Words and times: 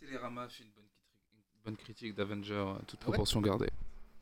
Télérama 0.00 0.48
fait 0.48 0.64
une 0.64 0.70
bonne, 0.70 0.84
une 0.84 1.64
bonne 1.64 1.76
critique 1.76 2.14
d'Avenger, 2.14 2.54
euh, 2.54 2.74
toute 2.86 3.00
proportion 3.00 3.40
gardée. 3.40 3.70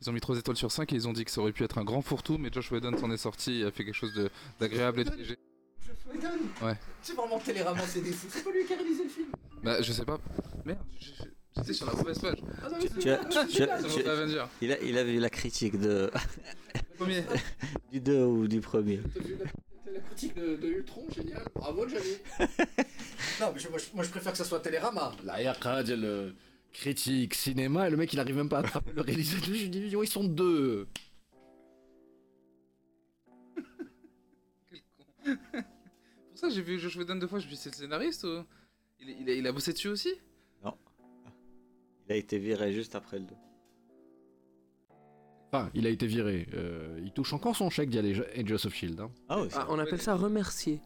Ils 0.00 0.10
ont 0.10 0.12
mis 0.12 0.20
3 0.20 0.38
étoiles 0.38 0.56
sur 0.56 0.70
5 0.70 0.92
et 0.92 0.96
ils 0.96 1.08
ont 1.08 1.12
dit 1.12 1.24
que 1.24 1.30
ça 1.30 1.40
aurait 1.40 1.52
pu 1.52 1.64
être 1.64 1.78
un 1.78 1.84
grand 1.84 2.02
fourre-tout, 2.02 2.36
mais 2.38 2.50
Josh 2.52 2.70
Whedon 2.70 2.96
s'en 2.98 3.10
est 3.10 3.16
sorti 3.16 3.60
et 3.60 3.64
a 3.64 3.70
fait 3.70 3.84
quelque 3.84 3.94
chose 3.94 4.12
d'agréable 4.60 5.00
et 5.00 5.04
de 5.04 5.10
léger. 5.14 5.38
Ouais. 6.62 6.76
C'est 7.02 7.14
vraiment 7.14 7.38
Télérama, 7.38 7.82
c'est 7.86 8.00
des 8.00 8.12
fous. 8.12 8.26
C'est 8.30 8.44
pas 8.44 8.50
lui 8.50 8.64
qui 8.64 8.72
a 8.72 8.76
réalisé 8.76 9.04
le 9.04 9.08
film. 9.08 9.28
Bah, 9.62 9.80
je 9.80 9.92
sais 9.92 10.04
pas. 10.04 10.18
Merde, 10.64 10.78
j'étais 11.56 11.72
sur 11.72 11.86
la 11.86 11.92
mauvaise 11.94 12.18
page. 12.18 12.38
Ah 12.62 12.68
non, 12.68 12.78
Tu- 13.00 13.10
as-. 13.10 14.48
Il 14.60 14.72
a, 14.72 14.82
il 14.82 14.98
a 14.98 15.04
vu 15.04 15.18
la 15.18 15.30
critique 15.30 15.78
de, 15.78 16.10
Premier. 16.98 17.24
du 17.92 18.00
2 18.00 18.24
ou 18.24 18.48
du 18.48 18.60
premier. 18.60 19.00
La, 19.94 20.00
la 20.00 20.04
critique 20.06 20.34
de, 20.34 20.56
de 20.56 20.68
Ultron, 20.68 21.06
génial. 21.14 21.44
Bravo, 21.54 21.88
Jamie. 21.88 22.04
non, 23.40 23.52
mais 23.52 23.58
je- 23.60 23.68
moi, 23.68 23.78
je, 23.78 23.84
moi, 23.94 24.04
je 24.04 24.10
préfère 24.10 24.32
que 24.32 24.38
ça 24.38 24.44
soit 24.44 24.60
Télérama. 24.60 25.12
Là, 25.24 25.40
il 25.40 25.44
y 25.44 25.46
a 25.46 25.96
le 25.96 26.34
critique 26.72 27.34
cinéma 27.34 27.86
et 27.86 27.90
le 27.90 27.96
mec 27.96 28.12
il 28.12 28.18
arrive 28.18 28.34
même 28.36 28.48
pas 28.48 28.56
à 28.56 28.60
attraper 28.60 28.92
le 28.92 29.00
réalisateur. 29.02 29.54
Je 29.54 29.66
dis, 29.66 29.78
ils 29.92 30.08
sont 30.08 30.24
deux. 30.24 30.88
Quel 34.68 34.80
con. 34.96 35.04
Pour 36.30 36.38
ça, 36.38 36.48
j'ai 36.50 36.62
vu 36.62 36.78
Josh 36.80 36.96
Whedon 36.96 37.16
deux 37.16 37.28
fois, 37.28 37.38
je 37.38 37.46
me 37.46 37.50
suis 37.50 37.56
dit, 37.56 37.62
c'est 37.62 37.70
le 37.70 37.76
scénariste 37.76 38.24
ou... 38.24 38.44
il, 39.00 39.10
il, 39.20 39.30
a, 39.30 39.34
il 39.34 39.46
a 39.46 39.52
bossé 39.52 39.72
dessus 39.72 39.88
aussi? 39.88 40.12
Il 42.06 42.12
a 42.12 42.16
été 42.16 42.38
viré 42.38 42.70
juste 42.74 42.94
après 42.96 43.18
le 43.18 43.24
2. 43.24 43.34
Enfin, 45.54 45.70
il 45.74 45.86
a 45.86 45.90
été 45.90 46.06
viré. 46.06 46.48
Euh, 46.54 46.98
il 47.04 47.12
touche 47.12 47.32
encore 47.32 47.54
son 47.54 47.70
chèque 47.70 47.88
via 47.90 48.02
les 48.02 48.20
Angels 48.38 48.54
of 48.66 48.74
Shield. 48.74 48.98
Hein. 49.00 49.10
Ah 49.28 49.40
oui, 49.40 49.48
Ah, 49.54 49.66
on 49.70 49.78
appelle 49.78 50.00
ça 50.02 50.16
remercier. 50.16 50.80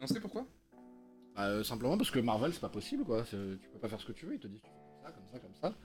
On 0.00 0.06
sait 0.06 0.20
pourquoi? 0.20 0.46
Bah, 1.36 1.46
euh, 1.48 1.64
simplement 1.64 1.96
parce 1.98 2.10
que 2.10 2.18
Marvel, 2.20 2.52
c'est 2.52 2.60
pas 2.60 2.68
possible, 2.68 3.04
quoi. 3.04 3.24
Tu 3.24 3.36
peux 3.72 3.78
pas 3.78 3.88
faire 3.88 4.00
ce 4.00 4.06
que 4.06 4.12
tu 4.12 4.26
veux. 4.26 4.34
Ils 4.34 4.40
te 4.40 4.46
disent, 4.46 4.60
tu 4.62 4.68
fais 4.68 5.12
comme 5.12 5.26
ça, 5.32 5.38
comme 5.38 5.54
ça, 5.54 5.68
comme 5.70 5.72
ça. 5.72 5.76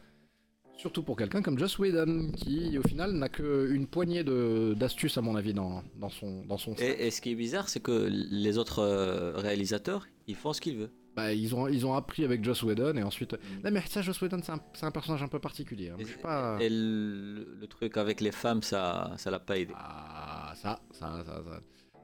Surtout 0.78 1.04
pour 1.04 1.18
quelqu'un 1.18 1.42
comme 1.42 1.60
Joss 1.60 1.78
Whedon, 1.78 2.32
qui 2.38 2.78
au 2.78 2.84
final 2.84 3.12
n'a 3.12 3.28
qu'une 3.28 3.86
poignée 3.88 4.24
de- 4.24 4.74
d'astuces, 4.78 5.18
à 5.18 5.22
mon 5.22 5.36
avis, 5.36 5.54
dans, 5.54 5.84
dans 5.98 6.10
son, 6.10 6.46
dans 6.46 6.58
son. 6.58 6.74
Et, 6.76 7.08
et 7.08 7.12
ce 7.12 7.20
qui 7.20 7.32
est 7.32 7.36
bizarre, 7.36 7.68
c'est 7.68 7.82
que 7.82 8.08
les 8.10 8.58
autres 8.58 8.80
euh, 8.80 9.34
réalisateurs, 9.36 10.08
ils 10.28 10.36
font 10.36 10.54
ce 10.54 10.62
qu'ils 10.62 10.78
veulent. 10.78 10.92
Bah, 11.16 11.34
ils, 11.34 11.54
ont, 11.56 11.68
ils 11.68 11.86
ont 11.86 11.96
appris 11.96 12.24
avec 12.24 12.44
Joss 12.44 12.64
Whedon 12.64 12.96
et 12.96 13.04
ensuite. 13.04 13.34
Non, 13.64 13.72
mais 13.72 13.82
ça, 13.88 14.02
Joss 14.02 14.22
Whedon, 14.22 14.40
c'est 14.44 14.52
un, 14.52 14.60
c'est 14.74 14.86
un 14.86 14.92
personnage 14.92 15.22
un 15.24 15.28
peu 15.28 15.40
particulier. 15.40 15.90
hein. 15.90 15.96
Et, 16.00 16.06
Je 16.06 16.10
sais 16.14 16.18
pas. 16.20 16.58
et 16.62 16.70
le, 16.70 17.58
le 17.60 17.68
truc 17.68 17.98
avec 17.98 18.22
les 18.22 18.32
femmes, 18.32 18.62
ça 18.64 19.12
ça 19.18 19.30
l'a 19.32 19.40
pas 19.40 19.58
aidé. 19.58 19.74
Ah, 19.76 20.54
ça, 20.56 20.80
ça, 20.92 21.22
ça, 21.26 21.44
ça. 21.44 21.60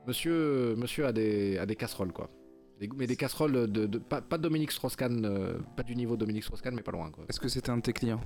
Monsieur, 0.07 0.75
monsieur 0.75 1.05
a 1.05 1.13
des, 1.13 1.57
a 1.57 1.65
des 1.65 1.75
casseroles, 1.75 2.11
quoi. 2.13 2.29
Des- 2.79 2.89
mais 2.95 3.07
des 3.07 3.15
casseroles 3.15 3.71
de. 3.71 3.85
de- 3.85 3.97
pas, 3.99 4.21
pas 4.21 4.37
Dominique 4.37 4.71
Strauss-Kahn, 4.71 5.23
euh, 5.25 5.57
pas 5.77 5.83
du 5.83 5.95
niveau 5.95 6.17
Dominique 6.17 6.43
Strauss-Kahn, 6.43 6.75
mais 6.75 6.81
pas 6.83 6.91
loin, 6.91 7.09
quoi. 7.09 7.23
Est-ce 7.29 7.39
que 7.39 7.47
c'était 7.47 7.69
un 7.69 7.77
de 7.77 7.81
tes 7.83 7.93
clients? 7.93 8.21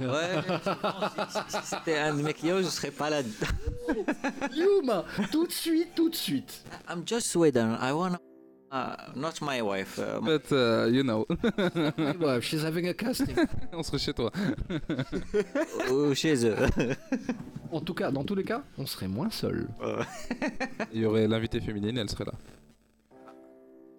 Ouais, 0.00 0.06
si 1.48 1.58
c'était 1.64 1.98
un 1.98 2.16
de 2.16 2.22
mes 2.22 2.32
clients, 2.32 2.58
je 2.58 2.64
serais 2.68 2.90
pas 2.90 3.10
là. 3.10 3.20
Yuma 4.56 5.04
Tout 5.30 5.46
de 5.46 5.52
suite, 5.52 5.88
tout 5.94 6.08
de 6.08 6.14
suite 6.14 6.64
I'm 6.88 7.02
just 7.06 7.26
Sweden. 7.28 7.76
I 7.80 7.92
wanna. 7.92 8.18
Uh, 8.72 8.96
not 9.14 9.34
my 9.42 9.60
wife. 9.60 9.98
uh, 9.98 10.18
But, 10.22 10.50
uh, 10.50 10.86
you 10.90 11.02
know, 11.02 11.26
Ouais, 12.20 12.40
she's 12.40 12.62
having 12.64 12.88
a 12.88 12.94
casting. 12.94 13.36
on 13.72 13.82
serait 13.82 13.98
chez 13.98 14.14
toi. 14.14 14.30
ou 15.92 16.14
chez 16.14 16.46
eux. 16.46 16.56
En 17.70 17.80
tout 17.82 17.92
cas, 17.92 18.10
dans 18.10 18.24
tous 18.24 18.34
les 18.34 18.44
cas, 18.44 18.62
on 18.78 18.86
serait 18.86 19.08
moins 19.08 19.28
seul. 19.30 19.68
Il 20.94 21.00
y 21.02 21.04
aurait 21.04 21.28
l'invité 21.28 21.60
féminine, 21.60 21.98
elle 21.98 22.08
serait 22.08 22.24
là. 22.24 22.32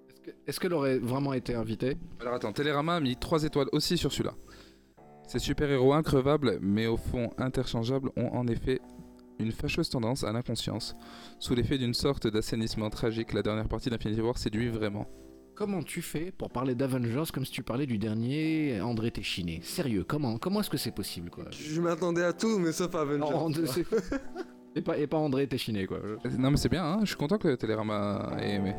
Est-ce 0.09 0.21
que- 0.21 0.31
Est-ce 0.47 0.59
qu'elle 0.59 0.73
aurait 0.73 0.97
vraiment 0.97 1.33
été 1.33 1.53
invitée? 1.53 1.95
Alors 2.19 2.33
attends, 2.33 2.51
Télérama 2.51 2.95
a 2.95 2.99
mis 2.99 3.15
3 3.15 3.43
étoiles 3.43 3.67
aussi 3.73 3.95
sur 3.97 4.11
celui-là. 4.11 4.33
Ces 5.27 5.37
super-héros 5.39 5.93
increvables, 5.93 6.57
mais 6.61 6.87
au 6.87 6.97
fond 6.97 7.29
interchangeables, 7.37 8.09
ont 8.17 8.29
en 8.29 8.47
effet 8.47 8.81
une 9.39 9.51
fâcheuse 9.51 9.89
tendance 9.89 10.23
à 10.23 10.31
l'inconscience. 10.31 10.95
Sous 11.39 11.55
l'effet 11.55 11.77
d'une 11.77 11.93
sorte 11.93 12.27
d'assainissement 12.27 12.89
tragique, 12.89 13.33
la 13.33 13.41
dernière 13.41 13.67
partie 13.67 13.89
d'Infinity 13.89 14.21
War 14.21 14.37
séduit 14.37 14.69
vraiment. 14.69 15.07
Comment 15.55 15.83
tu 15.83 16.01
fais 16.01 16.31
pour 16.31 16.49
parler 16.49 16.73
d'Avengers 16.73 17.31
comme 17.31 17.45
si 17.45 17.51
tu 17.51 17.61
parlais 17.61 17.85
du 17.85 17.99
dernier 17.99 18.81
André 18.81 19.11
Téchiné? 19.11 19.59
Sérieux, 19.61 20.03
comment? 20.03 20.37
Comment 20.37 20.61
est-ce 20.61 20.69
que 20.69 20.77
c'est 20.77 20.91
possible, 20.95 21.29
quoi? 21.29 21.45
Je 21.51 21.79
m'attendais 21.79 22.23
à 22.23 22.33
tout, 22.33 22.57
mais 22.57 22.71
sauf 22.71 22.93
à 22.95 23.01
Avengers. 23.01 23.19
Non, 23.31 23.51
c'est- 23.67 23.85
et, 24.75 24.81
pas, 24.81 24.97
et 24.97 25.05
pas 25.05 25.17
André 25.17 25.45
Téchiné, 25.47 25.85
quoi. 25.85 25.99
Non 26.39 26.49
mais 26.49 26.57
c'est 26.57 26.69
bien, 26.69 26.83
hein, 26.83 26.99
je 27.01 27.07
suis 27.07 27.15
content 27.17 27.37
que 27.37 27.53
Télérama 27.55 28.31
ait 28.39 28.55
aimé. 28.55 28.73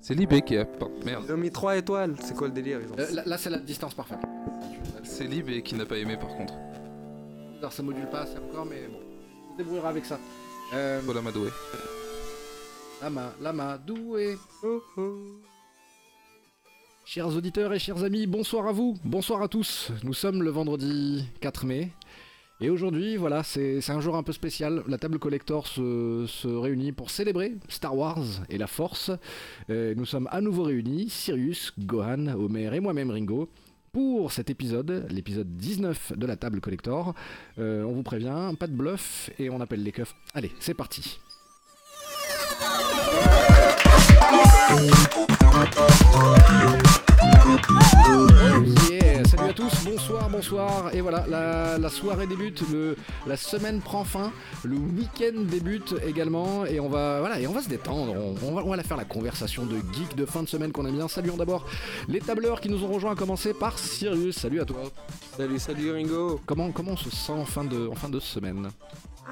C'est 0.00 0.14
Libé 0.14 0.40
qui 0.40 0.56
a... 0.56 0.64
pardon, 0.64 0.94
merde. 1.04 1.24
Ils 1.28 1.32
ont 1.34 1.36
mis 1.36 1.50
3 1.50 1.76
étoiles, 1.76 2.14
c'est 2.22 2.34
quoi 2.34 2.46
le 2.48 2.54
délire 2.54 2.80
ils 2.82 2.90
ont... 2.90 2.98
Euh, 2.98 3.10
là, 3.16 3.22
là, 3.26 3.36
c'est 3.36 3.50
la 3.50 3.58
distance 3.58 3.92
parfaite. 3.92 4.20
C'est 5.02 5.26
Libé 5.26 5.60
qui 5.60 5.74
n'a 5.74 5.84
pas 5.84 5.98
aimé 5.98 6.16
par 6.16 6.34
contre. 6.36 6.54
Alors, 7.58 7.70
ça 7.70 7.82
module 7.82 8.08
pas 8.08 8.20
assez 8.22 8.38
encore, 8.38 8.64
mais 8.64 8.88
bon. 8.90 8.98
On 9.50 9.52
se 9.54 9.58
débrouillera 9.58 9.88
avec 9.88 10.04
ça. 10.04 10.18
Euh, 10.74 11.00
Paul 11.04 11.18
Amadoué. 11.18 11.50
Lama, 13.02 13.34
Lama, 13.40 13.78
doué. 13.78 14.36
Oh, 14.62 14.80
oh. 14.96 15.18
Chers 17.04 17.34
auditeurs 17.34 17.72
et 17.72 17.80
chers 17.80 18.04
amis, 18.04 18.28
bonsoir 18.28 18.68
à 18.68 18.72
vous, 18.72 18.96
bonsoir 19.04 19.42
à 19.42 19.48
tous. 19.48 19.90
Nous 20.04 20.14
sommes 20.14 20.44
le 20.44 20.50
vendredi 20.50 21.24
4 21.40 21.66
mai. 21.66 21.90
Et 22.60 22.70
aujourd'hui, 22.70 23.16
voilà, 23.16 23.42
c'est 23.42 23.80
un 23.88 24.00
jour 24.00 24.14
un 24.14 24.22
peu 24.22 24.32
spécial. 24.32 24.84
La 24.86 24.98
table 24.98 25.18
collector 25.18 25.66
se, 25.66 26.26
se 26.28 26.46
réunit 26.46 26.92
pour 26.92 27.10
célébrer 27.10 27.54
Star 27.68 27.96
Wars 27.96 28.24
et 28.50 28.58
la 28.58 28.68
Force. 28.68 29.10
Euh, 29.70 29.94
nous 29.96 30.04
sommes 30.04 30.28
à 30.30 30.40
nouveau 30.40 30.64
réunis, 30.64 31.08
Sirius, 31.08 31.72
Gohan, 31.78 32.28
Homer 32.28 32.70
et 32.74 32.80
moi-même 32.80 33.10
Ringo, 33.10 33.48
pour 33.92 34.32
cet 34.32 34.50
épisode, 34.50 35.06
l'épisode 35.10 35.56
19 35.56 36.12
de 36.16 36.26
la 36.26 36.36
table 36.36 36.60
collector. 36.60 37.14
Euh, 37.58 37.82
on 37.84 37.92
vous 37.92 38.02
prévient, 38.02 38.52
pas 38.58 38.66
de 38.66 38.72
bluff 38.72 39.30
et 39.38 39.50
on 39.50 39.60
appelle 39.60 39.82
les 39.82 39.92
keufs. 39.92 40.14
Allez, 40.34 40.52
c'est 40.60 40.74
parti. 40.74 41.20
Salut 49.24 49.50
à 49.50 49.52
tous, 49.52 49.84
bonsoir, 49.84 50.28
bonsoir. 50.30 50.94
Et 50.94 51.00
voilà, 51.00 51.24
la, 51.28 51.78
la 51.78 51.88
soirée 51.88 52.26
débute, 52.26 52.62
le, 52.70 52.96
la 53.26 53.36
semaine 53.36 53.80
prend 53.80 54.04
fin, 54.04 54.32
le 54.64 54.76
week-end 54.76 55.42
débute 55.50 55.94
également, 56.06 56.64
et 56.66 56.80
on 56.80 56.88
va, 56.88 57.20
voilà, 57.20 57.40
et 57.40 57.46
on 57.46 57.52
va 57.52 57.62
se 57.62 57.68
détendre. 57.68 58.14
On, 58.14 58.34
on 58.46 58.54
va, 58.54 58.62
on 58.64 58.70
va 58.70 58.76
la 58.76 58.82
faire 58.82 58.96
la 58.96 59.04
conversation 59.04 59.66
de 59.66 59.76
geek 59.92 60.14
de 60.16 60.26
fin 60.26 60.42
de 60.42 60.48
semaine 60.48 60.72
qu'on 60.72 60.86
aime 60.86 60.96
bien. 60.96 61.08
Saluons 61.08 61.36
d'abord 61.36 61.66
les 62.08 62.20
tableurs 62.20 62.60
qui 62.60 62.68
nous 62.68 62.84
ont 62.84 62.92
rejoints, 62.92 63.12
à 63.12 63.16
commencer 63.16 63.54
par 63.54 63.78
Sirius. 63.78 64.36
Salut 64.36 64.60
à 64.60 64.64
toi. 64.64 64.82
Salut, 65.36 65.58
salut 65.58 65.92
Ringo. 65.92 66.40
Comment, 66.46 66.70
comment 66.70 66.92
on 66.92 66.96
se 66.96 67.10
sent 67.10 67.32
en 67.32 67.44
fin 67.44 67.64
de, 67.64 67.88
en 67.88 67.94
fin 67.94 68.08
de 68.08 68.20
semaine? 68.20 68.70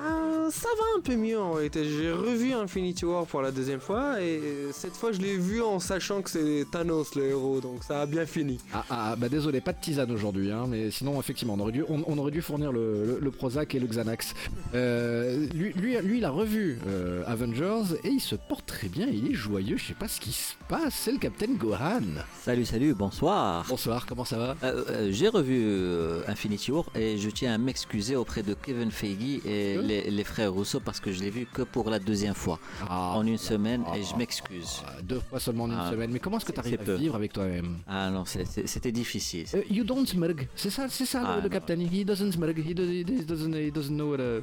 Ah, 0.00 0.48
ça 0.50 0.68
va 0.78 0.84
un 0.96 1.00
peu 1.00 1.16
mieux 1.16 1.38
en 1.38 1.52
réalité. 1.52 1.84
J'ai 1.84 2.12
revu 2.12 2.52
Infinity 2.52 3.04
War 3.04 3.26
pour 3.26 3.42
la 3.42 3.50
deuxième 3.50 3.80
fois 3.80 4.22
et 4.22 4.40
cette 4.72 4.94
fois 4.94 5.10
je 5.12 5.18
l'ai 5.20 5.36
vu 5.36 5.60
en 5.60 5.80
sachant 5.80 6.22
que 6.22 6.30
c'est 6.30 6.66
Thanos 6.70 7.14
le 7.16 7.24
héros, 7.30 7.60
donc 7.60 7.82
ça 7.82 8.02
a 8.02 8.06
bien 8.06 8.24
fini. 8.24 8.58
Ah, 8.72 8.84
ah, 8.90 9.16
bah 9.16 9.28
désolé, 9.28 9.60
pas 9.60 9.72
de 9.72 9.80
tisane 9.80 10.10
aujourd'hui, 10.12 10.52
hein, 10.52 10.66
mais 10.68 10.90
sinon, 10.90 11.18
effectivement, 11.18 11.54
on 11.54 11.60
aurait 11.60 11.72
dû, 11.72 11.84
on, 11.88 12.02
on 12.06 12.16
aurait 12.18 12.30
dû 12.30 12.42
fournir 12.42 12.70
le, 12.72 13.04
le- 13.04 13.18
le 13.20 13.30
Prozac 13.30 13.74
et 13.74 13.80
le 13.80 13.86
Xanax. 13.86 14.34
Euh, 14.74 15.46
lui, 15.54 15.72
lui, 15.72 15.96
lui, 15.98 16.18
il 16.18 16.24
a 16.24 16.30
revu 16.30 16.78
euh, 16.86 17.22
Avengers 17.26 17.96
et 18.04 18.08
il 18.08 18.20
se 18.20 18.36
porte 18.36 18.66
très 18.66 18.88
bien, 18.88 19.06
il 19.10 19.30
est 19.30 19.34
joyeux, 19.34 19.76
je 19.76 19.86
sais 19.88 19.94
pas 19.94 20.08
ce 20.08 20.20
qui 20.20 20.32
se 20.32 20.54
passe, 20.68 20.94
c'est 20.94 21.12
le 21.12 21.18
Captain 21.18 21.52
Gohan. 21.54 22.00
Salut, 22.42 22.64
salut, 22.64 22.94
bonsoir. 22.94 23.64
Bonsoir, 23.68 24.06
comment 24.06 24.24
ça 24.24 24.38
va? 24.38 24.56
Euh, 24.62 24.84
euh, 24.90 25.08
J'ai 25.10 25.28
revu 25.28 25.60
euh, 25.64 26.22
Infinity 26.28 26.70
War 26.72 26.84
et 26.94 27.18
je 27.18 27.30
tiens 27.30 27.54
à 27.54 27.58
m'excuser 27.58 28.14
auprès 28.16 28.42
de 28.42 28.54
Kevin 28.54 28.90
Feige 28.90 29.40
et 29.44 29.76
les, 29.88 30.10
les 30.10 30.24
frères 30.24 30.52
Rousseau 30.52 30.80
parce 30.80 31.00
que 31.00 31.10
je 31.12 31.20
l'ai 31.20 31.30
vu 31.30 31.46
que 31.52 31.62
pour 31.62 31.88
la 31.90 31.98
deuxième 31.98 32.34
fois 32.34 32.58
Ah, 32.88 33.14
en 33.16 33.26
une 33.26 33.38
semaine 33.38 33.82
et 33.96 34.02
je 34.02 34.10
ah, 34.14 34.18
m'excuse. 34.18 34.82
ah, 34.86 35.02
Deux 35.02 35.20
fois 35.20 35.40
seulement 35.40 35.64
en 35.64 35.70
une 35.70 35.78
Ah, 35.80 35.90
semaine, 35.90 36.10
mais 36.12 36.20
comment 36.20 36.36
est-ce 36.36 36.44
que 36.44 36.52
tu 36.52 36.60
arrives 36.60 36.80
à 36.80 36.84
peu. 36.84 36.94
vivre 36.94 37.14
avec 37.16 37.32
toi-même? 37.32 37.78
Ah 37.88 38.10
non, 38.10 38.24
c'était 38.24 38.92
difficile. 38.92 39.46
Euh, 39.54 39.62
You 39.70 39.84
don't 39.84 40.06
smurg, 40.06 40.46
c'est 40.54 40.70
ça, 40.70 40.86
c'est 40.88 41.06
ça 41.06 41.22
Ah, 41.24 41.30
le, 41.36 41.42
le 41.42 41.48
non. 41.48 41.52
Captain, 41.56 41.80
he 41.80 42.04
doesn't 42.04 42.32
smurg, 42.32 42.56
he, 42.58 42.74
do- 42.74 42.84
he 42.84 43.04
doesn't, 43.04 43.54
he 43.54 43.70
doesn't 43.72 43.94
know 43.96 44.10
what 44.12 44.20
a... 44.20 44.22
Euh, 44.22 44.42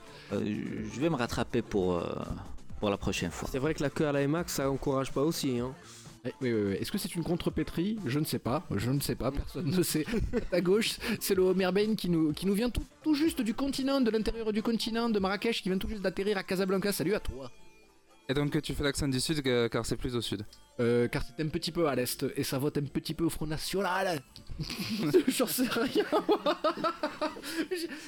je 0.93 0.99
vais 0.99 1.09
me 1.09 1.15
rattraper 1.15 1.61
pour, 1.61 1.95
euh, 1.97 2.03
pour 2.79 2.89
la 2.89 2.97
prochaine 2.97 3.31
fois. 3.31 3.47
C'est 3.51 3.59
vrai 3.59 3.73
que 3.73 3.83
la 3.83 3.89
queue 3.89 4.07
à 4.07 4.11
la 4.11 4.23
IMAX 4.23 4.53
ça 4.55 4.69
encourage 4.69 5.11
pas 5.11 5.21
aussi. 5.21 5.59
Hein. 5.59 5.71
Eh, 6.25 6.31
Oui, 6.41 6.51
oui, 6.53 6.61
oui. 6.69 6.73
Est-ce 6.75 6.91
que 6.91 6.97
c'est 6.97 7.13
une 7.15 7.23
contrepétrie? 7.23 7.97
Je 8.05 8.19
ne 8.19 8.25
sais 8.25 8.39
pas. 8.39 8.65
Je 8.75 8.89
ne 8.91 8.99
sais 8.99 9.15
pas. 9.15 9.31
Personne 9.31 9.69
ne 9.69 9.83
sait. 9.83 10.05
À 10.51 10.61
gauche, 10.61 10.97
c'est 11.19 11.35
le 11.35 11.43
Homer 11.43 11.69
Bain 11.73 11.95
qui 11.95 12.09
nous, 12.09 12.33
qui 12.33 12.45
nous 12.45 12.53
vient 12.53 12.69
tout, 12.69 12.83
tout 13.03 13.13
juste 13.13 13.41
du 13.41 13.53
continent, 13.53 14.01
de 14.01 14.09
l'intérieur 14.11 14.51
du 14.51 14.61
continent, 14.63 15.09
de 15.09 15.19
Marrakech, 15.19 15.61
qui 15.61 15.69
vient 15.69 15.77
tout 15.77 15.89
juste 15.89 16.01
d'atterrir 16.01 16.37
à 16.37 16.43
Casablanca. 16.43 16.91
Salut 16.91 17.13
à 17.15 17.19
toi. 17.19 17.51
Et 18.27 18.33
donc 18.33 18.59
tu 18.61 18.73
fais 18.73 18.83
l'accent 18.83 19.07
du 19.07 19.19
sud 19.19 19.43
car 19.69 19.85
c'est 19.85 19.97
plus 19.97 20.15
au 20.15 20.21
sud. 20.21 20.45
Euh, 20.79 21.07
car 21.07 21.23
c'est 21.23 21.41
un 21.43 21.47
petit 21.47 21.71
peu 21.71 21.87
à 21.87 21.95
l'est 21.95 22.25
et 22.35 22.43
ça 22.43 22.57
vote 22.57 22.77
un 22.77 22.81
petit 22.83 23.13
peu 23.13 23.23
au 23.23 23.29
Front 23.29 23.45
National. 23.47 24.19
J'en 25.27 25.45
sais 25.47 25.67
rien. 25.69 26.03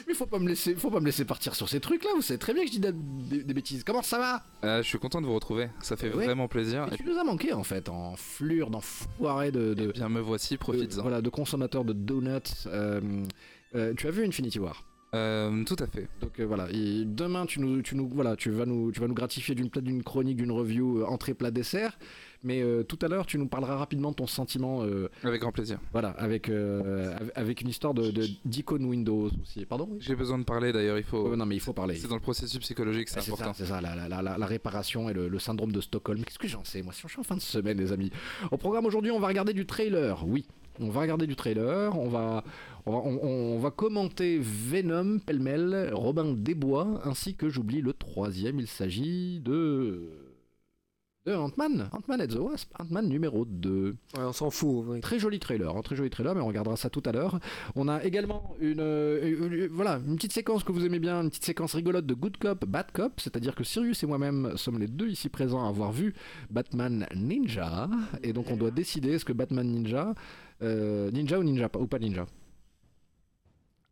Mais 0.08 0.14
faut 0.14 0.26
pas 0.26 0.40
me 0.40 0.50
laisser, 0.50 0.76
faut 0.76 0.90
pas 0.90 1.00
me 1.00 1.06
laisser 1.06 1.24
partir 1.24 1.54
sur 1.56 1.70
ces 1.70 1.80
trucs 1.80 2.04
là. 2.04 2.10
Vous 2.16 2.22
savez 2.22 2.40
très 2.40 2.54
bien 2.54 2.64
que 2.66 2.72
je 2.72 2.80
dis 2.80 3.44
des, 3.44 3.54
bêtises. 3.54 3.84
Comment 3.84 4.02
ça 4.02 4.18
va? 4.18 4.44
Euh, 4.68 4.82
je 4.82 4.88
suis 4.88 4.98
content 5.00 5.22
de 5.22 5.28
vous 5.28 5.36
retrouver, 5.36 5.70
ça 5.82 5.96
fait 5.96 6.12
Ouais. 6.14 6.26
vraiment 6.26 6.48
plaisir. 6.48 6.88
Et 6.92 6.96
Tu 6.98 7.04
nous 7.04 7.18
as 7.18 7.24
manqué 7.24 7.54
en 7.54 7.64
fait 7.64 7.88
en 7.90 8.16
flure, 8.16 8.70
d'enfoiré 8.70 9.52
de, 9.52 9.74
de, 9.74 9.90
Eh 9.90 9.94
bien 9.94 10.10
me 10.10 10.20
voici, 10.20 10.56
de- 10.56 10.60
profites-en. 10.60 11.02
voilà, 11.04 11.22
de 11.22 11.30
consommateurs 11.30 11.86
de 11.86 11.94
donuts. 11.94 12.40
Euh, 12.66 13.00
euh, 13.76 13.94
tu 13.96 14.08
as 14.08 14.12
vu 14.12 14.26
Infinity 14.26 14.60
War? 14.60 14.84
Euh, 15.14 15.64
tout 15.64 15.78
à 15.80 15.88
fait. 15.88 16.08
Donc 16.22 16.38
euh, 16.40 16.46
voilà, 16.46 16.68
et 16.72 17.04
demain 17.06 17.46
tu 17.46 17.62
nous, 17.62 17.82
tu 17.82 17.96
nous, 17.96 18.10
voilà, 18.14 18.36
tu 18.36 18.50
vas 18.52 18.66
nous, 18.66 18.92
tu 18.92 19.00
vas 19.00 19.08
nous 19.08 19.14
gratifier 19.14 19.56
d'une 19.56 20.04
chronique, 20.04 20.36
d'une 20.38 20.52
review 20.52 21.00
euh, 21.02 21.06
entrée 21.06 21.34
plat 21.34 21.50
dessert. 21.52 21.98
Mais 22.44 22.62
tout 22.88 23.00
à 23.02 23.08
l'heure, 23.08 23.26
tu 23.26 23.40
nous 23.40 23.48
parleras 23.48 23.76
rapidement 23.78 24.12
de 24.12 24.16
ton 24.16 24.28
sentiment, 24.28 24.84
Avec 25.24 25.42
grand 25.42 25.52
plaisir. 25.52 25.80
voilà, 25.92 26.10
avec 26.12 26.50
av- 26.50 27.32
avec 27.36 27.62
une 27.62 27.68
histoire 27.70 27.96
de 27.96 28.12
d'icône 28.46 28.86
Windows 28.86 29.30
aussi. 29.42 29.66
Pardon? 29.66 29.88
Oui 29.92 29.98
J'ai 30.02 30.16
besoin 30.16 30.38
de 30.38 30.44
parler 30.44 30.72
d'ailleurs, 30.72 31.00
il 31.00 31.04
faut. 31.04 31.36
Non 31.36 31.46
mais 31.48 31.56
il 31.56 31.60
faut 31.62 31.74
parler. 31.74 31.96
C'est 31.96 32.08
dans 32.08 32.16
le 32.16 32.22
processus 32.22 32.60
psychologique, 32.60 33.10
c'est 33.10 33.16
Ouais, 33.18 33.22
C'est 33.24 33.32
important. 33.32 33.54
ça, 33.54 33.64
c'est 33.66 33.70
ça, 33.72 33.82
la, 33.82 33.96
la- 33.96 34.08
la- 34.08 34.22
la- 34.22 34.38
la 34.38 34.46
réparation 34.46 35.10
et 35.10 35.14
le, 35.14 35.30
le 35.30 35.40
syndrome 35.40 35.72
de 35.72 35.82
Stockholm. 35.82 36.24
Qu'est-ce 36.24 36.38
que 36.40 36.48
j'en 36.48 36.64
sais 36.64 36.84
Moi, 36.84 36.94
je 36.96 37.08
suis 37.08 37.20
en 37.20 37.24
fin 37.24 37.36
de 37.36 37.42
semaine, 37.42 37.80
les 37.80 37.92
amis? 37.92 38.12
Au 38.52 38.58
programme 38.58 38.86
aujourd'hui, 38.86 39.10
on 39.12 39.20
va 39.20 39.28
regarder 39.28 39.54
du 39.54 39.66
trailer. 39.66 40.24
Oui, 40.28 40.46
on 40.80 40.90
va 40.90 41.02
regarder 41.02 41.26
du 41.26 41.36
trailer. 41.36 41.98
On 41.98 42.08
va, 42.08 42.44
on 42.88 42.92
va, 42.92 42.98
on- 43.00 43.56
on 43.56 43.60
va 43.60 43.72
commenter 43.72 44.40
Venom, 44.42 45.20
pêle-mêle, 45.20 45.92
Robin 45.94 46.34
Desbois, 46.34 47.02
ainsi 47.06 47.36
que 47.36 47.50
j'oublie 47.50 47.82
le 47.82 47.94
troisième. 47.94 48.60
Il 48.60 48.68
s'agit 48.68 49.40
de. 49.42 50.10
de 51.26 51.34
Ant-Man. 51.34 51.90
Ant-Man 51.92 52.22
and 52.22 52.28
the 52.28 52.38
Wasp. 52.40 52.72
Ant-Man 52.80 53.10
numéro 53.10 53.44
2. 53.44 53.96
Ouais, 54.16 54.24
on 54.24 54.32
s'en 54.32 54.50
fout. 54.50 54.86
oui. 54.88 55.02
Très 55.02 55.20
joli 55.20 55.40
trailer, 55.40 55.76
un 55.76 55.82
très 55.82 55.98
joli 55.98 56.10
trailer, 56.10 56.34
mais 56.34 56.40
on 56.40 56.48
regardera 56.48 56.78
ça 56.78 56.90
tout 56.90 57.04
à 57.06 57.12
l'heure. 57.12 57.40
On 57.76 57.90
a 57.90 58.02
également 58.06 58.56
une, 58.62 58.80
euh, 58.80 59.20
une- 59.46 59.52
une- 59.54 59.68
voilà, 59.68 60.00
une 60.08 60.16
petite 60.16 60.32
séquence 60.32 60.64
que 60.64 60.72
vous 60.72 60.86
aimez 60.86 61.00
bien, 61.00 61.22
une 61.22 61.30
petite 61.30 61.44
séquence 61.44 61.74
rigolote 61.76 62.06
de 62.06 62.14
Good 62.14 62.38
Cop, 62.38 62.64
Bad 62.66 62.92
Cop, 62.94 63.20
c'est-à-dire 63.20 63.56
que 63.56 63.66
Sirius 63.66 64.02
et 64.04 64.08
moi-même 64.08 64.54
sommes 64.56 64.80
les 64.80 64.88
deux 64.88 65.10
ici 65.10 65.28
présents 65.28 65.66
à 65.66 65.68
avoir 65.68 65.92
vu 65.92 66.14
Batman 66.50 67.06
Ninja, 67.14 67.90
et 68.24 68.32
donc 68.32 68.46
on 68.50 68.56
doit 68.56 68.72
décider 68.72 69.12
est-ce 69.12 69.26
que 69.26 69.34
Batman 69.34 69.68
Ninja, 69.68 70.16
euh, 70.62 71.12
Ninja 71.12 71.38
ou 71.40 71.44
Ninja 71.44 71.70
ou 71.78 71.88
pas 71.88 72.00
Ninja? 72.00 72.26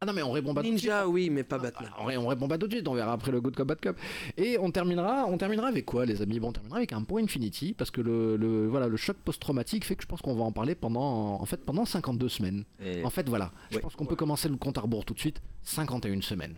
Ah 0.01 0.05
non 0.05 0.11
mais 0.11 0.21
on 0.23 0.31
répond 0.31 0.53
pas 0.53 0.61
tout 0.61 0.69
de 0.71 0.77
suite. 0.77 0.89
Ninja, 0.89 1.07
oui, 1.07 1.29
mais 1.29 1.43
pas 1.43 1.57
Batman. 1.57 1.89
On, 1.99 2.03
ré- 2.03 2.17
on 2.17 2.27
répond 2.27 2.49
pas 2.49 2.57
tout 2.57 2.67
de 2.67 2.73
suite, 2.73 2.85
on 2.87 2.93
verra 2.95 3.13
après 3.13 3.31
le 3.31 3.39
Good 3.39 3.55
Cop, 3.55 3.65
Bad 3.67 3.79
Cop. 3.79 3.95
Et 4.35 4.57
on 4.59 4.69
terminera, 4.69 5.25
on 5.25 5.37
terminera 5.37 5.67
avec 5.69 5.85
quoi, 5.85 6.05
les 6.05 6.21
amis? 6.21 6.37
Bon, 6.41 6.49
on 6.49 6.51
terminera 6.51 6.77
avec 6.77 6.91
un 6.91 7.01
point 7.03 7.23
Infinity, 7.23 7.73
parce 7.73 7.91
que 7.91 8.01
le, 8.01 8.35
le- 8.35 8.67
voilà, 8.67 8.89
le 8.89 8.97
choc 8.97 9.15
post-traumatique 9.23 9.85
fait 9.85 9.95
que 9.95 10.03
je 10.03 10.07
pense 10.07 10.21
qu'on 10.21 10.35
va 10.35 10.43
en 10.43 10.51
parler 10.51 10.75
pendant, 10.75 11.39
en 11.41 11.45
fait, 11.45 11.63
pendant 11.63 11.85
52 11.85 12.27
semaines. 12.27 12.65
Et 12.83 13.05
En 13.05 13.09
fait, 13.09 13.29
voilà, 13.29 13.51
je 13.71 13.79
pense 13.79 13.95
qu'on 13.95 14.05
peut 14.05 14.17
commencer 14.17 14.49
le 14.49 14.57
compte 14.57 14.77
à 14.77 14.81
rebours 14.81 15.05
tout 15.05 15.13
de 15.13 15.19
suite. 15.19 15.41
51 15.63 16.19
semaines. 16.21 16.55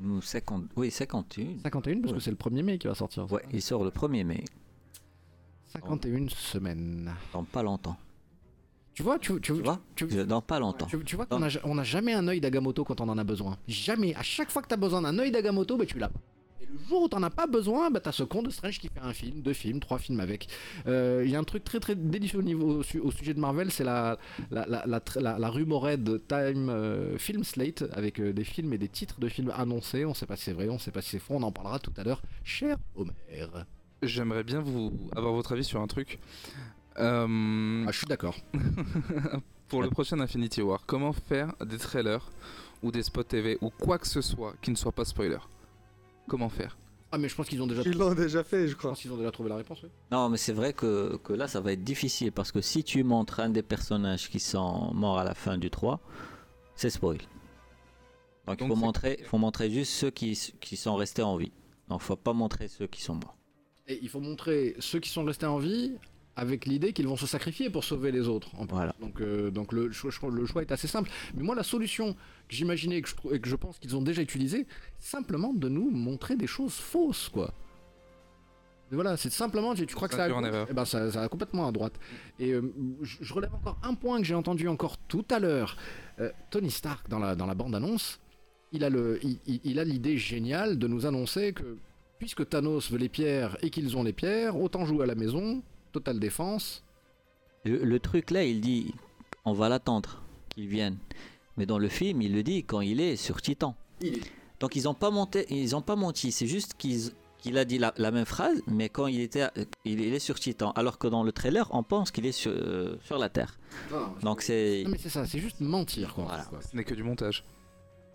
nous, 0.00 0.22
50... 0.22 0.64
Oui, 0.74 0.90
51. 0.90 1.58
51 1.62 2.00
parce 2.00 2.12
Ouais. 2.12 2.18
que 2.18 2.24
c'est 2.24 2.30
le 2.30 2.36
1er 2.38 2.62
mai 2.62 2.78
qui 2.78 2.86
va 2.86 2.94
sortir. 2.94 3.30
Ouais, 3.30 3.42
il 3.52 3.60
sort 3.60 3.84
le 3.84 3.90
1er 3.90 4.24
mai, 4.24 4.44
51 5.74 6.28
semaines. 6.30 7.12
dans 7.34 7.44
pas 7.44 7.62
longtemps. 7.62 7.98
Tu 8.94 9.02
vois, 9.02 9.18
tu, 9.18 9.32
tu, 9.40 9.40
Tu 9.40 9.52
vois 9.52 9.80
tu, 9.96 10.06
Dans 10.26 10.42
pas 10.42 10.58
longtemps. 10.58 10.86
tu- 10.86 11.02
tu 11.04 11.16
vois 11.16 11.24
qu'on 11.26 11.42
a, 11.42 11.48
on 11.64 11.78
a 11.78 11.84
jamais 11.84 12.12
un 12.12 12.28
œil 12.28 12.40
d'Agamotto 12.40 12.84
quand 12.84 13.00
on 13.00 13.08
en 13.08 13.16
a 13.18 13.24
besoin. 13.24 13.56
Jamais. 13.66 14.14
À 14.16 14.22
chaque 14.22 14.50
fois 14.50 14.60
que 14.62 14.68
tu 14.68 14.74
as 14.74 14.78
besoin 14.78 15.00
d'un 15.02 15.18
œil 15.18 15.30
d'Agamotto, 15.30 15.76
bah, 15.78 15.86
tu 15.86 15.98
l'as 15.98 16.08
pas. 16.08 16.20
Et 16.60 16.66
le 16.66 16.78
jour 16.88 17.02
où 17.04 17.08
t'en 17.08 17.22
as 17.22 17.30
pas 17.30 17.46
besoin, 17.46 17.90
bah, 17.90 18.00
t'as 18.00 18.12
ce 18.12 18.22
con 18.22 18.42
de 18.42 18.50
Strange 18.50 18.78
qui 18.78 18.88
fait 18.88 19.00
un 19.00 19.14
film, 19.14 19.40
deux 19.40 19.54
films, 19.54 19.80
trois 19.80 19.98
films 19.98 20.20
avec. 20.20 20.46
Euh, 20.86 21.22
Il 21.24 21.30
y 21.30 21.36
a 21.36 21.38
un 21.38 21.44
truc 21.44 21.64
très 21.64 21.80
très 21.80 21.94
délicieux 21.94 22.40
au, 22.40 22.42
niveau, 22.42 22.80
au, 22.80 22.82
su- 22.82 22.98
au 23.00 23.10
sujet 23.10 23.32
de 23.32 23.40
Marvel, 23.40 23.70
c'est 23.70 23.82
la, 23.84 24.18
la, 24.50 24.66
la, 24.66 24.84
la, 24.86 25.00
la, 25.16 25.38
la 25.38 25.48
rumored 25.48 26.20
Time 26.28 26.68
euh, 26.68 27.16
Film 27.16 27.44
Slate 27.44 27.84
avec 27.92 28.20
euh, 28.20 28.34
des 28.34 28.44
films 28.44 28.74
et 28.74 28.78
des 28.78 28.88
titres 28.88 29.20
de 29.20 29.28
films 29.30 29.52
annoncés. 29.56 30.04
On 30.04 30.12
sait 30.12 30.26
pas 30.26 30.36
si 30.36 30.44
c'est 30.44 30.52
vrai, 30.52 30.68
on 30.68 30.78
sait 30.78 30.90
pas 30.92 31.00
si 31.00 31.08
c'est 31.10 31.18
faux, 31.18 31.34
on 31.34 31.42
en 31.42 31.50
parlera 31.52 31.78
tout 31.78 31.92
à 31.96 32.04
l'heure. 32.04 32.20
Cher 32.44 32.76
Homer. 32.94 33.12
J'aimerais 34.02 34.44
bien 34.44 34.60
vous 34.60 34.92
avoir 35.16 35.32
votre 35.32 35.52
avis 35.52 35.64
sur 35.64 35.80
un 35.80 35.86
truc. 35.86 36.18
Euh, 36.98 37.84
Ah, 37.86 37.90
je 37.92 37.98
suis 37.98 38.06
d'accord. 38.06 38.36
pour 39.68 39.82
le 39.82 39.90
prochain 39.90 40.20
Infinity 40.20 40.60
War, 40.62 40.84
comment 40.86 41.12
faire 41.12 41.54
des 41.64 41.78
trailers 41.78 42.30
ou 42.82 42.90
des 42.90 43.02
spots 43.02 43.22
TV 43.24 43.58
ou 43.60 43.70
quoi 43.70 43.98
que 43.98 44.06
ce 44.06 44.20
soit 44.20 44.54
qui 44.60 44.70
ne 44.70 44.76
soit 44.76 44.92
pas 44.92 45.04
spoiler? 45.04 45.38
Comment 46.28 46.48
faire? 46.48 46.76
Ah, 47.10 47.18
mais 47.18 47.28
je 47.28 47.34
pense 47.34 47.46
qu'ils 47.48 47.60
ont 47.62 47.66
déjà, 47.66 47.82
Ils 47.84 47.96
l'ont 47.96 48.14
déjà 48.14 48.42
fait, 48.42 48.62
je 48.66 48.72
je 48.72 48.76
crois. 48.76 48.90
pense 48.90 49.00
qu'ils 49.00 49.12
ont 49.12 49.16
déjà 49.18 49.30
trouvé 49.30 49.50
la 49.50 49.56
réponse. 49.56 49.82
oui. 49.82 49.90
Non, 50.10 50.28
mais 50.30 50.38
c'est 50.38 50.52
vrai 50.54 50.72
que, 50.72 51.16
que 51.22 51.32
là, 51.34 51.46
ça 51.46 51.60
va 51.60 51.72
être 51.72 51.84
difficile 51.84 52.32
parce 52.32 52.50
que 52.52 52.60
si 52.62 52.84
tu 52.84 53.04
montres 53.04 53.40
un 53.40 53.50
des 53.50 53.62
personnages 53.62 54.30
qui 54.30 54.40
sont 54.40 54.92
morts 54.94 55.18
à 55.18 55.24
la 55.24 55.34
fin 55.34 55.58
du 55.58 55.68
3, 55.70 56.00
c'est 56.74 56.88
spoil. 56.90 57.18
Donc, 58.46 58.60
il 58.62 58.66
faut 58.66 58.76
montrer, 58.76 59.20
faut 59.26 59.38
montrer 59.38 59.70
juste 59.70 59.92
ceux 59.92 60.10
qui, 60.10 60.38
qui 60.60 60.76
sont 60.76 60.94
restés 60.96 61.22
en 61.22 61.36
vie. 61.36 61.52
Donc, 61.88 62.00
faut 62.00 62.16
pas 62.16 62.32
montrer 62.32 62.66
ceux 62.68 62.86
qui 62.86 63.02
sont 63.02 63.14
morts. 63.14 63.36
Et 63.86 63.98
il 64.02 64.08
faut 64.08 64.20
montrer 64.20 64.74
ceux 64.78 64.98
qui 64.98 65.10
sont 65.10 65.24
restés 65.24 65.46
en 65.46 65.58
vie 65.58 65.92
avec 66.34 66.64
l'idée 66.66 66.92
qu'ils 66.94 67.06
vont 67.06 67.16
se 67.16 67.26
sacrifier 67.26 67.68
pour 67.70 67.84
sauver 67.84 68.10
les 68.12 68.26
autres. 68.28 68.48
en 68.56 68.66
plus. 68.66 68.74
Voilà. 68.74 68.94
Donc, 69.00 69.20
euh, 69.20 69.50
donc 69.50 69.72
le, 69.72 69.90
choix, 69.92 70.10
le 70.30 70.46
choix 70.46 70.62
est 70.62 70.72
assez 70.72 70.88
simple. 70.88 71.10
Mais 71.34 71.42
moi, 71.42 71.54
la 71.54 71.62
solution 71.62 72.14
que 72.14 72.54
j'imaginais 72.54 72.96
et 72.98 73.02
que 73.02 73.08
je, 73.08 73.14
trou- 73.14 73.32
et 73.34 73.40
que 73.40 73.48
je 73.48 73.56
pense 73.56 73.78
qu'ils 73.78 73.94
ont 73.96 74.02
déjà 74.02 74.22
utilisée, 74.22 74.66
simplement 74.98 75.52
de 75.52 75.68
nous 75.68 75.90
montrer 75.90 76.36
des 76.36 76.46
choses 76.46 76.74
fausses, 76.74 77.28
quoi. 77.28 77.52
Et 78.90 78.94
voilà, 78.94 79.16
c'est 79.16 79.30
simplement, 79.30 79.74
tu 79.74 79.86
crois 79.86 80.06
que 80.08 80.14
ça 80.14 80.22
a, 80.22 80.26
Induire 80.26 80.38
en 80.38 80.44
erreur. 80.44 80.66
eh 80.70 80.74
ben, 80.74 80.84
ça, 80.84 81.10
ça 81.10 81.22
a 81.22 81.28
complètement 81.28 81.66
à 81.66 81.72
droite. 81.72 81.94
Et 82.38 82.50
euh, 82.52 82.62
je, 83.00 83.16
je 83.22 83.32
relève 83.34 83.54
encore 83.54 83.78
un 83.82 83.94
point 83.94 84.18
que 84.18 84.24
j'ai 84.26 84.34
entendu 84.34 84.68
encore 84.68 84.98
tout 84.98 85.24
à 85.30 85.38
l'heure. 85.38 85.76
Euh, 86.20 86.30
Tony 86.50 86.70
Stark, 86.70 87.08
dans 87.08 87.18
la, 87.18 87.34
dans 87.34 87.46
la 87.46 87.54
bande-annonce, 87.54 88.20
il 88.70 88.84
a 88.84 88.90
le- 88.90 89.18
il- 89.22 89.38
il- 89.46 89.60
il 89.64 89.78
a 89.78 89.84
l'idée 89.84 90.18
géniale 90.18 90.78
de 90.78 90.86
nous 90.88 91.06
annoncer 91.06 91.52
que 91.54 91.76
puisque 92.18 92.46
Thanos 92.48 92.90
veut 92.90 92.98
les 92.98 93.08
pierres 93.08 93.56
et 93.62 93.70
qu'ils 93.70 93.96
ont 93.96 94.02
les 94.02 94.12
pierres, 94.12 94.60
autant 94.60 94.84
jouer 94.84 95.04
à 95.04 95.06
la 95.06 95.14
maison, 95.14 95.62
totale 95.92 96.18
défense. 96.18 96.82
Le, 97.64 97.84
le 97.84 98.00
truc 98.00 98.30
là, 98.30 98.44
il 98.44 98.60
dit 98.60 98.94
on 99.44 99.52
va 99.52 99.68
l'attendre 99.68 100.22
qu'il 100.50 100.66
vienne. 100.68 100.98
Mais 101.56 101.66
dans 101.66 101.78
le 101.78 101.88
film, 101.88 102.22
il 102.22 102.32
le 102.34 102.42
dit 102.42 102.64
quand 102.64 102.80
il 102.80 103.00
est 103.00 103.16
sur 103.16 103.42
Titan. 103.42 103.76
Donc 104.60 104.74
ils 104.76 104.88
ont 104.88 104.94
pas 104.94 105.10
monté, 105.10 105.46
ils 105.50 105.76
ont 105.76 105.82
pas 105.82 105.96
menti. 105.96 106.32
C'est 106.32 106.46
juste 106.46 106.74
qu'ils 106.74 107.10
qu'il 107.38 107.58
a 107.58 107.64
dit 107.64 107.76
la, 107.78 107.92
la 107.96 108.12
même 108.12 108.24
phrase, 108.24 108.62
mais 108.68 108.88
quand 108.88 109.08
il 109.08 109.20
était, 109.20 109.48
il, 109.84 109.98
il 110.00 110.14
est 110.14 110.20
sur 110.20 110.38
Titan. 110.38 110.70
Alors 110.76 110.98
que 110.98 111.08
dans 111.08 111.24
le 111.24 111.32
trailer, 111.32 111.66
on 111.72 111.82
pense 111.82 112.12
qu'il 112.12 112.24
est 112.24 112.30
sur, 112.30 112.52
euh, 112.52 112.96
sur 113.04 113.18
la 113.18 113.28
Terre. 113.28 113.58
Donc 114.22 114.42
c'est 114.42 114.82
Non 114.84 114.90
mais 114.92 114.98
c'est 114.98 115.08
ça, 115.08 115.26
c'est 115.26 115.40
juste 115.40 115.58
mentir 115.60 116.14
quoi. 116.14 116.24
Voilà. 116.24 116.44
quoi. 116.44 116.60
Ce 116.62 116.76
n'est 116.76 116.84
que 116.84 116.94
du 116.94 117.02
montage. 117.02 117.44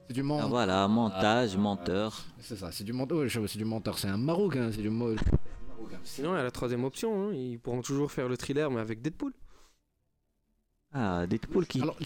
C'est 0.07 0.13
du 0.13 0.21
Ah, 0.21 0.23
menteur. 0.23 0.47
voilà 0.50 0.88
montage, 0.88 1.57
menteur. 1.57 2.23
C'est 2.39 2.56
ça, 2.56 2.71
c'est 2.71 2.85
du 2.85 2.94
ouais, 2.94 3.27
je- 3.27 3.45
c'est 3.47 3.57
du 3.57 3.65
menteur, 3.65 4.00
c'est 4.00 4.07
un 4.07 4.15
marocain, 4.15 4.69
c'est 4.73 4.81
du 4.81 4.89
mo- 4.89 5.15
Sinon, 6.03 6.33
il 6.33 6.38
y 6.38 6.39
a 6.39 6.44
la 6.44 6.51
troisième 6.51 6.83
option. 6.83 7.29
hein. 7.29 7.33
Ils 7.33 7.59
pourront 7.59 7.81
toujours 7.81 8.12
faire 8.12 8.27
le 8.29 8.38
thriller, 8.38 8.71
mais 8.71 8.79
avec 8.81 9.01
Deadpool. 9.01 9.33
Ah, 10.94 11.28
Deadpool 11.28 11.68
qui. 11.68 11.81
Alors, 11.81 11.97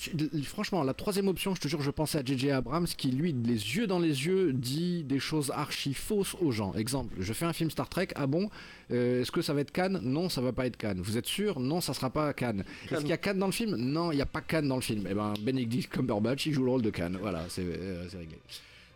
franchement, 0.43 0.83
la 0.83 0.95
troisième 0.95 1.27
option, 1.27 1.53
je 1.53 1.61
te 1.61 1.67
jure, 1.67 1.81
je 1.81 1.91
pensais 1.91 2.17
à 2.17 2.25
JJ 2.25 2.47
Abrams 2.47 2.87
qui, 2.87 3.11
lui, 3.11 3.31
les 3.31 3.53
yeux 3.53 3.85
dans 3.85 3.99
les 3.99 4.25
yeux, 4.25 4.53
dit 4.53 5.03
des 5.03 5.19
choses 5.19 5.51
archi 5.51 5.93
fausses 5.93 6.35
aux 6.41 6.51
gens. 6.51 6.73
Exemple, 6.73 7.13
je 7.19 7.31
fais 7.31 7.45
un 7.45 7.53
film 7.53 7.69
Star 7.69 7.87
Trek, 7.87 8.07
ah 8.15 8.25
bon, 8.25 8.49
euh, 8.91 9.21
est-ce 9.21 9.31
que 9.31 9.43
ça 9.43 9.53
va 9.53 9.61
être 9.61 9.71
Cannes? 9.71 9.99
Non, 10.01 10.29
ça 10.29 10.41
va 10.41 10.51
pas 10.51 10.65
être 10.65 10.77
Cannes. 10.77 10.99
Vous 10.99 11.15
êtes 11.15 11.27
sûr? 11.27 11.59
Non, 11.59 11.79
ça 11.79 11.93
sera 11.93 12.09
pas 12.09 12.33
Cannes. 12.33 12.65
Est-ce 12.89 13.01
qu'il 13.01 13.09
y 13.09 13.13
a 13.13 13.17
Cannes 13.17 13.37
dans 13.39 13.45
le 13.45 13.51
film? 13.51 13.75
Non, 13.75 14.11
il 14.11 14.15
n'y 14.15 14.21
a 14.21 14.25
pas 14.25 14.41
Cannes 14.41 14.67
dans 14.67 14.75
le 14.77 14.81
film. 14.81 15.05
Eh 15.09 15.13
ben, 15.13 15.35
Benedict 15.39 15.93
Cumberbatch, 15.93 16.47
il 16.47 16.53
joue 16.53 16.63
le 16.63 16.71
rôle 16.71 16.81
de 16.81 16.89
Cannes. 16.89 17.17
Voilà, 17.21 17.45
c'est 17.49 17.61
euh, 17.63 18.09
c'est 18.09 18.17
réglé. 18.17 18.39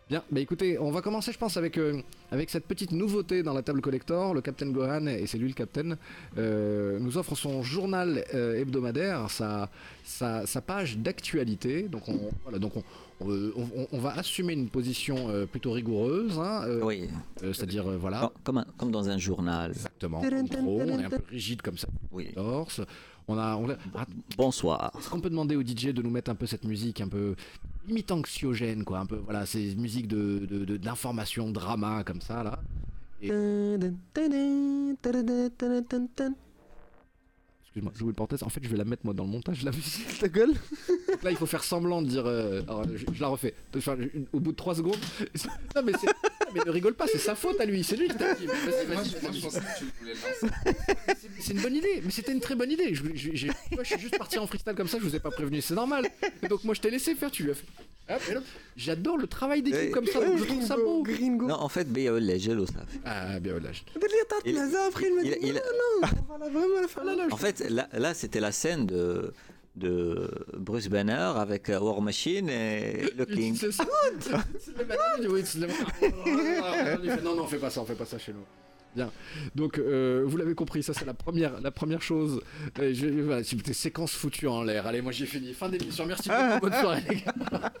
Bien, 0.08 0.22
bah 0.30 0.38
écoutez, 0.38 0.78
on 0.78 0.92
va 0.92 1.02
commencer, 1.02 1.32
je 1.32 1.38
pense, 1.38 1.56
avec, 1.56 1.76
euh, 1.78 2.00
avec 2.30 2.48
cette 2.48 2.64
petite 2.66 2.92
nouveauté 2.92 3.42
dans 3.42 3.52
la 3.52 3.62
table 3.62 3.80
collector. 3.80 4.34
Le 4.34 4.40
Captain 4.40 4.70
Gohan, 4.70 5.08
et 5.08 5.26
c'est 5.26 5.36
lui 5.36 5.48
le 5.48 5.54
Captain, 5.54 5.96
euh, 6.38 7.00
nous 7.00 7.18
offre 7.18 7.34
son 7.34 7.60
journal 7.64 8.24
euh, 8.32 8.54
hebdomadaire, 8.54 9.28
sa, 9.28 9.68
sa, 10.04 10.46
sa 10.46 10.60
page 10.60 10.96
d'actualité. 10.98 11.88
Donc, 11.88 12.08
on, 12.08 12.20
voilà, 12.44 12.60
donc 12.60 12.76
on, 12.76 12.84
on, 13.20 13.50
on- 13.56 13.88
on 13.90 13.98
va 13.98 14.12
assumer 14.16 14.52
une 14.52 14.68
position 14.68 15.28
euh, 15.28 15.44
plutôt 15.44 15.72
rigoureuse, 15.72 16.38
hein, 16.38 16.62
euh, 16.68 16.82
Oui, 16.84 17.08
euh, 17.42 17.52
c'est-à-dire, 17.52 17.90
euh, 17.90 17.96
voilà. 17.96 18.20
comme, 18.20 18.30
comme, 18.44 18.58
un- 18.58 18.66
comme 18.78 18.90
dans 18.92 19.08
un 19.08 19.18
journal. 19.18 19.72
Exactement. 19.72 20.20
gros, 20.20 20.82
on 20.82 21.00
est 21.00 21.04
un 21.04 21.10
peu 21.10 21.18
rigide 21.32 21.62
comme 21.62 21.78
ça. 21.78 21.88
Oui. 22.12 22.30
torse. 22.32 22.80
On 23.26 23.36
a, 23.38 23.56
on 23.56 23.68
a- 23.70 23.76
ah, 23.96 24.06
Bonsoir. 24.38 24.92
est-ce 24.96 25.10
qu'on 25.10 25.18
peut 25.20 25.30
demander 25.30 25.56
au 25.56 25.62
DJ 25.62 25.86
de 25.86 26.00
nous 26.00 26.10
mettre 26.10 26.30
un 26.30 26.36
peu 26.36 26.46
cette 26.46 26.62
musique 26.62 27.00
un 27.00 27.08
peu 27.08 27.34
limite 27.86 28.10
anxiogène, 28.10 28.84
quoi, 28.84 28.98
un 29.00 29.06
peu, 29.06 29.16
voilà, 29.16 29.46
ces 29.46 29.74
musiques 29.76 30.08
de, 30.08 30.46
de, 30.46 30.64
de- 30.64 30.76
d'information, 30.76 31.50
drama, 31.50 32.04
comme 32.04 32.20
ça, 32.20 32.42
là. 32.42 32.58
Je 37.76 38.00
vous 38.00 38.08
une 38.08 38.14
parenthèse. 38.14 38.42
En 38.42 38.48
fait, 38.48 38.60
je 38.62 38.68
vais 38.68 38.76
la 38.76 38.84
mettre 38.84 39.02
moi 39.04 39.12
dans 39.14 39.24
le 39.24 39.30
montage, 39.30 39.62
la 39.62 39.70
musique, 39.70 40.18
ta 40.18 40.28
gueule. 40.28 40.54
Là, 41.22 41.30
il 41.30 41.36
faut 41.36 41.46
faire 41.46 41.62
semblant 41.62 42.00
de 42.02 42.08
dire. 42.08 42.24
Euh, 42.26 42.62
je, 42.94 43.20
la 43.20 43.28
refais. 43.28 43.54
Au 44.32 44.40
bout 44.40 44.52
de 44.52 44.56
3 44.56 44.76
secondes. 44.76 44.96
non, 45.74 45.82
mais, 45.84 45.92
ne 46.64 46.70
rigole 46.70 46.94
pas, 46.94 47.06
c'est 47.06 47.18
sa 47.18 47.34
faute 47.34 47.60
à 47.60 47.64
lui. 47.66 47.84
C'est 47.84 47.96
lui 47.96 48.08
qui 48.08 48.16
t'a 48.16 48.34
dit. 48.34 48.46
C'est- 51.40 51.52
une 51.52 51.60
bonne 51.60 51.76
idée. 51.76 52.00
Mais 52.04 52.10
c'était 52.10 52.32
une 52.32 52.40
très 52.40 52.54
bonne 52.54 52.70
idée. 52.70 52.94
Je, 52.94 53.02
moi, 53.02 53.82
je 53.82 53.84
suis 53.84 53.98
juste 54.00 54.16
parti 54.18 54.38
en 54.38 54.46
freestyle 54.46 54.74
comme 54.74 54.88
ça, 54.88 54.98
je 54.98 55.04
vous 55.04 55.14
ai 55.14 55.20
pas 55.20 55.30
prévenu. 55.30 55.60
C'est 55.60 55.74
normal. 55.74 56.06
Donc, 56.48 56.64
moi, 56.64 56.74
je 56.74 56.80
t'ai 56.80 56.90
laissé 56.90 57.14
faire. 57.14 57.30
Tu 57.30 57.44
lui 57.44 57.54
fait. 57.54 57.66
J'adore 58.76 59.16
le 59.18 59.26
travail 59.26 59.62
d'équipe 59.62 59.80
eh, 59.88 59.90
comme 59.90 60.06
ça. 60.06 60.20
je 60.36 60.44
trouve 60.44 60.62
ça 60.64 60.76
beau. 60.76 61.02
Non, 61.48 61.56
en 61.56 61.68
fait, 61.68 61.90
BAO 61.92 62.18
Legel 62.20 62.60
au 62.60 62.66
snap. 62.66 62.86
Ah, 63.04 63.40
bien, 63.40 63.52
voilà. 63.54 63.72
je- 63.72 63.80
Il- 64.44 64.54
il- 65.24 65.36
il- 65.42 65.60
En 67.32 67.36
fait, 67.36 67.64
là, 67.70 67.88
là 67.92 68.14
c'était 68.14 68.40
la 68.40 68.52
scène 68.52 68.86
de, 68.86 69.32
de 69.76 70.30
Bruce 70.56 70.88
Banner 70.88 71.32
avec 71.36 71.68
euh, 71.70 71.78
War 71.78 72.00
Machine 72.00 72.48
et 72.48 73.10
le 73.16 73.24
King. 73.34 73.54
C'est 73.56 73.72
ça. 73.72 73.84
C'est 74.58 74.76
le 74.76 74.84
le- 75.28 75.38
Il 77.04 77.10
fait, 77.10 77.22
Non, 77.22 77.34
non, 77.36 77.42
on 77.44 77.46
fait 77.46 77.58
pas 77.58 77.70
ça, 77.70 77.80
on 77.80 77.84
fait 77.86 77.94
pas 77.94 78.04
ça 78.06 78.18
chez 78.18 78.32
nous. 78.32 78.44
Bien. 78.94 79.10
Donc, 79.54 79.78
euh, 79.78 80.24
vous 80.26 80.38
l'avez 80.38 80.54
compris, 80.54 80.82
ça 80.82 80.94
c'est 80.94 81.04
la 81.04 81.12
première, 81.12 81.60
la 81.60 81.70
première 81.70 82.00
chose. 82.00 82.40
Euh, 82.78 82.94
je, 82.94 83.06
voilà, 83.20 83.42
des 83.42 83.72
séquences 83.74 84.12
foutues 84.12 84.48
en 84.48 84.62
l'air. 84.62 84.86
Allez, 84.86 85.02
moi 85.02 85.12
j'ai 85.12 85.26
fini. 85.26 85.52
Fin 85.52 85.68
d'émission. 85.68 86.06
Merci 86.06 86.30
beaucoup. 86.30 86.60
Bonne 86.70 86.80
soirée, 86.80 87.02
les 87.10 87.16
gars. 87.16 87.72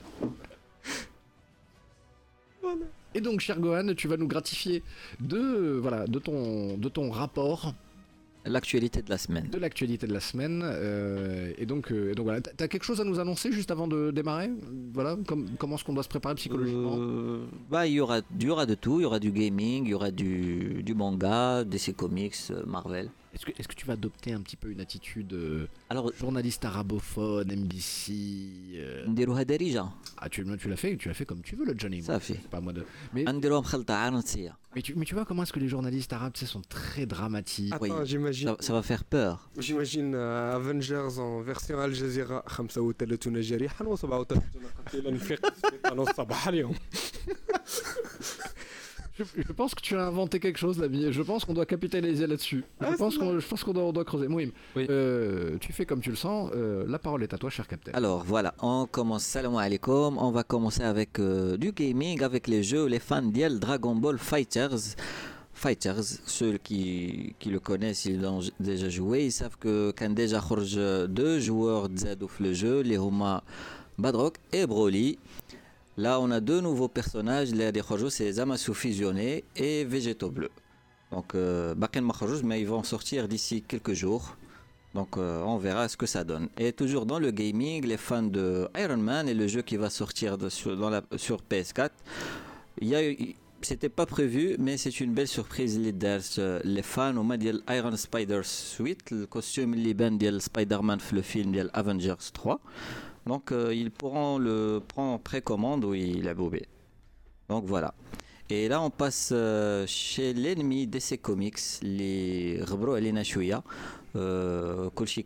Et 3.14 3.20
donc, 3.22 3.40
cher 3.40 3.58
Gohan, 3.60 3.94
tu 3.94 4.08
vas 4.08 4.16
nous 4.18 4.28
gratifier 4.28 4.82
de, 5.20 5.78
voilà, 5.80 6.06
de, 6.06 6.18
ton, 6.18 6.76
de 6.76 6.88
ton 6.90 7.10
rapport 7.10 7.72
L'actualité 8.46 9.02
de 9.02 9.10
la 9.10 9.18
semaine. 9.18 9.48
de 9.50 9.58
l'actualité 9.58 10.06
de 10.06 10.12
la 10.12 10.20
semaine. 10.20 10.62
euh, 10.64 11.52
et 11.58 11.66
donc, 11.66 11.90
euh, 11.92 12.14
donc 12.14 12.24
voilà, 12.26 12.40
t'as 12.40 12.68
quelque 12.68 12.84
chose 12.84 13.00
à 13.00 13.04
nous 13.04 13.18
annoncer 13.18 13.50
juste 13.52 13.70
avant 13.70 13.88
de 13.88 14.10
démarrer? 14.10 14.50
Voilà, 14.92 15.16
comme- 15.26 15.48
comment 15.58 15.76
est-ce 15.76 15.84
qu'on 15.84 15.92
doit 15.94 16.02
se 16.02 16.08
préparer 16.08 16.34
psychologiquement? 16.36 16.96
Euh, 16.98 17.44
bah, 17.70 17.86
il 17.86 17.94
y 17.94 18.00
aura, 18.00 18.20
y 18.38 18.48
aura 18.48 18.66
de 18.66 18.74
tout. 18.74 19.00
Il 19.00 19.02
y 19.02 19.06
aura 19.06 19.18
du 19.18 19.30
gaming, 19.32 19.84
il 19.84 19.90
y 19.90 19.94
aura 19.94 20.10
du, 20.10 20.82
du 20.82 20.94
manga, 20.94 21.64
DC 21.64 21.94
Comics, 21.96 22.34
euh, 22.50 22.62
Marvel. 22.66 23.10
Est-ce 23.35 23.45
que, 23.45 23.51
est-ce 23.57 23.67
que 23.67 23.75
tu 23.75 23.85
vas 23.85 23.93
adopter 23.93 24.33
un 24.33 24.41
petit 24.41 24.57
peu 24.57 24.69
une 24.69 24.81
attitude 24.81 25.31
euh, 25.33 25.65
Alors, 25.89 26.11
journaliste 26.19 26.65
arabophone, 26.65 27.47
NBC 27.51 28.11
euh, 28.75 29.07
نديروها 29.07 29.43
دارجة 29.43 29.85
Ah, 30.17 30.29
tu, 30.29 30.45
tu 30.57 30.69
l'as 30.69 30.75
fait, 30.75 30.97
tu 30.97 31.07
l'as 31.07 31.13
fait 31.13 31.25
comme 31.25 31.41
tu 31.41 31.55
veux, 31.55 31.65
le 31.65 31.73
Johnny. 31.77 32.03
Ça 32.03 32.19
fait. 32.19 32.37
C'est 32.41 32.49
pas 32.49 32.57
à 32.57 32.61
moi 32.61 32.73
de. 32.73 32.85
Mais, 33.13 33.23
نديروها 33.29 33.61
مخلطة 33.61 33.93
عرنسية. 33.93 34.55
mais, 34.75 34.81
tu, 34.81 34.95
mais 34.95 35.05
tu 35.05 35.15
vois 35.15 35.25
comment 35.25 35.43
est-ce 35.43 35.53
que 35.53 35.59
les 35.59 35.67
journalistes 35.69 36.13
arabes 36.13 36.33
tu 36.33 36.41
sais, 36.41 36.51
sont 36.51 36.61
très 36.61 37.05
dramatiques. 37.05 37.73
Oui. 37.81 37.89
attends 37.89 38.05
j'imagine 38.05 38.47
Ça, 38.49 38.55
ça 38.59 38.73
va 38.73 38.81
faire 38.81 39.03
peur. 39.03 39.49
j'imagine 39.57 40.13
euh, 40.15 40.55
Avengers 40.55 41.17
en 41.19 41.41
version 41.41 41.79
Al 41.79 41.93
Jazeera 41.93 42.43
35 42.47 43.39
جريحا 43.41 43.85
و37 43.85 44.39
قتيلا 44.85 45.17
في 45.17 45.35
قسم 45.35 45.99
الصباح 45.99 46.47
اليوم 46.47 46.75
je, 49.18 49.52
pense 49.52 49.74
que 49.74 49.80
tu 49.80 49.96
as 49.96 50.06
inventé 50.06 50.40
quelque 50.40 50.58
chose, 50.58 50.78
l'ami. 50.78 51.12
Je 51.12 51.22
pense 51.22 51.44
qu'on 51.44 51.54
doit 51.54 51.66
capitaliser 51.66 52.26
là-dessus. 52.26 52.64
Je, 52.80 52.86
ah, 52.86 52.94
pense 52.98 53.16
qu'on, 53.16 53.72
doit, 53.72 54.04
creuser. 54.04 54.28
Mouhim, 54.28 54.50
oui. 54.74 54.86
euh, 54.90 55.56
tu 55.58 55.72
fais 55.72 55.86
comme 55.86 56.00
tu 56.00 56.10
le 56.10 56.16
sens. 56.16 56.50
Euh, 56.54 56.84
la 56.86 56.98
parole 56.98 57.22
est 57.22 57.32
à 57.32 57.38
toi, 57.38 57.50
cher 57.50 57.66
capitaine. 57.66 57.94
Alors 57.94 58.24
voilà, 58.24 58.54
on 58.60 58.86
commence. 58.86 59.24
Salam 59.24 59.56
alaikum. 59.56 60.18
On 60.18 60.30
va 60.30 60.42
commencer 60.42 60.82
avec 60.82 61.18
euh, 61.18 61.56
du 61.56 61.72
gaming, 61.72 62.22
avec 62.22 62.46
les 62.46 62.62
jeux, 62.62 62.86
les 62.86 62.98
fans 62.98 63.22
d'Yel 63.22 63.58
Dragon 63.58 63.94
Ball 63.94 64.18
Fighters. 64.18 64.96
Fighters, 65.54 66.02
ceux 66.26 66.58
qui, 66.58 67.34
le 67.46 67.58
connaissent, 67.58 68.04
ils 68.04 68.20
l'ont 68.20 68.40
déjà 68.60 68.90
joué, 68.90 69.24
ils 69.24 69.32
savent 69.32 69.56
que 69.58 69.90
quand 69.96 70.10
déjà 70.10 70.42
deux 71.08 71.40
joueurs 71.40 71.88
Zadouf 71.96 72.40
le 72.40 72.52
jeu, 72.52 72.82
les 72.82 72.98
Homa 72.98 73.42
Badrock 73.96 74.36
et 74.52 74.66
Broly. 74.66 75.18
Là, 75.98 76.20
on 76.20 76.30
a 76.30 76.40
deux 76.40 76.60
nouveaux 76.60 76.88
personnages. 76.88 77.52
Les 77.52 77.66
Adekhojo, 77.66 78.10
c'est 78.10 78.24
les 78.24 78.40
Amasu 78.40 78.74
fusionnés 78.74 79.44
et 79.56 79.84
Végétaux 79.84 80.30
bleus. 80.30 80.50
Donc, 81.10 81.34
euh, 81.34 81.74
Bakken 81.74 82.06
mais 82.44 82.60
ils 82.60 82.66
vont 82.66 82.82
sortir 82.82 83.28
d'ici 83.28 83.62
quelques 83.62 83.94
jours. 83.94 84.36
Donc, 84.94 85.16
euh, 85.16 85.42
on 85.42 85.56
verra 85.56 85.88
ce 85.88 85.96
que 85.96 86.06
ça 86.06 86.24
donne. 86.24 86.48
Et 86.58 86.72
toujours 86.72 87.06
dans 87.06 87.18
le 87.18 87.30
gaming, 87.30 87.84
les 87.86 87.96
fans 87.96 88.22
de 88.22 88.68
Iron 88.78 88.96
Man 88.98 89.28
et 89.28 89.34
le 89.34 89.46
jeu 89.46 89.62
qui 89.62 89.76
va 89.76 89.88
sortir 89.88 90.36
sur, 90.48 90.72
PS4, 90.76 91.90
il 92.80 92.88
y 92.88 92.96
a 92.96 93.00
c'était 93.62 93.88
pas 93.88 94.06
prévu, 94.06 94.56
mais 94.58 94.76
c'est 94.76 95.00
une 95.00 95.12
belle 95.12 95.26
surprise 95.26 95.78
les 95.80 95.92
euh, 96.38 96.82
fans 96.82 97.16
ont 97.16 97.24
de 97.24 97.62
Iron 97.70 97.96
Spider 97.96 98.40
Suite, 98.44 99.10
le 99.10 99.26
costume 99.26 99.74
liban 99.74 100.12
de 100.12 100.38
Spider-Man 100.38 100.98
le 101.12 101.22
film 101.22 101.52
de 101.52 101.68
Avengers 101.72 102.14
3. 102.32 102.60
Donc 103.26 103.52
euh, 103.52 103.74
ils 103.74 103.90
pourront 103.90 104.38
le 104.38 104.80
prendre 104.86 105.14
en 105.14 105.18
précommande 105.18 105.84
ou 105.84 105.94
il 105.94 106.28
a 106.28 106.34
bobé. 106.34 106.66
Donc 107.48 107.64
voilà. 107.66 107.94
Et 108.48 108.68
là 108.68 108.80
on 108.80 108.90
passe 108.90 109.30
euh, 109.32 109.84
chez 109.88 110.32
l'ennemi 110.32 110.86
d'essai 110.86 111.18
comics, 111.18 111.58
les 111.82 112.60
Rebro 112.62 112.96
Elena 112.96 113.24
Chouya, 113.24 113.64
euh, 114.14 114.88
Kolchi 114.90 115.24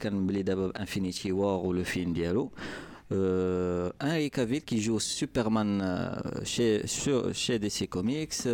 Infinity 0.75 1.31
War 1.31 1.65
ou 1.65 1.73
le 1.73 1.85
film 1.85 2.15
Diallo. 2.15 2.51
Euh, 3.13 3.91
Henry 4.01 4.31
Cavill 4.31 4.63
qui 4.63 4.81
joue 4.81 5.01
Superman 5.01 6.23
chez, 6.45 6.85
chez 6.87 7.59
DC 7.59 7.89
Comics, 7.91 8.47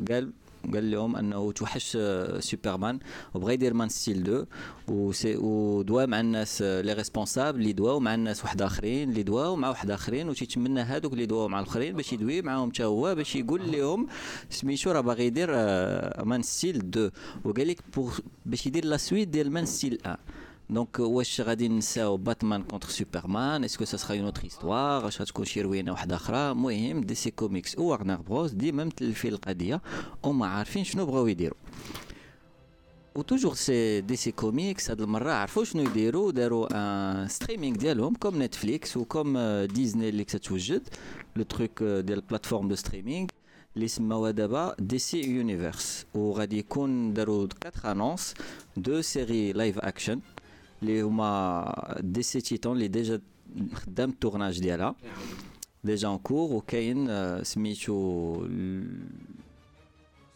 Gal 0.00 0.30
قال 0.74 0.90
لهم 0.90 1.16
أنه 1.16 1.52
توحش 1.52 1.98
آه، 2.00 2.40
سوبرمان 2.40 2.98
وبغى 3.34 3.54
يدير 3.54 3.74
مان 3.74 3.88
ستيل 3.88 4.20
2 4.22 4.46
وسي 4.88 5.36
ودوا 5.36 6.06
مع 6.06 6.20
الناس 6.20 6.62
آه، 6.62 6.80
لي 6.80 6.92
ريسبونسابل 6.92 7.60
اللي 7.60 7.72
دواو 7.72 8.00
مع 8.00 8.14
الناس 8.14 8.42
واحد 8.44 8.62
آخرين 8.62 9.10
اللي 9.10 9.22
دواو 9.22 9.56
مع 9.56 9.68
واحد 9.68 9.90
آخرين 9.90 10.28
وتيتمنى 10.28 10.80
هادوك 10.80 11.12
اللي 11.12 11.26
دواو 11.26 11.48
مع 11.48 11.60
الآخرين 11.60 11.96
باش 11.96 12.12
يدوي 12.12 12.42
معاهم 12.42 12.70
حتى 12.70 12.84
هو 12.84 13.14
باش 13.14 13.36
يقول 13.36 13.72
لهم 13.72 14.06
سميتو 14.50 14.90
راه 14.90 15.00
باغي 15.00 15.26
يدير 15.26 15.50
مان 16.24 16.42
ستيل 16.42 16.76
2 16.76 17.10
وقال 17.44 17.68
لك 17.68 17.78
باش 18.46 18.66
يدير 18.66 18.84
لا 18.84 18.96
سويت 18.96 19.28
ديال 19.28 19.50
مان 19.50 19.66
ستيل 19.66 19.98
1 20.06 20.18
دونك 20.69 20.99
واش 20.99 21.41
غادي 21.41 21.67
نساو 21.69 22.17
باتمان 22.17 22.63
كونتر 22.63 22.89
سوبرمان 22.89 23.63
اسكو 23.63 23.85
سا 23.85 23.97
سرا 23.97 24.15
اون 24.15 24.25
اوتر 24.25 24.41
هيستوار 24.43 25.05
واش 25.05 25.21
غتكون 25.21 25.45
شي 25.45 25.61
روينه 25.61 25.91
واحده 25.91 26.15
اخرى 26.15 26.51
المهم 26.51 27.01
دي 27.01 27.15
سي 27.15 27.31
كوميكس 27.31 27.77
و 27.77 27.83
وارنر 27.83 28.21
بروس 28.21 28.51
ديما 28.51 28.83
متلفين 28.83 29.33
القضيه 29.33 29.81
وما 30.23 30.47
عارفين 30.47 30.83
شنو 30.83 31.05
بغاو 31.05 31.27
يديروا 31.27 31.57
وتوجور 33.15 33.53
سي 33.53 34.01
دي 34.01 34.15
سي 34.15 34.31
كوميكس 34.31 34.89
هاد 34.89 35.01
المره 35.01 35.31
عرفوا 35.31 35.63
شنو 35.63 35.83
يديروا 35.83 36.31
داروا 36.31 36.67
ان 36.71 37.27
ستريمينغ 37.27 37.77
ديالهم 37.77 38.15
كوم 38.15 38.43
نتفليكس 38.43 38.97
وكوم 38.97 39.37
آه، 39.37 39.65
ديزني 39.65 40.09
اللي 40.09 40.23
كتوجد 40.23 40.81
لو 41.35 41.43
تروك 41.43 41.81
آه، 41.81 42.01
ديال 42.01 42.19
البلاتفورم 42.19 42.67
دو 42.67 42.75
ستريمينغ 42.75 43.27
اللي 43.75 43.87
سماوها 43.87 44.31
دابا 44.31 44.75
دي 44.79 44.99
سي 44.99 45.21
يونيفرس 45.21 46.05
وغادي 46.13 46.57
يكون 46.57 47.13
داروا 47.13 47.47
4 47.65 47.91
انونس 47.91 48.33
دو 48.77 49.01
سيري 49.01 49.53
لايف 49.53 49.79
اكشن 49.79 50.19
اللي 50.81 51.01
هما 51.01 51.97
دي 51.99 52.23
سي 52.23 52.41
تيتون 52.41 52.73
اللي 52.75 52.87
ديجا 52.87 53.21
خدام 53.73 54.09
التورناج 54.09 54.59
ديالها 54.59 54.95
ديجا 55.83 56.07
اون 56.07 56.17
كور 56.17 56.53
وكاين 56.53 57.09
آه، 57.09 57.43
سميتو 57.43 58.47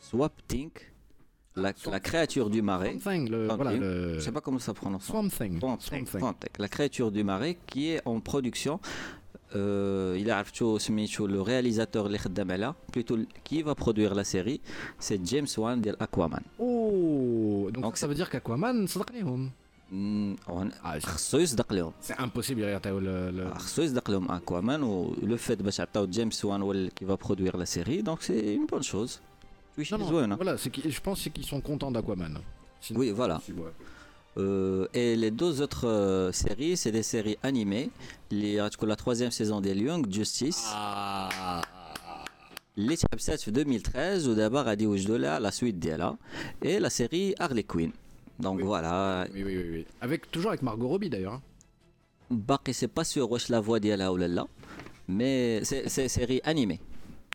سواب 0.02 0.32
تينك 0.48 0.92
la, 1.58 1.72
la 1.98 2.00
créature 2.00 2.50
du 2.50 2.62
marais. 2.62 2.92
Swamp 2.98 3.04
Thing, 3.12 3.24
le, 3.30 3.40
Swamp 3.48 3.58
voilà, 3.58 3.72
Thing. 3.72 3.82
le... 3.82 4.14
Je 4.16 4.20
sais 4.26 4.32
pas 4.32 4.40
comment 4.46 4.64
ça 4.68 4.74
prononce. 4.74 5.04
Swamp 5.12 5.28
Thing. 5.38 5.60
Swamp 5.60 5.80
Swamp 5.82 5.98
Thing, 5.98 6.06
Thing. 6.12 6.20
Swamp 6.22 6.38
Thing. 6.42 6.54
La 6.66 6.70
créature 6.76 7.12
du 7.12 7.24
marais 7.32 7.58
qui 7.70 7.82
est 7.94 8.02
en 8.06 8.18
production. 8.22 8.80
Euh, 9.56 10.18
il 10.22 10.30
a 10.32 10.38
عرفتو 10.38 10.78
سميتو 10.78 11.28
le 11.28 11.42
réalisateur 11.42 12.06
اللي 12.06 12.18
خدام 12.18 12.52
عليها 12.52 12.76
plutôt 12.98 13.18
qui 13.50 13.62
va 13.64 13.76
produire 13.76 14.16
la 14.16 14.24
série 14.24 14.62
c'est 15.02 15.20
James 15.26 15.48
Wan 15.58 15.82
ديال 15.82 15.98
Aquaman. 16.04 16.42
Oh 16.60 17.70
Donc, 17.74 17.84
Donc, 17.84 17.98
ça 17.98 18.08
veut 18.08 18.16
dire 18.16 18.30
qu'Aquaman, 18.30 18.86
صدقنيهم. 18.88 19.46
Mm, 19.46 19.50
on- 19.50 19.52
Ah, 19.52 19.52
c'est- 19.52 19.65
خصو 21.06 21.38
يصدق 21.38 21.74
لهم 21.74 21.94
c'est 22.08 22.16
impossible 22.20 22.60
derrière 22.62 22.82
ta- 22.82 22.90
le, 22.92 23.32
le... 23.32 23.58
خصو 23.58 23.82
يصدق 23.82 24.12
لهم 24.12 24.28
Aquaman 24.40 24.84
و 24.84 25.16
le 25.22 25.38
fait 25.50 25.62
باش 25.62 25.80
عطاو 25.82 26.06
جيمس 26.08 26.46
وان 26.46 26.62
هو 26.62 26.72
اللي 26.72 26.90
qui 26.90 27.06
va 27.06 27.18
produire 27.18 27.58
la 27.58 27.66
série 27.66 28.04
donc 28.04 28.18
c'est 28.22 28.56
une 28.56 28.66
bonne 28.72 28.84
chose. 28.84 29.20
Oui, 29.78 29.86
Non, 29.92 29.98
non, 29.98 30.04
زوينة. 30.10 30.36
voilà, 30.38 30.58
c'est 30.58 30.70
qu'ils- 30.70 30.92
je 30.92 31.02
pense 31.02 31.20
c'est 31.24 31.30
qu'ils 31.34 31.46
sont 31.54 31.62
contents 31.62 31.92
d'Aquaman. 31.92 32.34
Sinon- 32.82 33.00
Oui, 33.00 33.12
voilà. 33.12 33.38
Si, 33.46 33.52
ouais. 33.54 33.74
Euh, 34.38 34.88
et 35.02 35.16
les 35.24 35.32
deux 35.42 35.54
autres 35.66 35.88
euh, 35.88 36.32
séries, 36.32 36.76
c'est 36.82 36.94
des 37.00 37.04
séries 37.14 37.38
animées. 37.50 37.90
Les, 38.40 38.56
la 38.92 38.96
troisième 39.04 39.32
saison 39.40 39.58
des 39.66 39.74
Young 39.88 40.04
Justice. 40.18 40.62
Ah. 40.74 41.62
اللي 42.78 42.96
تحبسات 42.96 43.40
في 43.40 43.52
2013 43.52 44.30
ودابا 44.30 44.62
غادي 44.62 44.84
يوجدوا 44.84 45.18
لها 45.18 45.40
لا 45.40 45.50
سويت 45.50 45.76
ديالها 45.76 46.18
et 46.66 46.80
la 46.80 46.90
série 46.90 47.36
Harley 47.44 47.64
Quinn. 47.74 47.92
Donc 48.40 48.58
Oui. 48.60 48.64
voilà, 48.64 49.28
Oui, 49.34 49.44
oui, 49.48 49.56
oui, 49.58 49.70
oui. 49.76 49.86
Avec, 50.02 50.32
toujours 50.32 50.50
avec 50.54 50.62
Margot 50.64 50.88
Robbie 50.88 51.10
d'ailleurs. 51.10 51.34
hein. 51.34 51.42
باقي 52.32 52.74
c'est 52.74 52.88
pas 53.00 53.04
sûr 53.04 53.32
واش 53.32 53.50
la 53.52 53.60
voix 53.62 53.78
ديالها 53.78 54.10
ولا 54.10 54.28
لا 54.28 54.48
mais 55.10 55.64
c'est 55.70 55.90
c'est 55.90 56.08
série 56.08 56.42
animée. 56.46 56.80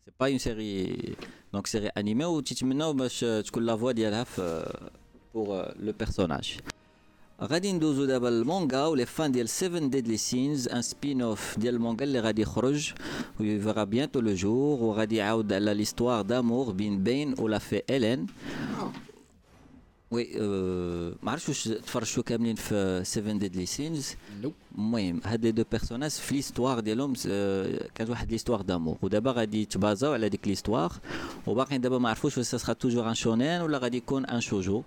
C'est 0.05 0.15
pas 0.19 0.31
une 0.31 0.39
série 0.39 1.17
donc 1.53 1.69
série 1.69 1.91
animée 1.97 2.25
وتتمناو 2.25 2.93
باش 2.93 3.21
تكون 3.21 3.67
la 3.71 3.77
voix 3.77 3.93
ديالها 3.93 4.25
في 4.25 4.65
pour 5.35 5.49
euh, 5.55 5.73
le 5.87 5.93
personnage. 6.05 6.61
غادي 7.43 7.73
ندوزو 7.73 8.05
دابا 8.05 8.29
المانغا 8.29 8.87
ولي 8.87 9.07
فان 9.07 9.33
ديال 9.33 9.49
7 9.49 9.79
ديدلي 9.87 10.17
سينز 10.17 10.69
ان 10.69 10.83
سبين 10.83 11.23
اوف 11.23 11.59
ديال 11.59 11.75
المانغا 11.75 12.05
اللي 12.05 12.21
غادي 12.21 12.43
يخرج 12.43 12.93
ويفيغا 13.41 13.85
بيانتو 13.85 14.21
لو 14.21 14.35
جور 14.35 14.83
وغادي 14.83 15.17
يعاود 15.17 15.53
على 15.53 15.75
ليستوار 15.75 16.23
دامور 16.23 16.73
بين 16.73 17.03
بين 17.03 17.35
ولا 17.39 17.59
في 17.59 17.83
الين 17.91 18.27
وي 20.11 20.29
أه 20.41 21.15
ما 21.23 21.31
عرفتش 21.31 21.49
واش 21.49 21.65
تفرجتوا 21.69 22.23
كاملين 22.23 22.55
في 22.55 23.01
7 23.05 23.33
ديدلي 23.39 23.67
سينز 23.67 24.15
نوب 24.43 24.53
المهم 24.79 25.21
هاد 25.25 25.45
لي 25.45 25.53
دو 25.53 25.65
بيرسوناج 25.71 26.11
في 26.11 26.35
ليستوار 26.35 26.81
ديالهم 26.81 27.13
آه، 27.29 27.89
كانت 27.95 28.11
واحد 28.11 28.31
ليستوار 28.31 28.61
دامور 28.61 28.97
ودابا 29.03 29.33
غادي 29.33 29.63
يتبازاو 29.63 30.13
على 30.13 30.29
ديك 30.29 30.49
ليستوار 30.49 30.93
وباقيين 31.47 31.81
دابا 31.81 31.99
ما 31.99 32.09
عرفوش 32.09 32.39
واش 32.39 32.47
سا 32.47 32.73
توجور 32.73 33.09
ان 33.09 33.15
شونين 33.15 33.61
ولا 33.61 33.79
غادي 33.79 33.97
يكون 33.97 34.27
ان 34.27 34.41
شوجو 34.41 34.83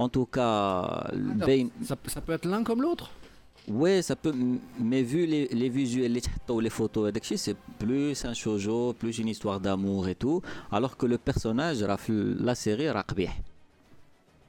ان 0.00 0.10
توكا 0.10 1.10
بين 1.16 1.70
Ça, 1.88 1.94
ça 2.08 2.20
peut 2.20 2.32
être 2.32 2.46
l'un 2.48 2.64
comme 2.64 2.82
l'autre 2.82 3.10
Ouais, 3.68 4.02
ça 4.02 4.16
peut, 4.22 4.34
m- 4.34 4.58
mais 4.90 5.02
vu 5.12 5.20
les, 5.32 5.44
les 5.60 5.68
visuels, 5.68 6.12
les 6.18 6.20
photos, 6.20 6.58
les 6.66 6.74
photos, 6.80 7.02
et 7.08 7.12
tout, 7.12 7.36
c'est 7.46 7.56
plus 7.78 8.24
un 8.24 8.34
shoujo, 8.34 8.92
plus 9.00 9.14
une 9.22 9.28
histoire 9.34 9.60
d'amour 9.60 10.08
et 10.08 10.16
tout, 10.16 10.38
alors 10.76 10.96
que 10.96 11.06
le 11.06 11.16
personnage, 11.16 11.80
rah, 11.84 11.96
في 11.96 12.34
la 12.40 12.54
série, 12.54 12.90
راه 12.90 13.04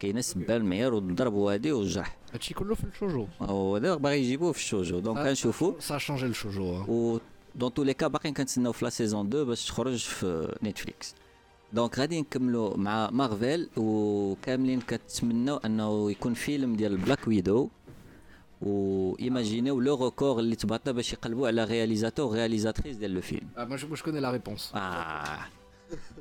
كاين 0.01 0.19
السبه 0.19 0.57
المعيار 0.57 0.95
والضرب 0.95 1.33
وهادي 1.35 1.73
والجرح 1.73 2.17
هادشي 2.35 2.55
كله 2.55 2.75
في 2.75 2.85
الشوجو 2.85 3.27
وهذا 3.41 3.95
باغي 3.95 4.19
يجيبوه 4.21 4.53
في 4.53 4.59
الشوجو 4.59 4.99
دونك. 4.99 5.19
كنشوفو 5.19 5.75
le 5.79 5.99
shoujo. 6.35 6.85
hein. 6.85 6.89
و 6.89 7.19
دون 7.55 7.75
تو 7.75 7.83
لي 7.83 7.95
كا 7.95 8.07
باقيين 8.07 8.35
كنتسناو 8.35 8.73
في 8.73 8.85
لا 8.85 8.91
سيزون 8.91 9.27
2 9.27 9.45
باش 9.45 9.67
تخرج 9.67 9.97
في 9.99 10.57
نتفليكس 10.63 11.15
دونك 11.73 11.99
غادي 11.99 12.21
نكملوا 12.21 12.77
مع 12.77 13.11
مارفل 13.11 13.69
وكاملين 13.77 14.81
كتمناو 14.81 15.57
أنه 15.57 16.11
يكون 16.11 16.35
فيلم 16.35 16.77
ديال 16.77 16.97
بلاك 16.97 17.29
ويدو 17.29 17.69
و 18.63 19.17
ايماجينيو 19.21 19.81
لو 19.81 20.05
ريكور 20.05 20.39
اللي 20.39 20.57
تبعنا 20.57 20.93
باش 20.93 21.13
يقلبوا 21.13 21.47
على 21.47 21.65
رياليزاتور 21.65 22.35
رياليزاتريس 22.35 22.97
ديال 22.97 23.11
لو 23.15 23.21
فيلم 23.21 23.49
moi, 23.57 23.77
je 23.77 24.03
connais 24.03 24.21
la 24.21 24.31
réponse. 24.39 24.75
آه 24.77 25.39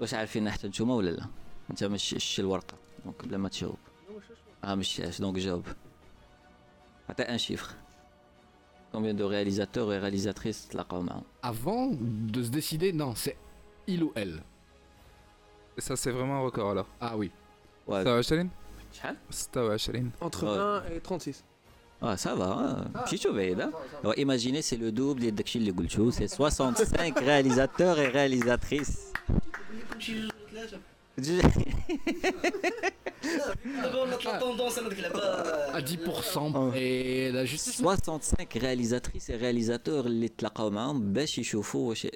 واش 0.02 0.14
عارفين 0.14 0.52
حتى 0.52 0.68
نتوما 0.68 0.96
ولا 0.96 1.10
لا 1.10 1.26
انت 1.72 1.84
ما 1.84 1.98
شتيش 1.98 2.40
الورقه 2.40 2.74
Donc 3.06 3.26
là, 3.30 3.38
macie 3.38 3.66
op. 3.66 3.80
Ah, 4.62 4.76
donc 5.20 5.38
j'ai 5.38 5.52
op. 5.52 5.68
Attends, 7.08 7.24
un 7.28 7.38
chiffre. 7.38 7.76
Combien 8.92 9.14
de 9.14 9.24
réalisateurs 9.24 9.92
et 9.94 10.00
réalisatrices 10.00 10.70
la 10.74 10.86
Avant 11.42 11.92
de 11.92 12.44
se 12.44 12.50
décider, 12.50 12.94
non, 12.94 13.16
c'est 13.16 13.38
il 13.86 14.04
ou 14.04 14.12
elle. 14.16 14.42
Ça, 15.78 15.96
c'est 15.96 16.12
vraiment 16.12 16.38
un 16.38 16.42
record 16.42 16.72
alors. 16.72 16.88
Ah 17.00 17.16
oui. 17.16 17.32
Ouais. 17.86 18.04
Hein? 19.04 19.16
Entre 20.22 20.46
20 20.46 20.84
et 20.96 21.00
36. 21.00 21.44
Ah, 22.02 22.16
ça 22.18 22.36
va, 22.36 22.46
hein. 22.46 22.86
Ah. 22.94 23.06
hein. 24.04 24.14
Imaginez, 24.18 24.62
c'est 24.62 24.78
le 24.78 24.92
double 24.92 25.22
des 25.22 25.32
Dakshil 25.32 25.64
les 25.64 25.72
Goulchou, 25.72 26.12
c'est 26.12 26.28
65 26.28 27.18
réalisateurs 27.20 28.00
et 28.00 28.08
réalisatrices 28.08 29.14
À 35.75 35.81
10%. 35.81 36.75
Et 36.75 37.31
la 37.33 37.45
justice. 37.45 37.77
65 37.77 38.53
réalisatrices 38.55 39.29
et 39.31 39.37
réalisateurs 39.37 40.07
اللي 40.07 40.29
تلاقاو 40.29 40.71
معاهم 40.71 41.13
باش 41.13 41.39
يشوفوا 41.39 41.89
واش 41.89 42.07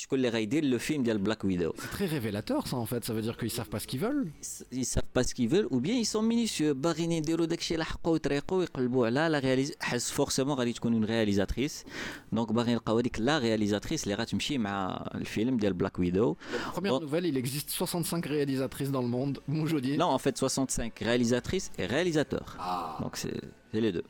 شكون 0.00 0.18
اللي 0.18 0.28
غيدير 0.28 0.64
لو 0.64 0.78
فيلم 0.78 1.02
ديال 1.02 1.18
بلاك 1.18 1.44
ويدو 1.44 1.72
C'est 1.72 1.96
très 1.98 2.06
révélateur 2.06 2.66
ça 2.68 2.74
en 2.74 2.86
fait, 2.86 3.02
ça 3.04 3.14
veut 3.14 3.22
dire 3.22 3.36
qu'ils 3.38 3.50
savent 3.50 3.68
pas 3.74 3.78
ce 3.80 3.86
qu'ils 3.86 4.00
veulent. 4.00 4.30
ils 4.72 4.84
savent 4.84 5.12
pas 5.16 5.22
ce 5.28 5.34
qu'ils 5.34 5.48
veulent 5.48 5.68
ou 5.70 5.80
bien 5.80 5.94
ils 5.94 6.06
sont 6.06 6.22
minutieux 6.22 6.72
باغيين 6.74 7.12
يديروا 7.12 7.46
داكشي 7.46 7.74
اللي 7.74 7.84
حقوا 7.84 8.16
يطريقوا 8.16 8.58
ويقلبوا 8.58 9.06
على 9.06 9.28
لا 9.28 9.38
رياليز 9.38 9.72
حس 9.80 10.10
فورسيمون 10.10 10.54
غادي 10.56 10.72
تكون 10.72 10.92
اون 10.92 11.04
رياليزاتريس 11.04 11.84
دونك 12.32 12.52
باغيين 12.52 12.72
يلقاو 12.72 12.98
هذيك 12.98 13.20
لا 13.20 13.38
رياليزاتريس 13.38 14.04
اللي 14.04 14.14
غتمشي 14.14 14.58
مع 14.58 15.06
الفيلم 15.14 15.56
ديال 15.56 15.72
بلاك 15.72 15.98
ويدو 15.98 16.36
Première 16.74 16.92
Bon. 16.92 17.00
nouvelle, 17.00 17.26
il 17.26 17.36
existe 17.36 17.70
65 17.70 18.26
réalisatrices 18.26 18.90
dans 18.90 19.02
le 19.02 19.08
monde. 19.08 19.40
Moujodi. 19.48 19.96
Non, 19.96 20.06
en 20.06 20.18
fait, 20.18 20.36
65 20.38 20.98
réalisatrices 20.98 21.70
et 21.78 21.86
réalisateurs. 21.86 22.56
Donc, 23.00 23.16
c'est 23.16 23.40
c'est 23.72 23.80
les 23.80 23.92
deux. 23.92 24.04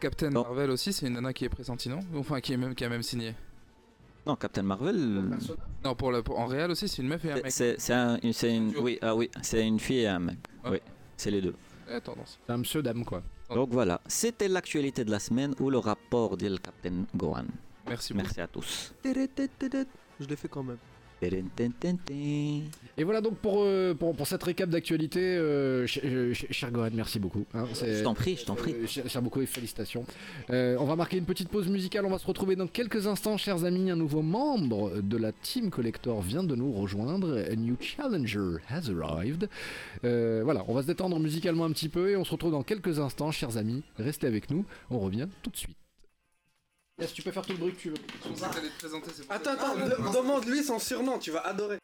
Captain 0.00 0.30
Bon. 0.30 0.42
Marvel 0.42 0.70
aussi, 0.70 0.92
c'est 0.92 1.06
une 1.08 1.14
nana 1.14 1.32
qui 1.32 1.44
est 1.44 1.48
pressentie, 1.48 1.88
non 1.88 2.00
Enfin, 2.22 2.40
qui, 2.40 2.52
est 2.52 2.56
même, 2.56 2.74
qui 2.76 2.84
a 2.84 2.88
même 2.88 3.02
signé. 3.02 3.34
Non, 4.25 4.35
Captain 4.35 4.61
Marvel, 4.63 5.23
Non, 5.83 5.95
pour 5.95 6.11
le, 6.11 6.21
pour- 6.21 6.37
en 6.39 6.45
réel 6.45 6.69
aussi, 6.71 6.87
c'est 6.87 7.01
une 7.01 7.07
meuf 7.07 7.25
et 7.25 7.31
un 7.31 7.35
mec. 7.35 7.45
c'est 7.51 7.79
c'est 7.79 7.93
un- 7.93 8.17
une, 8.21 8.73
oui, 8.77 8.99
ah 9.01 9.15
oui, 9.15 9.29
c'est 9.41 9.65
une 9.65 9.79
fille 9.79 10.01
et 10.01 10.07
un 10.07 10.19
mec. 10.19 10.37
Oui, 10.69 10.77
c'est 11.17 11.31
les 11.31 11.41
deux. 11.41 11.55
Eh, 11.89 11.99
tendance. 12.01 12.39
C'est 12.45 12.53
un 12.53 12.57
monsieur 12.57 12.83
dame 12.83 13.03
quoi. 13.03 13.23
Donc 13.49 13.69
voilà, 13.71 13.99
c'était 14.07 14.47
l'actualité 14.47 15.03
de 15.03 15.11
la 15.11 15.19
semaine 15.19 15.53
ou 15.59 15.69
le 15.69 15.77
rapport 15.79 16.37
du 16.37 16.47
Captain 16.59 17.03
Gohan. 17.15 17.45
Merci 17.87 18.13
beaucoup. 18.13 18.23
Merci 18.25 18.41
à 18.41 18.47
tous. 18.47 18.93
Je 19.03 20.25
l'ai 20.27 20.35
fait 20.35 20.47
quand 20.47 20.63
même. 20.63 20.77
Et 22.97 23.03
voilà 23.03 23.21
donc 23.21 23.35
pour, 23.37 23.65
cette 24.25 24.43
récap 24.43 24.69
d'actualité, 24.69 25.19
ch- 25.87 26.01
ch- 26.01 26.45
cher 26.51 26.71
Gohan, 26.71 26.89
merci 26.93 27.19
beaucoup. 27.19 27.45
Je 27.99 28.03
t'en 28.03 28.13
prie, 28.13 28.35
je 28.37 28.45
t'en 28.45 28.55
prie. 28.55 28.75
Cher, 28.87 29.21
beaucoup 29.21 29.41
et 29.41 29.45
félicitations. 29.45 30.05
On 30.49 30.85
va 30.85 30.95
marquer 30.95 31.17
une 31.17 31.25
petite 31.25 31.49
pause 31.49 31.67
musicale. 31.67 32.05
On 32.05 32.09
va 32.09 32.17
se 32.19 32.25
retrouver 32.27 32.55
dans 32.55 32.67
quelques 32.67 33.07
instants, 33.07 33.37
chers 33.37 33.63
amis. 33.65 33.89
Un 33.91 33.95
nouveau 33.95 34.21
membre 34.21 35.01
de 35.01 35.17
la 35.17 35.31
Team 35.31 35.69
Collector 35.69 36.21
vient 36.21 36.43
de 36.43 36.55
nous 36.55 36.71
rejoindre. 36.73 37.37
A 37.49 37.55
new 37.55 37.75
challenger 37.79 38.57
has 38.69 38.89
arrived. 38.89 39.47
Voilà, 40.03 40.63
on 40.67 40.73
va 40.73 40.81
se 40.81 40.87
détendre 40.87 41.19
musicalement 41.19 41.65
un 41.65 41.71
petit 41.71 41.89
peu 41.89 42.09
et 42.09 42.15
on 42.17 42.23
se 42.23 42.31
retrouve 42.31 42.51
dans 42.51 42.63
quelques 42.63 42.99
instants, 42.99 43.31
chers 43.31 43.57
amis. 43.57 43.83
Restez 43.97 44.27
avec 44.27 44.49
nous. 44.49 44.65
On 44.89 44.99
revient 44.99 45.27
tout 45.43 45.49
de 45.49 45.57
suite. 45.57 45.75
Yes, 47.01 47.13
tu 47.13 47.21
peux 47.23 47.31
faire 47.31 47.41
tout 47.45 47.53
le 47.53 47.57
bruit 47.57 47.73
que 47.73 47.79
tu 47.79 47.89
veux. 47.89 47.95
Attends, 49.29 49.51
attends, 49.53 49.75
de- 49.75 50.13
demande-lui 50.13 50.63
son 50.63 50.77
surnom, 50.79 51.17
tu 51.19 51.31
vas 51.31 51.39
adorer. 51.41 51.77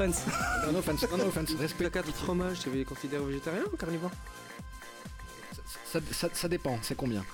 Offense. 0.00 0.24
Non, 0.66 0.72
no 0.72 0.78
offense, 0.78 1.06
non, 1.10 1.16
no 1.18 1.24
offense, 1.26 1.54
respect. 1.58 1.84
Caca 1.90 2.02
de 2.02 2.12
fromage, 2.12 2.60
tu 2.60 2.70
les 2.70 2.84
considères 2.84 3.22
végétarien 3.24 3.62
ou 3.72 3.76
carnivore? 3.76 4.10
Ça, 5.84 6.00
ça- 6.12 6.28
ça 6.32 6.48
dépend, 6.48 6.78
c'est 6.82 6.96
combien 6.96 7.24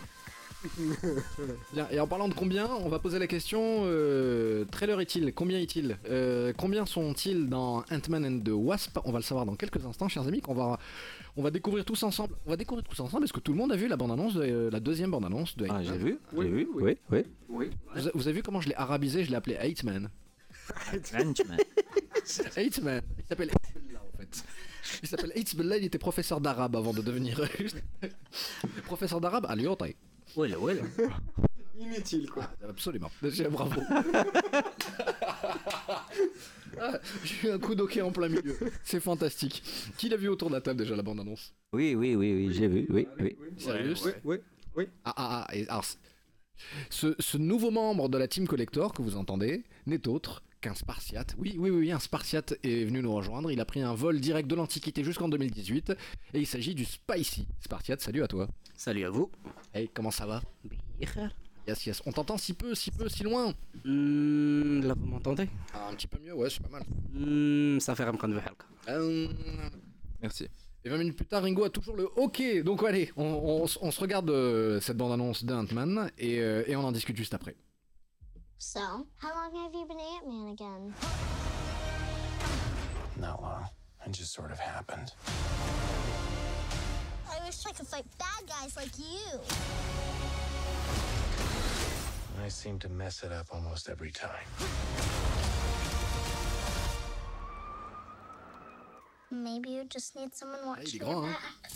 Bien, 1.74 1.86
et 1.90 2.00
en 2.00 2.06
parlant 2.06 2.26
de 2.26 2.32
combien, 2.32 2.66
on 2.80 2.88
va 2.88 2.98
poser 2.98 3.18
la 3.18 3.26
question 3.26 3.82
euh, 3.84 4.64
trailer 4.70 4.98
est-il? 5.00 5.34
Combien 5.34 5.58
est-il? 5.58 5.98
Euh, 6.08 6.54
Combien 6.56 6.86
sont-ils 6.86 7.48
dans 7.50 7.84
Ant-Man 7.90 8.24
and 8.24 8.40
the 8.42 8.48
Wasp? 8.54 8.98
On 9.04 9.12
va 9.12 9.18
le 9.18 9.24
savoir 9.24 9.44
dans 9.44 9.56
quelques 9.56 9.84
instants, 9.84 10.08
chers 10.08 10.26
amis, 10.26 10.40
qu'on 10.40 10.54
va, 10.54 10.78
on 11.36 11.42
va 11.42 11.50
découvrir 11.50 11.84
tous 11.84 12.02
ensemble. 12.02 12.34
On 12.46 12.50
va 12.50 12.56
découvrir 12.56 12.82
tous 12.88 12.98
ensemble. 13.00 13.24
Est-ce 13.24 13.32
que 13.34 13.40
tout 13.40 13.52
le 13.52 13.58
monde 13.58 13.72
a 13.72 13.76
vu 13.76 13.88
la 13.88 13.96
bande-annonce, 13.98 14.34
de, 14.34 14.42
euh, 14.42 14.70
la 14.70 14.80
deuxième 14.80 15.10
bande-annonce 15.10 15.54
de 15.58 15.66
Ah, 15.68 15.72
Ant-Man 15.74 15.84
j'ai 15.84 15.98
vu, 15.98 16.18
Oui, 16.32 16.46
j'ai 16.46 16.52
vu, 16.52 16.68
oui. 16.74 16.96
oui, 17.10 17.24
oui. 17.50 17.70
vous, 17.94 18.02
vous 18.14 18.28
avez 18.28 18.36
vu 18.36 18.42
comment 18.42 18.62
je 18.62 18.70
l'ai 18.70 18.74
arabisé 18.76 19.22
Je 19.24 19.30
l'ai 19.30 19.36
appelé 19.36 19.58
Ant-Man? 19.58 20.08
Ant-Man. 20.92 21.34
Ant-Man. 22.56 23.02
Il 23.18 23.24
s'appelle 23.26 23.50
Hezbollah 23.50 24.02
en 24.02 24.18
fait. 24.18 24.44
Il 25.02 25.08
s'appelle 25.08 25.32
il 25.36 25.84
était 25.84 25.98
professeur 25.98 26.40
d'arabe 26.40 26.76
avant 26.76 26.92
de 26.92 27.02
devenir 27.02 27.40
professeur 28.84 29.20
d'arabe 29.20 29.46
à 29.48 29.56
Lyon. 29.56 29.76
Voilà, 30.34 30.56
voilà. 30.56 30.82
Inutile 31.78 32.30
quoi. 32.30 32.50
Absolument. 32.68 33.10
Déjà, 33.22 33.48
bravo. 33.48 33.80
Ah, 36.80 36.98
J'ai 37.22 37.48
eu 37.48 37.50
un 37.52 37.58
coup 37.60 37.76
d'hockey 37.76 38.02
en 38.02 38.10
plein 38.10 38.28
milieu. 38.28 38.58
C'est 38.82 38.98
fantastique. 38.98 39.62
Qui 39.96 40.08
l'a 40.08 40.16
vu 40.16 40.28
autour 40.28 40.48
de 40.48 40.54
la 40.54 40.60
table 40.60 40.80
déjà 40.80 40.96
la 40.96 41.02
bande-annonce? 41.04 41.54
Oui, 41.72 41.94
oui, 41.94 42.16
oui, 42.16 42.32
oui, 42.34 42.52
j'ai 42.52 42.66
vu, 42.66 42.86
oui, 42.90 43.06
oui. 43.20 43.36
Sérieux? 43.56 43.94
Oui, 44.24 44.38
oui. 44.74 44.88
Ah, 45.04 45.14
ah, 45.16 45.46
ah. 45.48 45.54
et 45.54 45.68
alors, 45.68 45.84
ce, 46.90 47.14
ce 47.18 47.38
nouveau 47.38 47.70
membre 47.70 48.08
de 48.08 48.18
la 48.18 48.26
Team 48.28 48.48
Collector 48.48 48.92
que 48.92 49.02
vous 49.02 49.16
entendez 49.16 49.62
n'est 49.86 50.08
autre 50.08 50.42
qu'un 50.64 50.74
Spartiate. 50.74 51.34
Oui, 51.38 51.56
oui, 51.58 51.68
oui, 51.70 51.92
un 51.92 51.98
Spartiate 51.98 52.54
est 52.62 52.84
venu 52.84 53.02
nous 53.02 53.14
rejoindre. 53.14 53.50
Il 53.50 53.60
a 53.60 53.64
pris 53.66 53.82
un 53.82 53.94
vol 53.94 54.18
direct 54.18 54.48
de 54.48 54.54
l'Antiquité 54.54 55.04
jusqu'en 55.04 55.28
2018. 55.28 55.90
Et 56.32 56.40
il 56.40 56.46
s'agit 56.46 56.74
du 56.74 56.84
Spicy. 56.86 57.46
Spartiate, 57.60 58.00
salut 58.00 58.22
à 58.22 58.28
toi. 58.28 58.48
Salut 58.74 59.04
à 59.04 59.10
vous. 59.10 59.30
Hey, 59.74 59.88
comment 59.92 60.10
ça 60.10 60.24
va? 60.26 60.40
Yes, 61.68 61.86
yes. 61.86 62.02
On 62.06 62.12
t'entend 62.12 62.38
si 62.38 62.52
peu, 62.54 62.74
si 62.74 62.90
peu, 62.90 63.08
si 63.08 63.22
loin? 63.24 63.52
Hmm, 63.84 64.80
là, 64.82 64.94
vous 64.98 65.06
m'entendez? 65.06 65.48
Ah, 65.74 65.88
un 65.90 65.94
petit 65.94 66.06
peu 66.06 66.18
mieux, 66.18 66.34
ouais, 66.34 66.48
c'est 66.50 66.62
pas 66.62 66.68
mal. 66.70 66.84
Hmm, 67.12 67.78
Ça 67.80 67.94
fait 67.94 68.04
Ramkan. 68.04 68.30
Euh, 68.88 69.28
Merci. 70.22 70.48
Et 70.84 70.88
20 70.90 70.98
minutes 70.98 71.16
plus 71.16 71.24
tard, 71.26 71.42
Ringo 71.42 71.64
a 71.64 71.70
toujours 71.70 71.96
le 71.96 72.08
OK. 72.16 72.42
Donc 72.64 72.82
allez, 72.84 73.10
on, 73.16 73.24
on 73.24 73.64
s- 73.64 73.78
on 73.80 73.90
se 73.90 74.00
regarde 74.00 74.28
euh, 74.30 74.80
cette 74.80 74.96
bande-annonce 74.98 75.44
d'Ant-Man 75.44 76.10
et, 76.18 76.40
euh, 76.40 76.62
et 76.66 76.76
on 76.76 76.80
en 76.84 76.92
discute 76.92 77.16
juste 77.16 77.32
après. 77.34 77.54
So, 78.58 79.06
how 79.18 79.34
long 79.34 79.54
have 79.62 79.74
you 79.74 79.84
been 79.84 79.98
Ant-Man 80.00 80.48
again? 80.52 80.94
Not 83.16 83.42
long. 83.42 83.66
It 84.06 84.12
just 84.12 84.32
sort 84.32 84.50
of 84.52 84.58
happened. 84.58 85.12
I 87.30 87.44
wish 87.44 87.66
I 87.66 87.72
could 87.72 87.86
fight 87.86 88.04
bad 88.18 88.48
guys 88.48 88.76
like 88.76 88.98
you. 88.98 89.40
I 92.42 92.48
seem 92.48 92.78
to 92.80 92.88
mess 92.88 93.22
it 93.22 93.32
up 93.32 93.46
almost 93.52 93.88
every 93.88 94.10
time. 94.10 94.30
Maybe 99.30 99.70
you 99.70 99.84
just 99.84 100.14
need 100.14 100.34
someone 100.34 100.60
il 100.60 100.64
est 100.64 100.68
watching 100.68 101.00
grand, 101.00 101.12
your 101.12 101.24
hein. 101.24 101.32
back. 101.32 101.70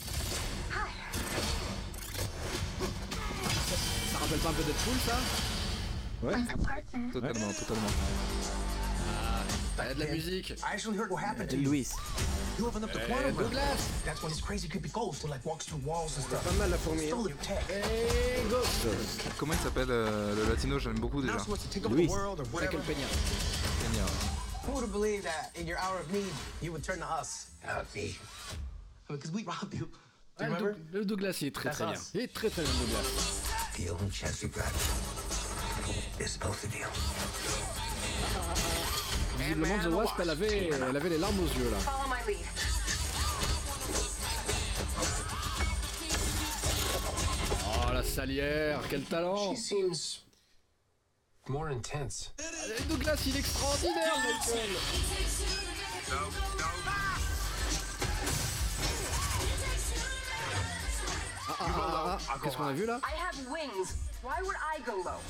Ça 4.12 4.18
rappelle 4.18 4.38
pas 4.38 4.48
un 4.50 5.57
partner. 6.22 7.12
Totalement, 7.12 7.52
totalement. 7.52 7.90
Il 9.81 9.85
y 9.85 9.90
a 9.90 9.94
de 9.94 10.00
la 10.00 10.07
musique. 10.11 10.50
I 10.64 10.74
actually 10.74 10.96
heard 10.98 11.11
what 11.11 11.22
happened 11.22 11.48
to 11.50 11.57
you. 11.57 11.68
Louis. 11.68 11.88
You 12.59 12.66
opened 12.66 12.85
up 12.85 12.92
the 12.92 12.98
Eh, 13.00 13.07
quantum 13.07 13.37
realm. 13.37 13.37
Douglas 13.50 13.88
That's 14.04 14.20
when 14.22 14.33
this 14.33 14.40
crazy 14.40 14.66
creepy 14.68 14.88
ghost 14.88 15.22
who 15.22 15.28
like 15.28 15.44
walks 15.46 15.66
through 15.66 15.81
walls 15.87 16.16
and 16.16 16.24
stuff. 16.26 16.42
Pas 16.44 16.52
mal 16.59 16.68
la 16.70 16.76
fourmi. 16.76 17.02
hein. 17.04 17.07
Stole 17.14 17.28
your 17.28 17.38
tech. 17.38 17.64
et 17.70 18.42
Ghost 18.50 19.28
Comment 19.38 19.52
il 19.54 19.61
s'appelle 19.61 19.90
euh, 19.90 20.35
le 20.35 20.48
latino? 20.50 20.78
J'aime 20.81 20.98
beaucoup 20.98 21.22
déjà. 21.22 21.37
Luis. 21.90 22.09
Michael 22.52 22.81
Peña. 22.81 23.07
Génial. 23.85 24.09
Who 24.66 24.72
would 24.72 24.83
have 24.83 24.92
believed 24.92 25.24
that 25.24 25.52
in 25.59 25.66
your 25.66 25.78
hour 25.78 26.00
of 26.00 26.12
need, 26.12 26.26
you 26.61 26.72
would 26.72 26.83
turn 26.83 26.98
to 26.98 27.07
us? 27.20 27.46
Not 27.64 27.87
me. 27.94 28.18
Because 29.09 29.31
we 29.31 29.44
robbed 29.44 29.72
you. 29.74 29.88
Ouais, 30.40 30.46
you 30.46 30.50
le, 30.50 30.57
remember? 30.57 30.72
Doug- 30.72 30.92
le 30.92 31.04
Douglas 31.04 31.38
il 31.40 31.46
est 31.48 31.54
très 31.54 31.70
très 31.70 31.87
bien. 31.87 31.94
Il 32.14 32.20
est 32.22 32.35
très 32.35 32.50
très 32.50 32.62
bien 32.62 32.72
Douglas. 32.81 33.07
Is 36.20 36.37
both 36.38 36.64
of 36.64 36.74
you. 36.74 36.87
Visiblement 39.38 39.79
The 39.83 39.92
Wasp 39.92 40.14
elle 40.20 40.31
avait, 40.31 40.70
elle 40.72 40.96
avait 40.96 41.09
les 41.09 41.18
larmes 41.18 41.38
aux 41.40 41.59
yeux 41.59 41.70
là. 41.70 41.79
Follow 41.79 42.09
my 42.09 42.33
lead. 42.33 42.46
Oh 47.66 47.92
la 47.92 48.03
salière, 48.03 48.81
quel 48.90 49.03
talent 49.03 49.55
She 49.55 49.59
seems 49.61 50.24
more 51.48 51.68
intense. 51.68 52.33
Douglas 52.88 53.22
il 53.27 53.37
est 53.37 53.40
extraordinaire 53.40 54.14
Michael 54.16 54.70
Ah 61.48 61.57
ah 61.61 61.64
ah 61.70 62.18
ah, 62.31 62.38
qu'est-ce 62.42 62.57
qu'on 62.57 62.66
a 62.66 62.72
vu 62.72 62.85
là? 62.87 63.01
I 63.03 63.14
have 63.16 63.37
wings. 63.51 63.94
Why 64.22 64.42
would 64.42 64.57
I 64.57 64.81
go 64.85 64.96
low? 65.04 65.20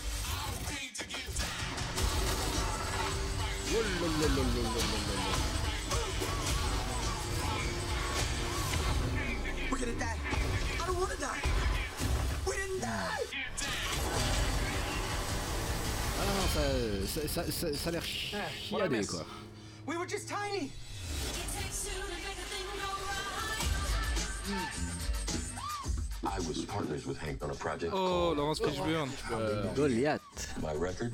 We're 9.70 9.79
gonna 9.79 9.92
die. 9.98 10.16
I 10.83 10.87
don't 10.87 10.98
wanna 11.01 11.16
die. 11.16 11.40
We 12.46 12.57
didn't 12.57 12.81
die. 12.81 13.24
Ah 16.20 16.24
non, 16.24 16.48
ça, 16.48 16.62
ça, 17.07 17.29
ça, 17.29 17.53
ça, 17.53 17.74
ça 17.77 17.88
a 17.88 17.92
l'air 17.92 18.03
what 18.70 18.81
I 18.81 18.88
chiadé 18.88 18.96
miss? 18.96 19.11
quoi. 19.11 19.24
We 19.87 19.96
were 19.98 20.07
just 20.07 20.29
tiny. 20.29 20.72
I 26.38 26.40
was 26.46 26.64
partners 26.66 27.05
with 27.05 27.18
Hank 27.18 27.42
on 27.42 27.51
a 27.51 27.55
project 27.55 27.92
Oh, 27.92 28.33
Laurence 28.37 28.61
Fishburne. 28.61 29.11
Goliath. 29.74 30.55
My 30.62 30.72
record, 30.72 31.12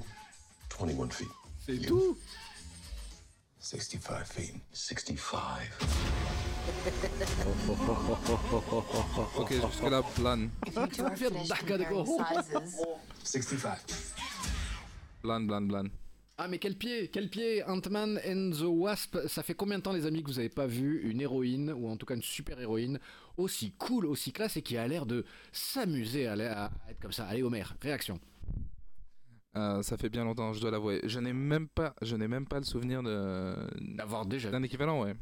21 0.68 1.08
feet. 1.10 1.28
C'est 1.66 1.78
tout 1.86 2.18
65 3.58 4.26
feet. 4.26 4.54
65. 4.72 5.70
Ok, 9.36 9.52
jusque 9.52 9.82
là, 9.90 10.02
plan. 10.14 10.48
You 10.76 10.86
two 10.88 11.04
are 11.06 11.10
Feel 11.16 11.30
finished 11.30 11.48
back 11.48 11.70
at 11.70 11.78
the 11.78 11.84
comparing 11.84 12.04
goal. 12.04 12.18
sizes. 12.18 12.80
65. 13.22 14.12
Plan, 15.22 15.46
plan, 15.46 15.66
plan. 15.68 15.88
Ah 16.36 16.48
mais 16.48 16.58
quel 16.58 16.74
pied, 16.76 17.08
quel 17.12 17.28
pied 17.30 17.62
Ant-Man 17.62 18.18
and 18.26 18.50
the 18.58 18.64
Wasp, 18.66 19.16
ça 19.28 19.42
fait 19.44 19.54
combien 19.54 19.78
de 19.78 19.84
temps 19.84 19.92
les 19.92 20.04
amis 20.04 20.20
que 20.22 20.28
vous 20.30 20.38
avez 20.40 20.48
pas 20.48 20.66
vu 20.66 21.08
une 21.08 21.20
héroïne, 21.20 21.70
ou 21.72 21.88
en 21.88 21.96
tout 21.96 22.06
cas 22.06 22.16
une 22.16 22.22
super 22.22 22.60
héroïne, 22.60 22.98
aussi 23.36 23.72
cool, 23.72 24.06
aussi 24.06 24.32
classe 24.32 24.56
et 24.56 24.62
qui 24.62 24.76
a 24.76 24.86
l'air 24.86 25.06
de 25.06 25.24
s'amuser 25.52 26.26
à, 26.26 26.70
être 26.88 27.00
comme 27.00 27.12
ça 27.12 27.26
Allez 27.26 27.42
Homer, 27.42 27.64
réaction. 27.80 28.20
Euh, 29.56 29.82
ça 29.82 29.96
fait 29.96 30.08
bien 30.08 30.24
longtemps, 30.24 30.52
je 30.52 30.60
dois 30.60 30.70
l'avouer. 30.72 31.00
Je 31.04 31.20
n'ai 31.20 31.32
même 31.32 31.68
pas, 31.68 31.94
je 32.02 32.16
n'ai 32.16 32.26
même 32.26 32.46
pas 32.46 32.58
le 32.58 32.64
souvenir 32.64 33.02
de 33.02 33.54
D'avoir 33.94 34.26
déjà 34.26 34.50
d'un 34.50 34.62
équivalent, 34.62 35.02
ouais. 35.02 35.14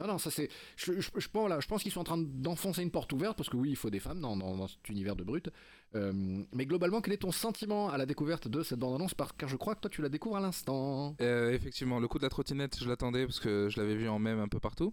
Non, 0.00 0.08
non, 0.08 0.18
ça 0.18 0.32
c'est. 0.32 0.48
Je, 0.76 1.00
je- 1.00 1.10
je 1.16 1.28
pense, 1.28 1.48
là, 1.48 1.60
je 1.60 1.68
pense 1.68 1.80
qu'ils 1.84 1.92
sont 1.92 2.00
en 2.00 2.04
train 2.04 2.18
d'enfoncer 2.18 2.82
une 2.82 2.90
porte 2.90 3.12
ouverte 3.12 3.36
parce 3.36 3.48
que 3.48 3.56
oui, 3.56 3.70
il 3.70 3.76
faut 3.76 3.88
des 3.90 4.00
femmes 4.00 4.20
dans, 4.20 4.36
dans- 4.36 4.56
dans 4.56 4.66
cet 4.66 4.88
univers 4.88 5.14
de 5.14 5.22
brut. 5.22 5.48
Euh, 5.94 6.42
mais 6.52 6.66
globalement, 6.66 7.00
quel 7.00 7.12
est 7.12 7.18
ton 7.18 7.30
sentiment 7.30 7.88
à 7.88 7.98
la 7.98 8.06
découverte 8.06 8.48
de 8.48 8.64
cette 8.64 8.80
bande-annonce? 8.80 9.14
Parce 9.14 9.30
que 9.30 9.46
je 9.46 9.54
crois 9.56 9.76
que 9.76 9.80
toi, 9.82 9.90
tu 9.90 10.02
la 10.02 10.08
découvres 10.08 10.38
à 10.38 10.40
l'instant. 10.40 11.14
Euh, 11.20 11.52
effectivement, 11.52 12.00
le 12.00 12.08
coup 12.08 12.18
de 12.18 12.24
la 12.24 12.30
trottinette, 12.30 12.78
je 12.82 12.88
l'attendais 12.88 13.26
parce 13.26 13.38
que 13.38 13.68
je 13.70 13.78
l'avais 13.80 13.94
vu 13.94 14.08
en 14.08 14.18
même 14.18 14.40
un 14.40 14.48
peu 14.48 14.58
partout. 14.58 14.92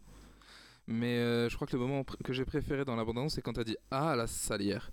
Mais 0.91 1.17
euh, 1.19 1.47
je 1.49 1.55
crois 1.55 1.67
que 1.67 1.73
le 1.77 1.79
moment 1.83 2.03
que 2.23 2.33
j'ai 2.33 2.45
préféré 2.45 2.83
dans 2.83 2.95
l'abondance, 2.95 3.35
c'est 3.35 3.41
quand 3.43 3.53
t'as 3.53 3.63
dit 3.63 3.77
Ah, 3.91 4.15
la 4.15 4.25
salière. 4.25 4.89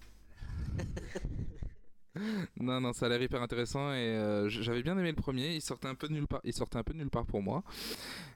non, 2.60 2.80
non, 2.80 2.92
ça 2.92 3.06
a 3.06 3.08
l'air 3.08 3.22
hyper 3.22 3.40
intéressant 3.42 3.92
et 3.92 3.96
euh, 4.16 4.48
j'avais 4.50 4.82
bien 4.82 4.96
aimé 4.98 5.08
le 5.10 5.16
premier. 5.16 5.54
Il 5.54 5.62
sortait 5.62 5.88
un 5.88 5.94
peu 5.94 6.08
de 6.08 6.12
nulle 6.12 6.26
part, 6.26 6.40
il 6.44 6.52
sortait 6.52 6.76
un 6.78 6.82
peu 6.82 6.92
de 6.92 6.98
nulle 6.98 7.10
part 7.10 7.24
pour 7.26 7.42
moi. 7.42 7.62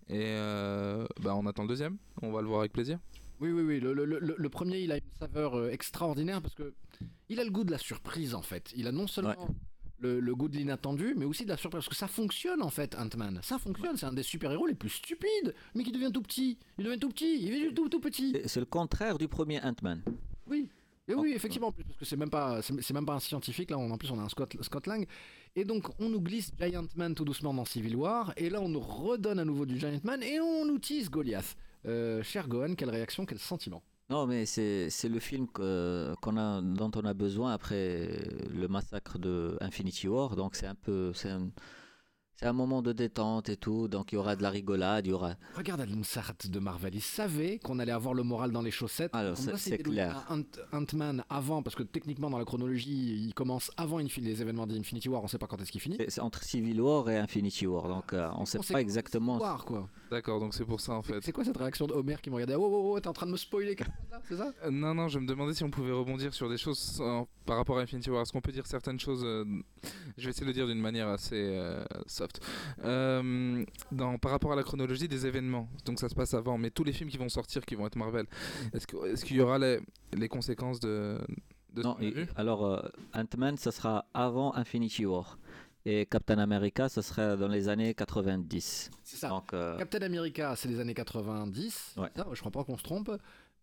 Et 0.09 0.21
euh, 0.25 1.07
bah, 1.21 1.35
on 1.37 1.47
attend 1.47 1.63
le 1.63 1.69
deuxième. 1.69 1.97
On 2.23 2.33
va 2.33 2.41
le 2.41 2.49
voir 2.49 2.61
avec 2.61 2.73
plaisir. 2.73 2.99
Oui, 3.41 3.51
oui, 3.53 3.63
oui. 3.63 3.81
Le, 3.81 3.93
le- 3.95 4.05
le- 4.05 4.35
le 4.37 4.49
premier, 4.49 4.81
il 4.81 4.93
a 4.93 4.97
une 4.97 5.11
saveur 5.19 5.55
euh, 5.59 5.71
extraordinaire 5.71 6.43
parce 6.43 6.55
que 6.55 6.75
il 7.31 7.41
a 7.41 7.45
le 7.45 7.51
goût 7.51 7.65
de 7.65 7.71
la 7.71 7.79
surprise 7.79 8.35
en 8.35 8.43
fait. 8.43 8.73
Il 8.77 8.87
a 8.87 8.93
non 8.93 9.07
seulement 9.07 9.31
Ouais. 9.47 9.55
Le, 10.01 10.21
le 10.21 10.35
goût 10.35 10.49
de 10.49 10.57
l'inattendu, 10.57 11.15
mais 11.17 11.25
aussi 11.25 11.45
de 11.45 11.51
la 11.51 11.57
surprise 11.57 11.79
parce 11.81 11.89
que 11.89 11.95
ça 11.95 12.09
fonctionne 12.09 12.63
en 12.63 12.71
fait, 12.71 12.95
Ant-Man. 12.97 13.41
Ça 13.43 13.59
fonctionne. 13.59 13.97
C'est 13.97 14.07
un 14.07 14.13
des 14.13 14.23
super-héros 14.23 14.67
les 14.67 14.75
plus 14.75 14.89
stupides, 14.91 15.55
mais 15.75 15.85
qui 15.85 15.93
devient 15.93 16.11
tout 16.13 16.23
petit. 16.23 16.59
Il 16.79 16.85
devient 16.85 16.99
tout 16.99 17.09
petit. 17.11 17.41
Il 17.43 17.51
devient 17.51 17.75
tout, 17.75 17.89
tout 17.89 18.01
petit. 18.01 18.33
C'est- 18.33 18.49
C'est 18.49 18.61
le 18.61 18.67
contraire 18.67 19.19
du 19.19 19.29
premier 19.29 19.61
Ant-Man. 19.63 20.03
Oui. 20.47 20.69
Et 21.09 21.15
oui, 21.15 21.33
effectivement, 21.35 21.73
parce 21.73 21.97
que 21.99 22.05
c'est 22.05 22.17
même 22.17 22.31
pas, 22.31 22.63
c'est 22.63 22.81
c'est 22.83 22.95
même 22.95 23.05
pas 23.07 23.15
un 23.15 23.21
scientifique 23.21 23.71
là. 23.71 23.79
On, 23.79 23.91
en 23.91 23.99
plus, 23.99 24.11
on 24.13 24.19
a 24.21 24.23
un 24.23 24.29
Scott, 24.29 24.57
Scott 24.63 24.87
Lang. 24.87 25.05
Et 25.57 25.65
donc, 25.65 25.89
on 25.99 26.09
nous 26.09 26.21
glisse 26.21 26.53
Giant 26.61 26.85
Man 26.95 27.17
tout 27.17 27.25
doucement 27.25 27.53
dans 27.53 27.65
Civil 27.65 27.97
War. 27.97 28.33
Et 28.37 28.49
là, 28.49 28.61
on 28.61 28.69
nous 28.69 28.79
redonne 28.81 29.41
à 29.41 29.45
nouveau 29.45 29.67
du 29.67 29.77
Giant 29.79 29.99
Man 30.05 30.23
et 30.23 30.39
on 30.41 30.65
nous 30.67 30.79
tease 30.79 31.11
Goliath. 31.11 31.57
Euh, 31.87 32.23
cher 32.23 32.47
Gohan, 32.47 32.75
quelle 32.77 32.91
réaction, 32.91 33.27
quel 33.27 33.39
sentiment 33.41 33.83
Non, 34.11 34.27
mais 34.27 34.45
c'est 34.45 34.91
le 35.09 35.21
film 35.21 35.47
qu'on 35.47 36.37
a, 36.37 36.61
dont 36.61 36.91
on 36.97 37.05
a 37.05 37.15
besoin 37.15 37.53
après 37.53 38.09
le 38.53 38.67
massacre 38.67 39.19
de 39.19 39.57
Infinity 39.61 40.09
War. 40.09 40.35
Donc 40.35 40.57
c'est 40.57 40.67
un 40.67 40.75
peu, 40.75 41.13
c'est 41.15 41.31
un, 41.31 41.49
c'est 42.41 42.47
un 42.47 42.55
moment 42.55 42.81
de 42.81 42.93
détente 42.93 43.51
et 43.51 43.57
tout. 43.57 43.87
Donc 43.87 44.13
il 44.13 44.15
y 44.15 44.19
aura 44.19 44.35
de 44.35 44.43
la 44.43 44.49
rigolade, 44.49 45.07
il 45.07 45.11
y 45.11 45.13
aura. 45.13 45.35
Regarde 45.57 45.83
Alan 45.83 46.03
Sart 46.03 46.33
de 46.49 46.59
Marvel, 46.59 46.95
il 46.95 47.03
savait 47.03 47.59
qu'on 47.59 47.79
allait 47.79 47.93
avoir 47.93 48.15
le 48.15 48.23
moral 48.23 48.51
dans 48.51 48.63
les 48.63 48.71
chaussettes. 48.71 49.15
Alors, 49.15 49.37
c'est- 49.37 49.77
clair. 49.79 50.27
Ant-Man 50.73 51.23
avant, 51.29 51.63
parce 51.63 51.77
que 51.77 51.83
techniquement 51.83 52.31
dans 52.31 52.39
la 52.39 52.45
chronologie, 52.47 53.25
il 53.27 53.35
commence 53.35 53.71
avant 53.77 53.99
les 53.99 54.43
événements 54.43 54.67
d'Infinity 54.67 55.09
War, 55.09 55.23
on 55.23 55.29
sait 55.29 55.39
pas 55.39 55.47
quand 55.47 55.61
est-ce 55.61 55.71
qu'il 55.71 55.81
finit. 55.83 55.99
C'est 56.09 56.21
entre 56.21 56.43
Civil 56.43 56.81
War 56.81 57.11
et 57.11 57.19
Infinity 57.19 57.67
War. 57.67 57.89
Donc 57.89 58.13
euh, 58.15 58.29
on 58.37 58.41
ne 58.43 58.47
sait 58.47 58.59
pas 58.73 58.81
exactement. 58.81 59.35
Civil 59.35 59.43
War, 59.51 59.65
quoi. 59.67 59.89
D'accord, 60.11 60.41
donc 60.41 60.55
c'est 60.55 60.65
pour 60.65 60.81
ça 60.81 60.95
en 60.95 61.03
fait. 61.03 61.21
C'est 61.23 61.33
quoi 61.33 61.45
cette 61.45 61.57
réaction 61.59 61.87
de 61.87 61.93
Homer 61.93 62.17
qui 62.23 62.31
me 62.31 62.37
regardait? 62.37 62.55
Oh, 62.55 62.69
oh, 62.71 62.93
oh, 62.95 63.01
t'es 63.01 63.09
en 63.09 63.13
train 63.13 63.27
de 63.27 63.33
me 63.33 63.37
spoiler 63.37 63.77
c'est 64.29 64.37
ça? 64.37 64.53
Euh, 64.65 64.71
Non, 64.71 64.95
non, 64.95 65.09
je 65.09 65.19
me 65.19 65.27
demandais 65.27 65.55
si 65.55 65.63
on 65.63 65.71
pouvait 65.71 65.93
rebondir 65.93 66.33
sur 66.35 66.49
des 66.49 66.57
choses 66.59 67.03
par 67.45 67.57
rapport 67.57 67.79
à 67.79 67.83
Infinity 67.83 68.11
War. 68.11 68.23
Est-ce 68.23 68.33
qu'on 68.33 68.41
peut 68.41 68.53
dire 68.53 68.67
certaines 68.67 68.99
choses 68.99 69.23
euh, 69.25 69.45
Je 70.17 70.25
vais 70.25 70.31
essayer 70.31 70.43
de 70.45 70.49
le 70.49 70.53
dire 70.55 70.67
d'une 70.67 70.81
manière 70.81 71.09
assez 71.09 71.37
euh, 71.37 71.85
Euh, 72.85 73.65
dans, 73.93 74.19
par 74.19 74.31
rapport 74.33 74.53
à 74.53 74.57
la 74.57 74.63
chronologie 74.63 75.09
des 75.09 75.27
événements, 75.27 75.69
donc 75.85 75.99
ça 76.01 76.09
se 76.09 76.15
passe 76.15 76.35
avant, 76.35 76.59
mais 76.59 76.71
tous 76.71 76.85
les 76.85 76.93
films 76.93 77.11
qui 77.11 77.19
vont 77.19 77.29
sortir, 77.29 77.65
qui 77.65 77.75
vont 77.75 77.87
être 77.87 77.97
Marvel, 77.97 78.27
est-ce 78.73 79.25
qu'il 79.25 79.37
y 79.37 79.41
aura 79.41 79.59
les, 79.59 79.81
les 80.17 80.29
conséquences 80.29 80.81
de, 80.81 81.19
de 81.75 81.83
ce 81.83 81.87
Non, 81.87 81.97
et- 82.01 82.27
alors 82.37 82.65
euh, 82.65 82.81
Ant-Man, 83.15 83.57
ça 83.57 83.71
sera 83.73 84.07
avant 84.15 84.55
Infinity 84.55 85.07
War. 85.07 85.39
Et 85.87 86.05
Captain 86.05 86.39
America, 86.39 86.91
ça 86.91 87.01
sera 87.01 87.37
dans 87.37 87.49
les 87.49 87.69
années 87.69 87.95
90. 87.95 88.91
C'est 89.03 89.17
ça. 89.17 89.29
Donc, 89.31 89.55
euh, 89.55 89.79
Captain 89.79 90.03
America, 90.03 90.55
c'est 90.55 90.69
les 90.69 90.79
années 90.79 90.93
90. 90.93 91.95
Ouais. 91.97 92.09
Ça, 92.15 92.27
je 92.33 92.39
crois 92.41 92.53
pas 92.53 92.65
qu'on 92.65 92.77
se 92.77 92.83
trompe. 92.83 93.11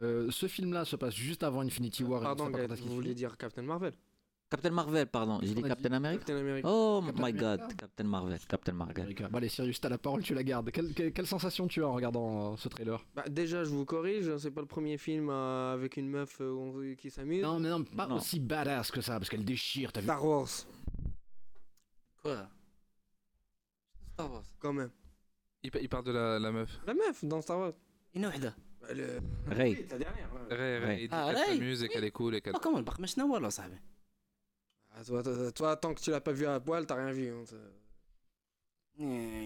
Euh, 0.02 0.28
ce 0.32 0.48
film-là 0.48 0.84
se 0.86 0.96
passe 0.96 1.14
juste 1.14 1.44
avant 1.44 1.62
Infinity 1.62 2.04
War. 2.04 2.24
et 2.24 2.26
on 2.26 2.36
Pardon, 2.36 2.52
vous 2.86 2.96
vouliez 2.96 3.14
dire 3.14 3.38
Captain 3.38 3.62
Marvel 3.62 3.94
Captain 4.51 4.71
Marvel, 4.71 5.07
pardon. 5.07 5.39
J'ai 5.43 5.51
On 5.51 5.55
dit 5.55 5.59
a 5.61 5.63
dit 5.63 5.69
Captain 5.69 5.93
America 5.93 6.19
Captain 6.19 6.37
America. 6.37 6.69
Oh 6.71 7.01
Captain 7.07 7.23
my 7.23 7.29
America. 7.31 7.57
god, 7.57 7.77
Captain 7.77 8.05
Marvel, 8.05 8.39
Captain 8.47 8.73
Marvel. 8.75 9.01
America. 9.05 9.29
Bon, 9.31 9.39
allez, 9.39 9.49
Sirius, 9.49 9.81
t'as 9.81 9.89
la 9.89 9.97
parole, 9.97 10.23
tu 10.23 10.35
la 10.35 10.43
gardes. 10.45 10.71
Quelle, 10.71 10.93
quelle- 10.93 11.13
quelle 11.15 11.27
sensation 11.27 11.67
tu 11.69 11.83
as 11.83 11.89
en 11.89 11.95
regardant 11.95 12.53
euh, 12.53 12.57
ce 12.59 12.69
trailer 12.69 13.03
Bah, 13.15 13.25
déjà, 13.31 13.65
je 13.65 13.71
vous 13.71 13.87
corrige, 13.87 14.37
c'est 14.37 14.51
pas 14.51 14.61
le 14.61 14.67
premier 14.67 14.99
film 14.99 15.31
euh, 15.31 15.73
avec 15.73 15.97
une 15.97 16.09
meuf 16.11 16.39
euh, 16.43 16.51
on- 16.53 16.95
qui 16.97 17.11
s'amuse. 17.11 17.43
Non, 17.43 17.59
mais 17.61 17.71
non, 17.71 17.83
pas 17.83 18.07
Non. 18.07 18.17
aussi 18.17 18.41
badass 18.41 18.91
que 18.91 19.01
ça, 19.01 19.15
parce 19.19 19.31
qu'elle 19.31 19.45
déchire, 19.45 19.91
t'as 19.91 20.01
vu 20.01 20.07
Star 20.07 20.23
Wars, 20.23 20.49
Quoi 22.23 22.47
Star 24.15 24.31
Wars 24.31 24.45
quand 24.59 24.73
même. 24.75 24.91
il, 25.63 25.71
pa- 25.71 25.81
il 25.81 25.89
parle 25.89 26.05
de 26.05 26.13
la, 26.13 26.39
la 26.39 26.53
meuf. 26.53 26.71
La 26.87 26.95
meuf 26.95 27.25
dans 27.25 27.41
Star 27.41 27.59
Wars. 27.59 27.73
une 28.15 28.27
وحده 28.27 28.55
Bah, 28.83 28.93
le- 28.93 29.21
Ray. 29.47 29.73
Oui, 29.77 29.87
la 29.91 29.99
dernière. 29.99 30.29
ouais. 30.35 30.57
Ray, 30.57 30.79
Ray, 30.79 30.87
Ouais. 30.87 31.03
il 31.05 31.09
dit 31.09 31.15
Ah, 31.15 31.27
qu'elle 31.33 31.37
Ray, 31.43 31.57
s'amuse 31.59 31.83
et 31.85 31.89
qu'elle 31.89 32.05
est 32.05 32.11
cool 32.11 32.35
et 32.35 32.41
qu'elle... 32.43 32.55
اه 32.55 32.59
كمان 32.59 32.85
باقي 32.85 33.01
ما 33.01 33.07
شفنا 33.07 33.25
والو 33.25 33.49
صاحبي 33.49 33.77
Ah, 33.77 33.96
toi, 35.06 35.24
toi, 35.24 35.52
toi, 35.52 35.76
tant 35.78 35.94
que 35.94 36.02
tu 36.02 36.12
l'as 36.12 36.22
pas 36.22 36.32
vu 36.32 36.46
à 36.46 36.60
poil, 36.60 36.86
t'as 36.86 36.96
rien 36.96 37.12
vu. 37.12 37.30
hein, 37.30 37.44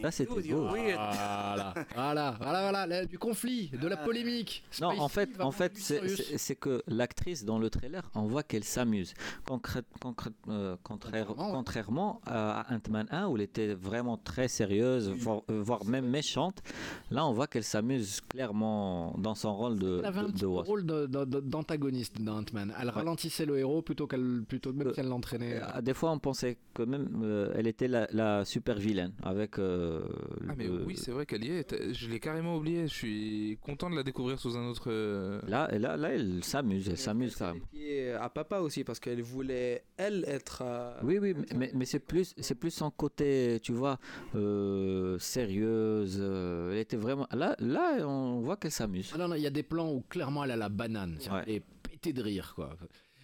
Là, 0.02 0.12
c'était 0.12 0.34
beau. 0.54 0.68
Voilà, 0.70 1.74
voilà, 1.94 2.36
voilà, 2.40 2.62
voilà, 2.62 2.88
là, 2.88 3.06
du 3.06 3.20
conflit, 3.20 3.70
de 3.70 3.88
la 3.88 3.98
polémique. 3.98 4.64
Non, 4.82 4.90
en 5.00 5.08
fait, 5.10 5.30
en 5.40 5.52
fait, 5.52 5.78
c'est- 5.78 6.56
que 6.62 6.84
l'actrice 6.88 7.44
dans 7.46 7.58
le 7.60 7.70
trailer, 7.70 8.04
on 8.14 8.24
voit 8.24 8.44
qu'elle 8.44 8.64
s'amuse. 8.64 9.14
Concrète- 9.48 9.86
concrète- 10.02 10.34
euh, 10.50 10.76
contraire- 10.84 11.34
Contrairement, 11.36 12.22
ouais. 12.28 12.32
à 12.34 12.66
Ant-Man 12.70 13.08
1 13.10 13.28
où 13.30 13.36
elle 13.38 13.42
était 13.44 13.74
vraiment 13.74 14.18
très 14.18 14.48
sérieuse, 14.48 15.10
voire, 15.10 15.42
euh, 15.50 15.62
voire 15.64 15.86
même 15.86 16.08
méchante. 16.08 16.62
Là, 17.10 17.26
on 17.26 17.32
voit 17.34 17.48
qu'elle 17.48 17.64
s'amuse 17.64 18.22
clairement 18.22 19.16
dans 19.18 19.34
son 19.36 19.56
rôle 19.56 19.80
de, 19.80 20.00
Elle 20.00 20.06
avait 20.06 20.20
un 20.20 20.24
de- 20.24 20.32
petit 20.32 20.42
de 20.42 20.46
Wasp. 20.46 20.68
rôle 20.68 20.86
d'antagoniste 20.86 22.22
dans 22.22 22.40
Ant-Man. 22.40 22.74
Elle 22.80 22.90
ralentissait 22.90 23.46
le 23.46 23.58
héros 23.60 23.82
plutôt 23.82 24.08
qu'elle, 24.08 24.44
plutôt 24.48 24.74
même 24.74 24.90
Euh, 24.90 24.92
qu'elle 24.92 25.08
l'entraînait. 25.08 25.62
Euh, 25.62 25.82
Des 25.82 25.94
fois, 25.94 26.12
on 26.12 26.20
pensait 26.20 26.58
que 26.74 26.84
même 26.84 27.22
euh, 27.24 27.54
elle 27.56 27.68
était 27.68 27.88
la, 27.88 28.08
la 28.12 28.46
super 28.46 28.78
vilaine 28.78 29.14
avec. 29.42 29.60
euh, 29.60 30.02
Ah 30.50 30.54
mais 30.58 30.66
le- 30.68 30.84
oui, 30.86 30.96
c'est 30.98 31.12
vrai 31.12 31.26
qu'elle 31.26 31.44
y 31.44 31.50
est. 31.52 31.94
Je 31.94 32.08
l'ai 32.10 32.20
carrément 32.20 32.56
oublié. 32.58 32.88
Je 32.88 32.94
suis 32.94 33.58
content 33.62 33.90
de 33.90 33.96
la 33.96 34.04
découvrir 34.04 34.40
sous 34.40 34.56
un 34.58 34.66
autre... 34.68 34.86
euh, 34.92 35.40
Là, 35.48 35.70
et 35.74 35.80
là, 35.80 35.98
là, 35.98 36.10
elle 36.14 36.44
s'amuse, 36.44 36.88
elle 36.90 36.98
s'amuse 36.98 37.40
même. 37.42 37.60
pieds 37.72 38.12
à 38.14 38.30
papa 38.30 38.60
aussi 38.60 38.84
parce 38.84 39.00
qu'elle 39.00 39.22
voulait 39.22 39.84
elle 39.98 40.24
être. 40.28 40.62
euh, 40.66 40.94
Oui, 41.04 41.18
oui, 41.20 41.34
mais- 41.36 41.58
mais, 41.58 41.72
mais 41.74 41.86
c'est 41.86 42.00
plus, 42.00 42.34
c'est 42.38 42.56
plus 42.56 42.72
son 42.72 42.92
côté, 42.92 43.60
tu 43.62 43.74
vois, 43.74 44.00
euh, 44.36 45.18
sérieuse. 45.20 46.18
euh, 46.22 46.72
elle 46.74 46.80
était 46.80 46.98
vraiment. 46.98 47.28
Là, 47.32 47.56
là, 47.60 48.08
on 48.08 48.40
voit 48.42 48.58
qu'elle 48.58 48.72
s'amuse. 48.72 49.12
Ah 49.14 49.18
non, 49.18 49.28
non, 49.28 49.36
il 49.36 49.42
y 49.42 49.48
a 49.48 49.52
des 49.52 49.64
plans 49.64 49.92
où 49.92 50.02
clairement 50.02 50.44
elle 50.44 50.52
a 50.52 50.56
la 50.58 50.70
banane. 50.70 51.18
Ouais. 51.32 51.44
Elle 51.48 51.54
est 51.56 51.64
pétée 51.90 52.14
de 52.14 52.22
rire, 52.22 52.54
quoi. 52.56 52.76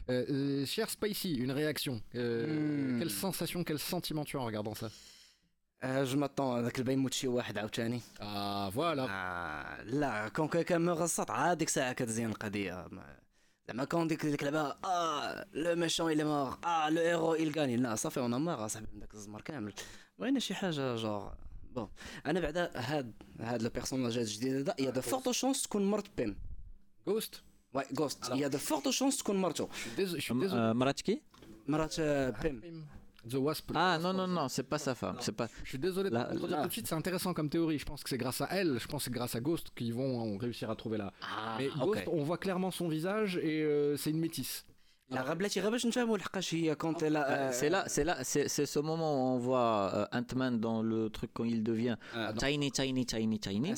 Euh, 0.09 0.25
euh, 0.29 0.65
cher 0.65 0.89
Spicy, 0.89 1.35
une 1.35 1.51
réaction. 1.51 2.01
Euh, 2.15 2.93
Hmm. 2.95 2.99
Quelle 2.99 3.09
sensation, 3.09 3.63
quel 3.63 3.77
sentiment 3.79 4.23
tu 4.23 4.37
as 4.37 4.39
en 4.39 4.45
regardant 4.45 4.73
ça? 4.73 4.89
جو 5.85 6.17
ماتون 6.19 6.59
هذاك 6.59 6.79
الباين 6.79 6.99
يموت 6.99 7.13
شي 7.13 7.27
واحد 7.27 7.57
عاوتاني. 7.57 7.99
Ah, 7.99 8.73
voilà. 8.75 9.09
آه 9.09 9.81
لا 9.83 10.27
كون 10.27 10.47
كان 10.47 10.85
مغصط 10.85 11.31
عاد 11.31 11.57
ديك 11.57 11.67
الساعة 11.67 11.93
كتزين 11.93 12.29
القضية. 12.29 12.87
ما- 12.91 13.19
زعما 13.67 13.83
كون 13.83 14.07
ديك 14.07 14.25
ديك 14.25 14.43
اللعبه 14.43 14.75
آه 14.85 15.45
لو 15.53 15.75
ميشون 15.75 16.13
il 16.15 16.17
est 16.17 16.21
mort 16.23 16.65
آه 16.67 16.89
لو 16.89 17.01
هيرو 17.01 17.37
il 17.37 17.53
gagne 17.53 17.81
لا 17.81 17.95
صافي 17.95 18.19
اون 18.19 18.35
مار 18.35 18.65
أصاحبي 18.65 18.87
من 18.93 18.99
داك 18.99 19.13
الزمر 19.13 19.41
كامل. 19.41 19.73
بغينا 20.19 20.39
شي 20.39 20.55
حاجة 20.55 20.95
جوغ 20.95 21.29
بون 21.71 21.89
أنا 22.25 22.39
بعدا 22.39 22.71
هاد 22.75 23.13
هاد 23.39 23.61
لو 23.61 23.69
بيرسوناج 23.69 24.17
الجديد 24.17 24.55
هذا 24.55 24.75
يا 24.79 24.89
دو 24.89 25.01
فورتو 25.01 25.31
شونس 25.31 25.61
تكون 25.63 25.91
مرت 25.91 26.05
بيم 26.17 26.37
Ghost. 27.09 27.37
واي 27.73 27.85
غوست 27.99 28.29
يا 28.29 28.47
دو 28.47 28.57
فورتو 28.57 28.91
شونس 28.91 29.17
تكون 29.17 29.35
مرتو. 29.41 29.67
Désolé. 29.97 30.21
Euh, 30.29 30.33
مرات 31.67 31.99
آه، 31.99 32.29
بيم 32.29 32.87
The 33.27 33.35
Wasp. 33.35 33.71
Ah 33.75 33.99
non, 34.01 34.13
non, 34.13 34.27
non, 34.27 34.47
c'est 34.49 34.63
pas 34.63 34.77
sa 34.77 34.95
femme. 34.95 35.17
C'est 35.19 35.31
pas. 35.35 35.47
Je 35.63 35.69
suis 35.69 35.77
désolé 35.79 36.09
de 36.09 36.15
te 36.15 36.21
contredire 36.21 36.57
là- 36.57 36.61
tout 36.63 36.67
de 36.69 36.73
suite, 36.73 36.87
c'est 36.87 36.95
intéressant 36.95 37.33
comme 37.33 37.49
théorie. 37.49 37.77
Je 37.79 37.85
pense 37.85 38.03
que 38.03 38.09
c'est 38.09 38.17
grâce 38.17 38.41
à 38.41 38.47
elle, 38.51 38.79
je 38.79 38.87
pense 38.87 39.01
que 39.01 39.05
c'est 39.05 39.13
grâce 39.13 39.35
à 39.35 39.39
Ghost 39.39 39.67
qu'ils 39.75 39.93
vont 39.93 40.37
réussir 40.37 40.69
à 40.69 40.75
trouver 40.75 40.97
là. 40.97 41.13
Ah, 41.21 41.55
Mais 41.59 41.69
Ghost, 41.79 42.01
on 42.11 42.23
voit 42.23 42.37
clairement 42.37 42.71
son 42.71 42.87
visage 42.87 43.37
et 43.37 43.63
euh, 43.63 43.97
c'est 43.97 44.09
une 44.11 44.19
métisse. 44.19 44.65
Euh, 47.29 47.49
c'est 47.53 47.69
là, 47.69 47.85
c'est 47.87 48.03
là, 48.03 48.17
c'est 48.23 48.47
ce 48.47 48.79
moment 48.79 49.13
où 49.13 49.35
on 49.35 49.37
voit 49.37 49.91
euh, 49.93 50.05
Ant-Man 50.17 50.59
dans 50.59 50.81
le 50.81 51.09
truc 51.09 51.31
quand 51.33 51.45
il 51.45 51.63
devient 51.63 51.95
tiny, 52.37 52.71
tiny, 52.71 53.05
tiny, 53.05 53.39
tiny. 53.39 53.71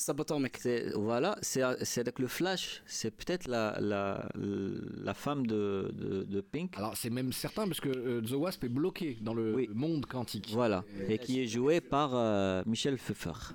Voilà, 0.96 1.38
c'est 1.42 1.62
avec 1.62 2.18
le 2.18 2.28
Flash, 2.28 2.82
c'est 2.88 3.12
peut-être 3.12 3.48
la, 3.48 3.78
la, 3.80 4.28
la 4.36 5.14
femme 5.14 5.46
de, 5.46 5.94
de, 5.94 6.42
Pink. 6.42 6.76
Alors 6.78 6.98
c'est 6.98 7.12
même 7.12 7.32
certain 7.32 7.68
parce 7.68 7.82
que 7.82 7.90
euh, 7.90 8.22
The 8.22 8.32
Wasp 8.32 8.64
est 8.64 8.70
bloqué 8.70 9.18
dans 9.22 9.34
le 9.34 9.68
monde 9.74 10.06
quantique. 10.08 10.50
Voilà, 10.52 10.84
et, 11.08 11.20
qui 11.20 11.44
est 11.44 11.48
joué 11.48 11.80
par 11.80 12.66
Michel 12.66 12.98
Pfeiffer. 12.98 13.54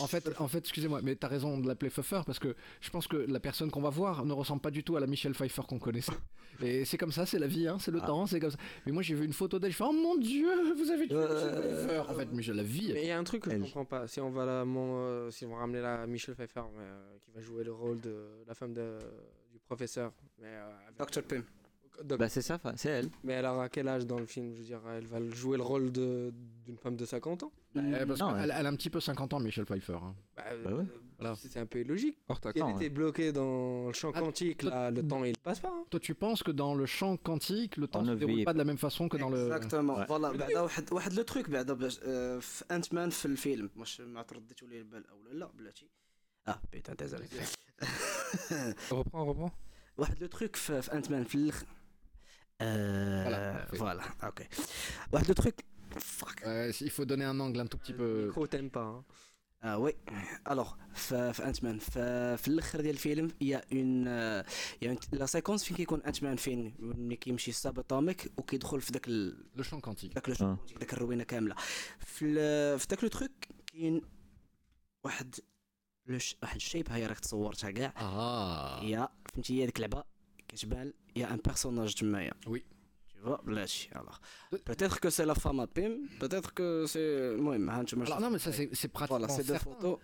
En 0.00 0.06
fait, 0.06 0.40
en 0.40 0.48
fait 0.48 0.58
excusez-moi, 0.58 1.00
mais 1.02 1.16
t'as 1.16 1.28
raison 1.28 1.58
de 1.58 1.66
l'appeler 1.66 1.90
Pfeiffer 1.90 2.20
parce 2.24 2.38
que 2.38 2.54
je 2.80 2.90
pense 2.90 3.08
que 3.08 3.16
la 3.16 3.40
personne 3.40 3.70
qu'on 3.70 3.80
va 3.80 3.90
voir 3.90 4.24
ne 4.24 4.32
ressemble 4.32 4.62
pas 4.62 4.70
du 4.70 4.84
tout 4.84 4.96
à 4.96 5.00
la 5.00 5.06
Michelle 5.06 5.32
Pfeiffer 5.32 5.62
qu'on 5.68 5.78
connaissait. 5.78 6.12
Et 6.62 6.84
c'est 6.84 6.98
comme 6.98 7.10
ça, 7.10 7.26
c'est 7.26 7.38
la 7.38 7.48
vie, 7.48 7.66
hein, 7.66 7.78
c'est 7.80 7.90
le 7.90 8.00
temps, 8.00 8.26
c'est 8.26 8.38
comme 8.38 8.50
ça. 8.50 8.58
Mais 8.86 8.92
moi 8.92 9.02
j'ai 9.02 9.14
vu 9.14 9.24
une 9.24 9.32
photo 9.32 9.58
d'elle, 9.58 9.72
je 9.72 9.76
fais 9.76 9.84
oh 9.84 9.92
mon 9.92 10.16
dieu, 10.16 10.74
vous 10.74 10.90
avez 10.90 11.08
tué 11.08 11.16
euh... 11.16 12.02
En 12.08 12.14
fait, 12.14 12.28
mais 12.32 12.42
je 12.42 12.52
la 12.52 12.62
vie. 12.62 12.92
Mais 12.92 13.02
il 13.02 13.08
y 13.08 13.10
a 13.10 13.18
un 13.18 13.24
truc 13.24 13.42
que 13.42 13.50
elle. 13.50 13.58
je 13.58 13.64
comprends 13.64 13.84
pas. 13.84 14.06
Si 14.06 14.20
on 14.20 14.30
va 14.30 14.44
la, 14.44 14.64
mon, 14.64 14.98
euh, 14.98 15.30
si 15.30 15.44
on 15.44 15.50
va 15.50 15.56
ramener 15.56 15.80
la 15.80 16.06
Michelle 16.06 16.34
Pfeiffer, 16.34 16.60
euh, 16.60 17.18
qui 17.24 17.30
va 17.32 17.40
jouer 17.40 17.64
le 17.64 17.72
rôle 17.72 18.00
de 18.00 18.44
la 18.46 18.54
femme 18.54 18.74
du 18.74 19.58
professeur, 19.66 20.12
mais 20.38 20.48
euh, 20.48 20.70
Dr 20.98 21.22
Pym. 21.22 21.42
دكتور 21.91 22.05
بيم 22.07 22.17
Doc- 22.17 22.19
Bah 22.21 22.29
c'est 22.35 22.41
ça, 22.49 22.55
fa- 22.63 22.77
c'est 22.81 22.89
elle. 22.97 23.09
mais 23.25 23.33
elle 23.33 23.45
aura 23.53 23.67
quel 23.69 23.87
âge 23.95 24.05
dans 24.11 24.19
le 24.19 24.27
film 24.33 24.47
Je 24.53 24.59
veux 24.59 24.63
dire, 24.73 24.81
elle 24.97 25.07
va 25.13 25.19
jouer 25.41 25.57
le 25.57 25.63
rôle 25.71 25.91
de- 25.91 26.31
d'une 26.65 26.77
femme 26.83 26.95
de 26.95 27.05
50 27.05 27.43
ans 27.43 27.51
Euh, 27.75 28.05
parce 28.07 28.19
Non, 28.19 28.27
qu'elle 28.29 28.49
ouais. 28.51 28.55
elle 28.59 28.65
a 28.67 28.69
un 28.73 28.75
petit 28.81 28.91
peu 28.95 28.99
50 29.09 29.31
ans, 29.33 29.39
Michelle 29.47 29.65
Pfeiffer. 29.69 29.99
hein. 30.07 30.13
Bah, 30.37 30.43
Bah 30.63 30.71
ouais. 30.77 30.83
euh, 30.83 31.01
Voilà. 31.19 31.35
C'est 31.35 31.57
un 31.65 31.65
peu 31.71 31.79
illogique. 31.83 32.17
Hors 32.29 32.37
Si 32.37 32.41
taxe. 32.43 32.55
elle 32.57 32.63
Attends, 32.63 32.77
était 32.79 32.89
bloquée 32.99 33.29
dans 33.41 33.87
le 33.91 33.93
champ 34.01 34.11
Ah, 34.15 34.19
quantique, 34.21 34.57
toi- 34.63 34.69
là, 34.75 34.91
le 34.97 35.01
temps 35.11 35.23
il 35.31 35.35
passe 35.47 35.59
pas. 35.65 35.73
hein. 35.75 35.83
Toi, 35.91 35.99
tu 36.07 36.13
penses 36.25 36.41
que 36.47 36.53
dans 36.63 36.73
le 36.81 36.85
champ 36.97 37.13
quantique, 37.27 37.73
le 37.83 37.87
temps 37.91 37.99
On 38.03 38.03
ne 38.09 38.11
ne 38.11 38.15
se 38.15 38.19
déroule 38.23 38.35
vit 38.39 38.43
pas 38.49 38.53
de 38.57 38.61
la 38.63 38.67
même 38.71 38.81
façon 38.87 39.03
que 39.11 39.17
dans 39.23 39.29
le. 39.35 39.41
اكزاكتومون 39.51 39.95
Ouais. 40.03 40.07
فوالا 40.07 40.31
بعدا 40.31 40.61
واحد 40.61 40.93
واحد 40.93 41.13
لو 41.13 41.23
تروك 41.23 41.49
بعدا 41.49 41.73
باش 41.73 41.99
آه، 42.03 42.39
في 42.39 42.65
انت 42.71 42.93
مان 42.93 43.09
في 43.09 43.25
الفيلم 43.25 43.69
واش 43.77 44.01
ما 44.01 44.21
ترديتوا 44.21 44.67
لي 44.67 44.77
البال 44.77 45.07
او 45.09 45.17
لا 45.31 45.47
بلاتي 45.57 45.89
اه 46.47 46.61
بيتا 46.71 46.93
ديزولي 46.93 47.25
Reprends, 48.89 49.13
reprends. 49.13 49.51
واحد 49.97 50.21
لو 50.21 50.27
تروك 50.27 50.55
في, 50.55 50.81
في 50.81 50.93
انت 50.93 51.11
مان 51.11 51.23
في 51.23 51.35
الاخر 51.35 51.65
Voilà, 53.26 53.66
parfait. 53.66 53.76
فوالا 53.78 54.02
أوكي 54.24 54.48
واحد 55.12 55.28
لو 55.28 55.34
تروك 55.34 55.54
فاك 56.00 56.40
Euh, 56.44 56.84
il 56.84 56.90
faut 56.90 57.04
donner 57.04 57.24
un 57.24 57.38
angle 57.40 57.60
un 57.60 57.66
tout 57.66 57.78
petit 57.78 57.92
peu. 57.92 58.10
Le 58.22 58.26
micro 58.26 58.46
t'aime 58.46 58.70
pas. 58.70 58.80
hein. 58.80 59.04
آه 59.64 59.78
وي 59.78 59.94
الوغ 60.50 60.74
في 60.94 61.44
انت 61.46 61.64
مان 61.64 61.78
في, 61.78 62.48
الآخر 62.48 62.80
ديال 62.80 62.94
الفيلم 62.94 63.30
يا 63.40 63.62
اون 63.72 64.06
يا 64.82 64.96
لا 65.12 65.26
سيكونس 65.26 65.64
فين 65.64 65.76
كيكون 65.76 66.02
انت 66.02 66.22
مان 66.22 66.36
فين 66.36 66.74
ملي 66.78 67.16
كيمشي 67.16 67.52
ساب 67.52 67.78
اتوميك 67.78 68.32
وكيدخل 68.36 68.80
في 68.80 68.92
داك. 68.92 69.08
لو 69.08 69.62
شون 69.62 69.80
كونتيك 69.80 70.14
داك 70.14 70.28
لو 70.28 70.34
شون 70.34 70.56
كونتيك 70.56 70.78
داك 70.78 70.92
الروينه 70.92 71.24
كامله 71.24 71.54
في. 71.98 72.78
في 72.78 72.86
داك 72.88 73.02
لو 73.02 73.08
تروك 73.08 73.30
كاين 73.72 74.02
واحد. 75.04 75.34
واحد 76.42 76.56
الشيب 76.56 76.90
هاي 76.90 77.06
راك 77.06 77.20
تصورتها 77.20 77.70
كاع 77.70 77.94
آه 78.00 78.82
يا 78.82 79.08
فهمتي 79.34 79.60
هي 79.62 79.66
ديك 79.66 79.76
اللعبه 79.76 80.04
il 81.14 81.20
y 81.20 81.24
a 81.24 81.30
un 81.30 81.38
personnage 81.38 81.94
du 81.94 82.04
Maya. 82.04 82.34
Oui. 82.46 82.64
Tu 83.08 83.18
vois, 83.22 83.40
alors. 83.94 84.20
Peut-être 84.64 85.00
que 85.00 85.10
c'est 85.10 85.26
la 85.26 85.34
femme 85.34 85.60
à 85.60 85.66
Pim, 85.66 85.92
peut-être 86.18 86.52
que 86.54 86.86
c'est. 86.86 87.34
Ouais, 87.36 87.56
hein, 87.56 87.84
alors, 88.06 88.20
non, 88.20 88.30
mais 88.30 88.38
ça, 88.38 88.52
c'est 88.52 88.88
pratiquement. 88.88 89.18
Voilà, 89.18 89.32
c'est 89.32 89.46
deux 89.46 89.58
photos. 89.58 89.98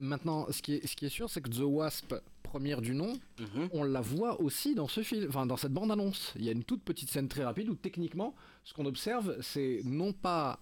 Maintenant, 0.00 0.46
ce 0.50 0.62
qui 0.62 0.74
est, 0.74 1.08
sûr, 1.08 1.30
c'est 1.30 1.40
que 1.40 1.48
The 1.48 1.60
Wasp, 1.60 2.14
première 2.42 2.80
du 2.80 2.92
nom, 2.92 3.12
mhm. 3.38 3.68
on 3.72 3.84
la 3.84 4.00
voit 4.00 4.40
aussi 4.40 4.74
dans 4.74 4.88
ce 4.88 5.02
film, 5.02 5.26
enfin 5.28 5.46
dans 5.46 5.56
cette 5.56 5.72
bande-annonce. 5.72 6.32
Il 6.36 6.44
y 6.44 6.48
a 6.48 6.52
une 6.52 6.64
toute 6.64 6.82
petite 6.82 7.08
scène 7.08 7.28
très 7.28 7.44
rapide 7.44 7.68
où 7.68 7.76
techniquement, 7.76 8.34
ce 8.64 8.74
qu'on 8.74 8.86
observe, 8.86 9.36
c'est 9.40 9.80
non 9.84 10.12
pas 10.12 10.58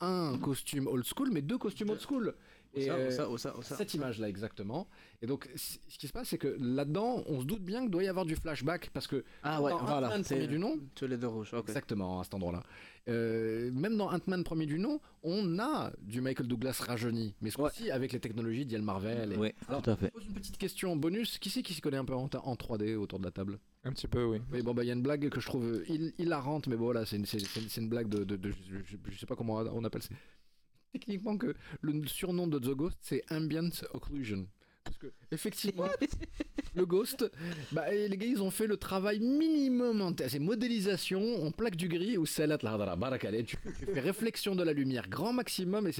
un 0.00 0.38
costume 0.38 0.86
old 0.86 1.04
school, 1.04 1.30
mais 1.32 1.42
deux 1.42 1.58
costumes 1.58 1.90
old 1.90 2.00
school. 2.00 2.34
Ça, 2.76 2.80
euh, 2.94 3.10
ça, 3.10 3.28
où 3.30 3.38
ça, 3.38 3.56
où 3.58 3.62
ça 3.62 3.74
cette 3.76 3.94
image-là 3.94 4.28
exactement. 4.28 4.86
Et 5.22 5.26
donc, 5.26 5.48
ce 5.56 5.78
qui 5.98 6.06
se 6.06 6.12
passe, 6.12 6.28
c'est 6.28 6.38
que 6.38 6.56
là-dedans, 6.60 7.24
on 7.26 7.40
se 7.40 7.46
doute 7.46 7.62
bien 7.62 7.80
qu'il 7.80 7.90
doit 7.90 8.04
y 8.04 8.08
avoir 8.08 8.24
du 8.26 8.36
flashback 8.36 8.90
parce 8.90 9.06
que 9.06 9.24
Ah 9.42 9.60
ouais, 9.60 9.70
dans 9.72 9.78
voilà, 9.78 10.08
Ant-Man, 10.08 10.22
c'est- 10.22 10.34
premier 10.34 10.46
du 10.46 10.58
nom, 10.58 10.78
tous 10.94 11.06
les 11.06 11.16
deux 11.16 11.26
rouges 11.26 11.52
ok 11.54 11.64
exactement 11.68 12.20
à 12.20 12.24
cet 12.24 12.34
endroit-là. 12.34 12.62
Euh, 13.08 13.70
même 13.72 13.96
dans 13.96 14.12
Ant-Man 14.12 14.44
premier 14.44 14.66
du 14.66 14.78
nom, 14.78 15.00
on 15.22 15.58
a 15.58 15.90
du 16.02 16.20
Michael 16.20 16.46
Douglas 16.46 16.80
rajeuni, 16.86 17.34
mais 17.40 17.50
ce 17.50 17.56
coup-ci 17.56 17.90
avec 17.90 18.12
les 18.12 18.20
technologies 18.20 18.66
d'Ian 18.66 18.82
Marvel. 18.82 19.32
et- 19.32 19.36
Oui, 19.36 19.52
Alors, 19.66 19.82
tout 19.82 19.90
à 19.90 19.96
fait. 19.96 20.06
je 20.14 20.18
pose 20.20 20.26
une 20.26 20.34
petite 20.34 20.58
question 20.58 20.94
bonus. 20.94 21.38
Qui 21.38 21.48
c'est 21.50 21.62
qui 21.62 21.72
s'y 21.74 21.80
connaît 21.80 21.96
un 21.96 22.04
peu 22.04 22.14
en, 22.14 22.28
en 22.42 22.54
3D 22.56 22.94
autour 22.96 23.18
de 23.18 23.24
la 23.24 23.30
table? 23.30 23.58
Un 23.84 23.92
petit 23.92 24.08
peu, 24.08 24.24
oui. 24.24 24.40
Oui, 24.52 24.60
bon, 24.62 24.74
bah, 24.74 24.84
il 24.84 24.88
y 24.88 24.90
a 24.90 24.94
une 24.94 25.02
blague 25.02 25.28
que 25.30 25.40
je 25.40 25.46
trouve 25.46 25.82
hil- 25.88 26.12
hilarante, 26.18 26.66
mais 26.66 26.76
bon, 26.76 26.84
voilà, 26.84 27.06
c'est 27.06 27.16
une, 27.16 27.24
c'est- 27.26 27.38
c'est- 27.38 27.68
c'est 27.68 27.80
une 27.80 27.88
blague 27.88 28.08
de. 28.08 28.24
de- 28.24 28.36
de- 28.36 28.50
je, 28.50 28.76
je- 28.84 28.96
je 29.10 29.18
sais 29.18 29.26
pas 29.26 29.36
comment 29.36 29.54
on 29.72 29.84
appelle 29.84 30.02
ça. 30.02 30.10
Techniquement, 30.92 31.36
que 31.36 31.54
le 31.80 32.06
surnom 32.06 32.46
de 32.46 32.58
The 32.58 32.74
Ghost, 32.74 32.98
c'est 33.02 33.22
Ambient 33.30 33.70
Occlusion. 33.92 34.46
Parce 34.84 34.96
que, 34.96 35.12
effectivement, 35.32 35.88
le 36.74 36.86
Ghost, 36.86 37.30
bah, 37.72 37.90
les 37.92 38.16
gars, 38.16 38.26
ils 38.26 38.42
ont 38.42 38.50
fait 38.50 38.66
le 38.66 38.78
travail 38.78 39.20
minimum 39.20 40.00
en 40.00 40.12
termes. 40.14 40.30
C'est 40.30 40.38
modélisation, 40.38 41.20
on 41.20 41.52
plaque 41.52 41.76
du 41.76 41.88
gris, 41.88 42.16
ou 42.16 42.24
salat 42.24 42.56
tu, 43.44 43.56
tu 43.78 43.86
fais 43.86 44.00
réflexion 44.00 44.54
de 44.56 44.62
la 44.62 44.72
lumière, 44.72 45.08
grand 45.08 45.32
maximum, 45.32 45.86
et. 45.86 45.92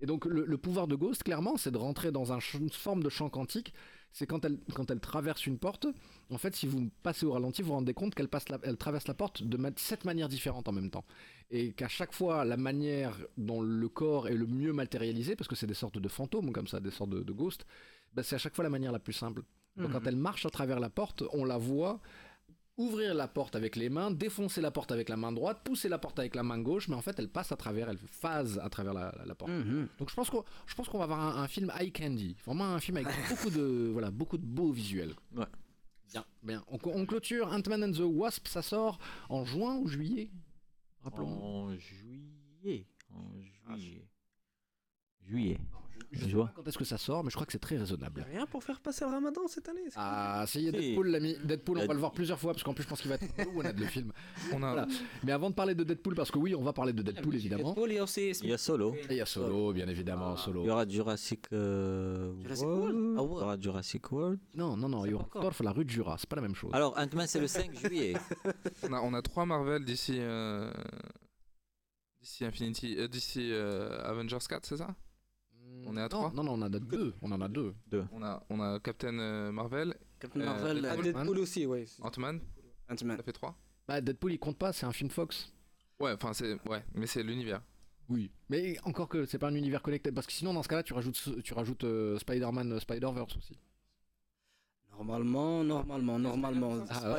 Et 0.00 0.06
donc, 0.06 0.24
le, 0.24 0.44
le 0.44 0.58
pouvoir 0.58 0.88
de 0.88 0.96
Ghost, 0.96 1.22
clairement, 1.22 1.56
c'est 1.56 1.70
de 1.70 1.78
rentrer 1.78 2.10
dans 2.10 2.32
un 2.32 2.40
une 2.58 2.70
forme 2.70 3.04
de 3.04 3.08
champ 3.08 3.28
quantique. 3.28 3.72
C'est 4.12 4.26
quand 4.26 4.44
elle, 4.44 4.58
quand 4.74 4.90
elle 4.90 5.00
traverse 5.00 5.46
une 5.46 5.58
porte, 5.58 5.86
en 6.30 6.38
fait, 6.38 6.54
si 6.54 6.66
vous 6.66 6.90
passez 7.02 7.24
au 7.24 7.32
ralenti, 7.32 7.62
vous 7.62 7.68
vous 7.68 7.74
rendez 7.74 7.94
compte 7.94 8.14
qu'elle 8.14 8.28
passe 8.28 8.48
la- 8.50 8.58
elle 8.62 8.76
traverse 8.76 9.08
la 9.08 9.14
porte 9.14 9.42
de 9.42 9.58
sept 9.76 10.04
manières 10.04 10.28
différentes 10.28 10.68
en 10.68 10.72
même 10.72 10.90
temps. 10.90 11.04
Et 11.50 11.72
qu'à 11.72 11.88
chaque 11.88 12.12
fois, 12.12 12.44
la 12.44 12.56
manière 12.56 13.16
dont 13.38 13.62
le 13.62 13.88
corps 13.88 14.28
est 14.28 14.34
le 14.34 14.46
mieux 14.46 14.72
matérialisé, 14.72 15.34
parce 15.36 15.48
que 15.48 15.56
c'est 15.56 15.66
des 15.66 15.74
sortes 15.74 15.98
de 15.98 16.08
fantômes 16.08 16.52
comme 16.52 16.66
ça, 16.66 16.78
des 16.80 16.90
sortes 16.90 17.10
de, 17.10 17.20
de 17.22 17.32
ghosts, 17.32 17.64
bah, 18.14 18.22
c'est 18.22 18.34
à 18.34 18.38
chaque 18.38 18.54
fois 18.54 18.64
la 18.64 18.70
manière 18.70 18.92
la 18.92 18.98
plus 18.98 19.14
simple. 19.14 19.42
Donc 19.76 19.86
Mhm. 19.88 19.92
quand 19.94 20.06
elle 20.06 20.16
marche 20.16 20.44
à 20.44 20.50
travers 20.50 20.78
la 20.80 20.90
porte, 20.90 21.24
on 21.32 21.46
la 21.46 21.56
voit 21.56 21.98
ouvrir 22.78 23.14
la 23.14 23.28
porte 23.28 23.54
avec 23.54 23.76
les 23.76 23.88
mains, 23.90 24.10
défoncer 24.10 24.60
la 24.60 24.70
porte 24.70 24.92
avec 24.92 25.08
la 25.08 25.16
main 25.16 25.30
droite, 25.32 25.60
pousser 25.64 25.88
la 25.88 25.98
porte 25.98 26.18
avec 26.18 26.34
la 26.34 26.42
main 26.42 26.58
gauche, 26.58 26.88
mais 26.88 26.94
en 26.94 27.02
fait 27.02 27.18
elle 27.18 27.28
passe 27.28 27.52
à 27.52 27.56
travers, 27.56 27.88
elle 27.88 27.98
phase 27.98 28.58
à 28.58 28.68
travers 28.70 28.94
la, 28.94 29.12
la- 29.18 29.24
la 29.26 29.34
porte. 29.34 29.50
Mhm. 29.52 29.88
Donc 29.98 30.08
je 30.10 30.14
pense 30.14 30.30
qu'on, 30.30 30.42
je 30.66 30.74
pense 30.74 30.88
qu'on 30.88 30.98
va 30.98 31.04
avoir 31.04 31.20
un, 31.20 31.42
un 31.42 31.48
film 31.48 31.70
eye 31.78 31.92
candy, 31.92 32.36
vraiment 32.46 32.64
un 32.64 32.80
film 32.80 32.96
avec 32.96 33.08
beaucoup 33.28 33.50
de, 33.50 33.90
voilà, 33.92 34.10
beaucoup 34.10 34.38
de 34.38 34.44
beaux 34.46 34.72
visuels. 34.72 35.14
Ouais. 35.36 35.44
Bien, 36.12 36.24
bien. 36.42 36.64
On, 36.68 36.78
on 36.84 37.06
clôture 37.06 37.52
Ant-Man 37.52 37.84
and 37.84 37.92
the 37.92 38.00
Wasp, 38.04 38.46
ça 38.48 38.62
sort 38.62 38.98
en 39.28 39.44
juin 39.44 39.76
ou 39.76 39.86
juillet? 39.88 40.30
Rappelons. 41.02 41.28
En 41.42 41.76
juillet. 41.76 42.86
En 43.10 43.22
Ah, 43.68 43.76
juillet. 43.76 44.08
Juillet. 45.28 45.58
Je 46.14 46.18
sais 46.24 46.28
Je 46.28 46.36
vois. 46.36 46.48
pas 46.48 46.52
quand 46.56 46.68
est-ce 46.68 46.76
que 46.76 46.84
ça 46.84 46.98
sort, 46.98 47.24
mais 47.24 47.30
je 47.30 47.36
crois 47.36 47.46
que 47.46 47.52
c'est 47.52 47.58
très 47.58 47.78
raisonnable. 47.78 48.26
Rien 48.30 48.44
pour 48.44 48.62
faire 48.62 48.80
passer 48.80 49.02
le 49.06 49.10
ramadan 49.12 49.48
cette 49.48 49.66
année. 49.70 49.80
c'est 49.88 49.94
Ah, 49.96 50.44
y 50.44 50.48
Si. 50.48 50.70
Deadpool, 50.70 51.06
l'ami. 51.08 51.36
Deadpool, 51.42 51.78
on 51.78 51.86
va 51.86 51.94
le 51.94 52.00
voir 52.00 52.12
plusieurs 52.12 52.38
fois, 52.38 52.52
parce 52.52 52.62
qu'en 52.62 52.74
plus, 52.74 52.82
je 52.82 52.88
pense 52.88 53.00
qu'il 53.00 53.08
va 53.08 53.14
être 53.14 53.24
on 53.56 53.60
a 53.64 53.72
le 53.72 53.86
film. 53.86 54.12
On 54.52 54.62
a, 54.62 54.72
Voilà. 54.72 54.88
Mais 55.24 55.32
avant 55.32 55.48
de 55.48 55.54
parler 55.54 55.74
de 55.74 55.84
Deadpool, 55.84 56.14
parce 56.14 56.30
que 56.30 56.38
oui, 56.38 56.54
on 56.54 56.60
va 56.62 56.74
parler 56.74 56.92
de 56.92 57.00
Deadpool, 57.00 57.34
évidemment. 57.36 57.70
Deadpool, 57.72 57.92
il 57.92 57.94
y 57.94 57.98
a 57.98 58.02
aussi 58.02 58.28
Il 58.42 58.50
y 58.50 58.52
a 58.52 58.58
Solo. 58.58 58.94
Et 58.94 59.06
il 59.08 59.16
y 59.16 59.20
a 59.22 59.26
Solo, 59.26 59.72
bien 59.72 59.88
évidemment, 59.88 60.34
Il 60.34 60.38
y 60.40 60.42
Solo. 60.42 60.68
aura 60.68 60.86
Jurassic, 60.86 61.46
euh, 61.54 62.34
Jurassic 62.42 62.66
World. 62.66 62.94
World. 62.94 63.16
Ah 63.16 63.22
Il 63.22 63.24
y 63.24 63.42
aura 63.44 63.58
Jurassic 63.58 64.12
World. 64.12 64.40
Non, 64.54 64.76
non, 64.76 64.90
non, 64.90 65.06
il 65.06 65.12
y 65.12 65.14
aura 65.14 65.24
encore. 65.24 65.40
Thor, 65.40 65.54
la 65.64 65.72
rue 65.72 65.86
de 65.86 65.90
Jura, 65.90 66.18
c'est 66.18 66.28
pas 66.28 66.36
la 66.36 66.42
même 66.42 66.54
chose. 66.54 66.72
Alors, 66.74 66.92
Ant-Man, 66.98 67.26
c'est 67.26 67.40
le 67.40 67.46
5 67.46 67.74
juillet. 67.74 68.12
on 68.82 68.92
a, 68.92 69.00
on 69.00 69.14
a 69.14 69.22
trois 69.22 69.46
Marvel 69.46 69.82
d'ici. 69.82 70.16
euh, 70.18 70.70
D'ici 72.20 72.44
Infinity. 72.44 72.96
euh, 72.98 73.08
d'ici 73.08 73.50
euh, 73.50 73.98
Avengers 74.04 74.36
4, 74.46 74.66
c'est 74.66 74.76
ça? 74.76 74.94
On 75.86 75.96
est 75.96 76.00
à 76.00 76.02
non, 76.04 76.08
trois 76.08 76.32
Non, 76.32 76.42
non, 76.44 76.52
on 76.52 76.62
en 76.62 76.62
a 76.62 76.68
deux. 76.68 77.14
On 77.22 77.32
en 77.32 77.40
a 77.40 77.48
deux. 77.48 77.74
on 78.12 78.22
a, 78.22 78.42
on 78.50 78.60
a 78.60 78.78
Captain 78.80 79.18
euh, 79.18 79.52
Marvel, 79.52 79.94
Captain 80.18 80.40
Euh, 80.40 80.44
Marvel 80.44 80.82
Deadpool. 80.82 81.04
Deadpool 81.04 81.38
aussi, 81.38 81.66
ouais. 81.66 81.84
Ant-Man, 82.00 82.40
Ant-Man 82.88 83.16
ça 83.16 83.22
fait 83.22 83.32
trois 83.32 83.56
Bah, 83.88 84.00
Deadpool, 84.00 84.32
il 84.32 84.38
compte 84.38 84.58
pas, 84.58 84.72
c'est 84.72 84.86
un 84.86 84.92
film 84.92 85.10
Fox. 85.10 85.52
Ouais, 86.00 86.12
enfin, 86.12 86.32
c'est. 86.32 86.54
Ouais, 86.68 86.84
mais 86.94 87.06
c'est 87.06 87.22
l'univers. 87.22 87.62
Oui. 88.08 88.30
Mais 88.48 88.76
encore 88.84 89.08
que 89.08 89.24
c'est 89.24 89.38
pas 89.38 89.48
un 89.48 89.54
univers 89.54 89.80
connecté, 89.82 90.10
parce 90.12 90.26
que 90.26 90.32
sinon, 90.32 90.52
dans 90.52 90.62
ce 90.62 90.68
cas-là, 90.68 90.82
tu 90.82 90.92
rajoutes, 90.92 91.42
tu 91.42 91.54
rajoutes 91.54 91.84
euh, 91.84 92.18
Spider-Man, 92.18 92.78
Spider-Verse 92.80 93.36
aussi. 93.36 93.56
Normalement, 95.04 95.64
normalement, 95.64 96.18
normalement. 96.18 96.74
Ah, 96.90 97.14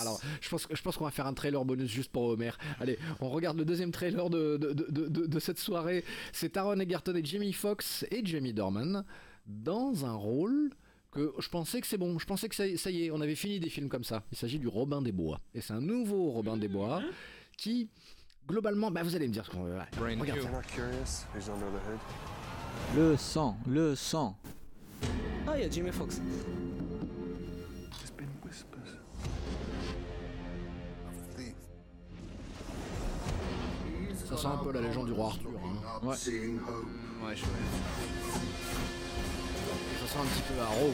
alors, 0.00 0.20
je 0.40 0.48
pense, 0.48 0.68
je 0.70 0.80
pense 0.82 0.96
qu'on 0.96 1.04
va 1.04 1.10
faire 1.10 1.26
un 1.26 1.34
trailer 1.34 1.64
bonus 1.64 1.90
juste 1.90 2.12
pour 2.12 2.22
Homer. 2.24 2.52
Allez, 2.80 2.98
on 3.20 3.28
regarde 3.30 3.56
le 3.58 3.64
deuxième 3.64 3.90
trailer 3.90 4.30
de, 4.30 4.56
de, 4.56 4.72
de, 4.72 5.08
de- 5.08 5.26
de 5.26 5.38
cette 5.40 5.58
soirée. 5.58 6.04
C'est 6.32 6.50
Taron 6.50 6.78
Egerton 6.78 7.14
et 7.16 7.24
Jamie 7.24 7.52
Foxx 7.52 8.04
et 8.12 8.24
Jamie 8.24 8.52
Dorman 8.52 9.04
dans 9.46 10.04
un 10.06 10.14
rôle 10.14 10.70
que 11.10 11.32
je 11.38 11.48
pensais 11.48 11.80
que 11.80 11.86
c'est 11.88 11.98
bon. 11.98 12.18
Je 12.18 12.26
pensais 12.26 12.48
que 12.48 12.54
ça, 12.54 12.66
y- 12.66 12.78
ça 12.78 12.90
y 12.90 13.06
est, 13.06 13.10
on 13.10 13.20
avait 13.20 13.34
fini 13.34 13.58
des 13.58 13.70
films 13.70 13.88
comme 13.88 14.04
ça. 14.04 14.22
Il 14.30 14.38
s'agit 14.38 14.58
du 14.60 14.68
Robin 14.68 15.02
des 15.02 15.12
Bois. 15.12 15.40
Et 15.54 15.60
c'est 15.60 15.72
un 15.72 15.80
nouveau 15.80 16.30
Robin 16.30 16.56
des 16.56 16.68
Bois 16.68 17.00
qui, 17.58 17.88
globalement, 18.46 18.90
bah, 18.92 19.02
vous 19.02 19.16
allez 19.16 19.26
me 19.26 19.32
dire 19.32 19.44
ce 19.46 19.50
qu'on 19.50 19.64
veut. 19.64 19.76
Brain 19.98 20.16
Regarde 20.20 20.38
ça. 20.42 20.48
Le 22.94 23.16
sang, 23.16 23.56
le 23.66 23.94
sang. 23.96 24.36
Ah, 25.46 25.56
il 25.56 25.62
y 25.62 25.64
a 25.66 25.70
Jimmy 25.70 25.90
Fox. 25.92 26.20
Ça 34.28 34.36
sent 34.36 34.46
un 34.46 34.56
peu 34.56 34.72
la 34.72 34.80
légende 34.80 35.06
du 35.06 35.12
roi 35.12 35.26
Arthur. 35.26 35.50
hein. 35.64 35.76
Ouais. 36.06 36.14
Ouais, 37.24 37.36
je 37.36 37.42
Ça 37.42 37.48
sent 40.12 40.18
un 40.20 40.26
petit 40.26 40.42
peu 40.52 40.60
Arrow. 40.60 40.92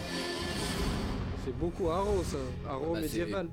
C'est 1.44 1.56
beaucoup 1.58 1.88
Arrow, 1.90 2.22
ça. 2.24 2.36
Arrow 2.68 2.92
Bah, 2.94 3.00
médiéval. 3.00 3.48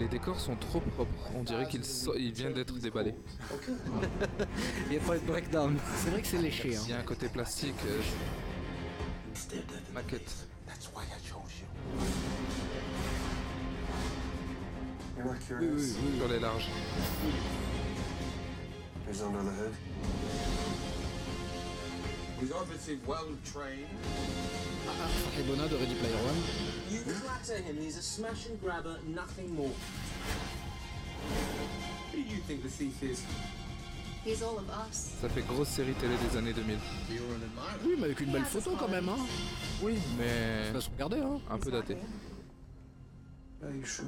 Les 0.00 0.08
décors 0.08 0.40
sont 0.40 0.56
trop 0.56 0.80
propres. 0.80 1.30
On 1.36 1.42
dirait 1.42 1.68
qu'ils 1.68 1.84
so- 1.84 2.14
viennent 2.14 2.54
d'être 2.54 2.78
déballés. 2.78 3.14
Il 4.86 4.90
n'y 4.90 4.96
a 4.96 5.00
pas 5.00 5.18
de 5.18 5.24
breakdown. 5.26 5.76
C'est 5.96 6.10
vrai 6.10 6.22
que 6.22 6.28
c'est 6.28 6.38
léché. 6.38 6.74
Hein. 6.76 6.80
Il 6.84 6.90
y 6.90 6.92
a 6.94 6.98
un 6.98 7.02
côté 7.02 7.28
plastique, 7.28 7.74
euh, 7.86 8.00
maquette. 9.92 10.46
You. 15.18 15.24
Oui, 15.30 15.36
oui, 15.60 15.68
oui. 15.76 16.18
Sur 16.18 16.28
les 16.28 16.38
larges. 16.40 16.68
who's 19.08 19.22
under 19.22 19.42
the 19.42 19.50
hood? 19.50 19.74
He's 22.40 22.52
obviously 22.52 22.98
well 23.06 23.26
trained. 23.44 23.88
Ebona 25.38 25.68
de 25.68 25.76
Ready 25.76 25.94
Player 25.94 26.16
One. 26.24 26.36
You 26.90 27.00
flatter 27.00 27.60
him, 27.62 27.76
he's 27.78 27.96
a 27.96 28.02
smash 28.02 28.46
and 28.46 28.60
grabber, 28.60 28.96
nothing 29.06 29.54
more. 29.54 29.72
Who 32.12 32.22
do 32.22 32.28
you 32.34 32.40
think 32.42 32.62
the 32.62 32.68
thief 32.68 33.02
is? 33.02 33.24
He's 34.24 34.42
all 34.42 34.58
of 34.58 34.68
us. 34.70 35.12
Ça 35.20 35.28
fait 35.28 35.42
grosse 35.42 35.68
série 35.68 35.94
télé 35.94 36.14
des 36.16 36.36
années 36.36 36.52
2000. 36.52 36.78
You're 37.10 37.22
an 37.22 37.42
admirer. 37.42 37.78
Oui, 37.84 37.94
mais 37.98 38.04
avec 38.04 38.20
une 38.20 38.32
belle 38.32 38.44
photo 38.44 38.72
quand 38.78 38.88
même. 38.88 39.08
Hein. 39.08 39.18
Oui, 39.82 39.98
mais 40.18 40.66
Ça 40.66 40.72
va 40.72 40.80
se 40.80 40.90
regarder. 40.90 41.20
Hein. 41.20 41.40
un 41.50 41.58
peu 41.58 41.70
daté. 41.70 41.96
Are 43.62 43.70
you 43.70 43.84
sure? 43.84 44.04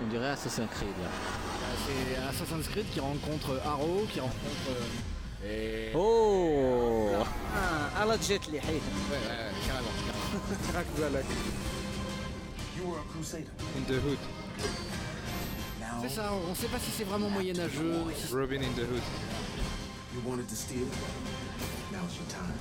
On 0.00 0.06
dirait 0.08 0.30
Assassin's 0.30 0.68
Creed 0.70 0.88
là. 1.02 1.08
C'est 1.86 2.16
Assassin's 2.28 2.68
Creed 2.68 2.86
qui 2.92 3.00
rencontre 3.00 3.60
Arrow, 3.64 4.06
qui 4.12 4.20
rencontre. 4.20 4.70
euh, 5.44 5.90
Et... 5.90 5.92
Oh 5.94 7.10
Ah. 7.54 7.90
Crack 10.72 10.86
Zalak. 10.98 11.24
You 12.76 12.88
were 12.88 12.98
a 12.98 13.04
crusader. 13.12 13.50
In 13.76 13.82
the 13.86 13.98
Hood. 14.04 14.18
C'est 16.02 16.08
ça, 16.08 16.32
on 16.50 16.54
sait 16.54 16.66
pas 16.68 16.78
si 16.78 16.90
c'est 16.96 17.04
vraiment 17.04 17.28
moyenâgeux. 17.30 17.94
si- 18.16 18.32
Robin 18.34 18.56
in 18.56 18.72
the 18.74 18.80
Hood. 18.90 19.02
You 20.14 20.20
wanted 20.26 20.46
to 20.48 20.54
steal? 20.54 20.86
Now's 21.92 22.16
your 22.16 22.26
time. 22.28 22.52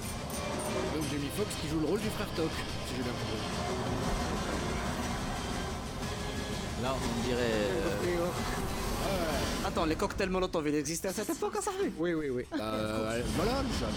Donc 0.95 1.03
Jamie 1.09 1.29
Foxx 1.36 1.55
qui 1.61 1.67
joue 1.69 1.79
le 1.79 1.88
rôle 1.88 1.99
du 2.01 2.09
frère 2.09 2.27
Toc, 2.36 2.49
si 2.88 2.93
j'ai 2.97 3.03
bien 3.03 3.11
compris. 3.11 4.30
Là, 6.82 6.95
on 6.95 7.27
dirait. 7.27 7.41
euh, 7.41 8.27
Attends, 9.67 9.86
les 9.86 9.95
cocktails 9.95 10.29
Molotov, 10.29 10.67
ils 10.67 10.75
existaient 10.75 11.09
à 11.09 11.13
cette 11.13 11.29
époque, 11.29 11.55
ça 11.61 11.71
Oui, 11.99 12.13
oui, 12.13 12.29
oui. 12.29 12.43
Euh, 12.59 13.21
voilà, 13.36 13.51
ça. 13.79 13.88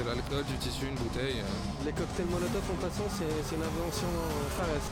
De 0.00 0.06
l'alcool, 0.08 0.44
du 0.44 0.54
tissu, 0.58 0.86
une 0.86 0.94
bouteille. 0.94 1.40
euh. 1.40 1.84
Les 1.84 1.92
cocktails 1.92 2.26
Molotov, 2.26 2.62
en 2.70 2.76
passant, 2.80 3.08
c'est 3.18 3.24
c'est 3.48 3.56
une 3.56 3.62
invention 3.62 4.06
euh, 4.06 4.48
Fares. 4.56 4.90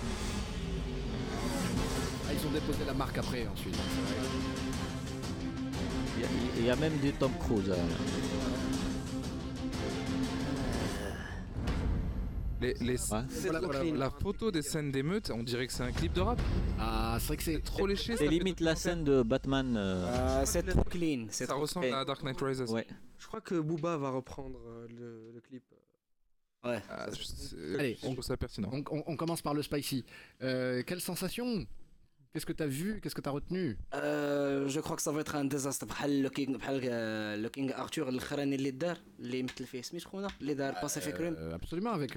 Ah, 2.28 2.32
ils 2.32 2.46
ont 2.46 2.50
déposé 2.50 2.84
la 2.84 2.94
marque 2.94 3.18
après 3.18 3.46
ensuite. 3.52 3.76
Il 6.16 6.22
y 6.22 6.24
a- 6.24 6.28
il 6.58 6.64
y, 6.66 6.70
a 6.70 6.76
même 6.76 6.96
du 6.98 7.12
Tom 7.12 7.30
Cruise. 7.38 7.68
euh. 7.68 7.76
Les, 12.60 12.72
les- 12.74 12.86
Ouais. 12.96 12.96
C'est 13.28 13.42
Voilà, 13.44 13.58
trop 13.60 13.66
voilà, 13.66 13.80
clean. 13.80 13.94
La 13.96 14.10
photo 14.10 14.50
des 14.50 14.62
scènes 14.62 14.90
d'émeute, 14.90 15.30
on 15.30 15.42
dirait 15.42 15.66
que 15.66 15.72
c'est 15.72 15.82
un 15.82 15.92
clip 15.92 16.12
de 16.14 16.20
rap. 16.22 16.40
Ah, 16.78 17.16
c'est 17.20 17.26
vrai 17.26 17.36
que 17.36 17.42
c'est 17.42 17.58
Trop 17.62 17.86
léché. 17.86 18.12
ça 18.12 18.18
C'est 18.24 18.28
limite 18.28 18.60
la 18.60 18.74
scène 18.74 19.04
de 19.04 19.22
Batman. 19.22 19.76
euh, 19.76 20.06
Euh, 20.06 20.42
C'est 20.46 20.62
trop 20.62 20.82
clean. 20.84 21.26
c'est 21.30 21.44
Ça 21.46 21.52
trop- 21.52 21.60
ressemble 21.62 21.86
à 21.92 22.04
Dark 22.04 22.22
Knight 22.22 22.40
Rises. 22.40 22.62
Ouais. 22.62 22.86
Je 23.18 23.26
crois 23.26 23.40
que 23.42 23.54
Booba 23.60 23.96
va 23.98 24.10
reprendre 24.10 24.58
euh, 24.66 24.86
le, 24.88 25.32
le 25.34 25.40
clip. 25.40 25.62
Ouais. 26.64 26.82
Ah, 26.90 27.06
je, 27.12 27.76
Allez, 27.78 27.96
je 28.00 28.06
trouve 28.06 28.22
ça 28.22 28.36
pertinent. 28.36 28.70
On, 28.72 28.82
on- 28.90 29.04
on 29.06 29.16
commence 29.16 29.42
par 29.42 29.52
le 29.54 29.62
spicy. 29.62 30.04
Euh, 30.42 30.82
quelle 30.84 31.00
sensation? 31.00 31.66
Qu'est-ce 32.36 32.44
que 32.44 32.52
tu 32.52 32.62
as 32.64 32.66
vu? 32.66 33.00
Qu'est-ce 33.00 33.14
que 33.14 33.22
tu 33.22 33.30
as 33.30 33.32
retenu? 33.32 33.78
Euh, 33.94 34.68
Je 34.68 34.78
crois 34.80 34.94
que 34.94 35.00
ça 35.00 35.10
va 35.10 35.22
être 35.22 35.36
un 35.36 35.46
désastre. 35.46 35.86
Le 36.06 36.28
King, 36.28 36.52
le 36.52 36.80
euh, 36.84 37.48
King 37.48 37.72
Arthur, 37.74 38.12
le 38.12 38.18
Kharani 38.18 38.58
Lidar, 38.58 38.96
les 39.18 39.42
euh, 39.42 40.72
Pacific 40.78 41.16
Rim. 41.16 41.34
Euh, 41.38 41.54
absolument, 41.54 41.92
avec. 41.92 42.12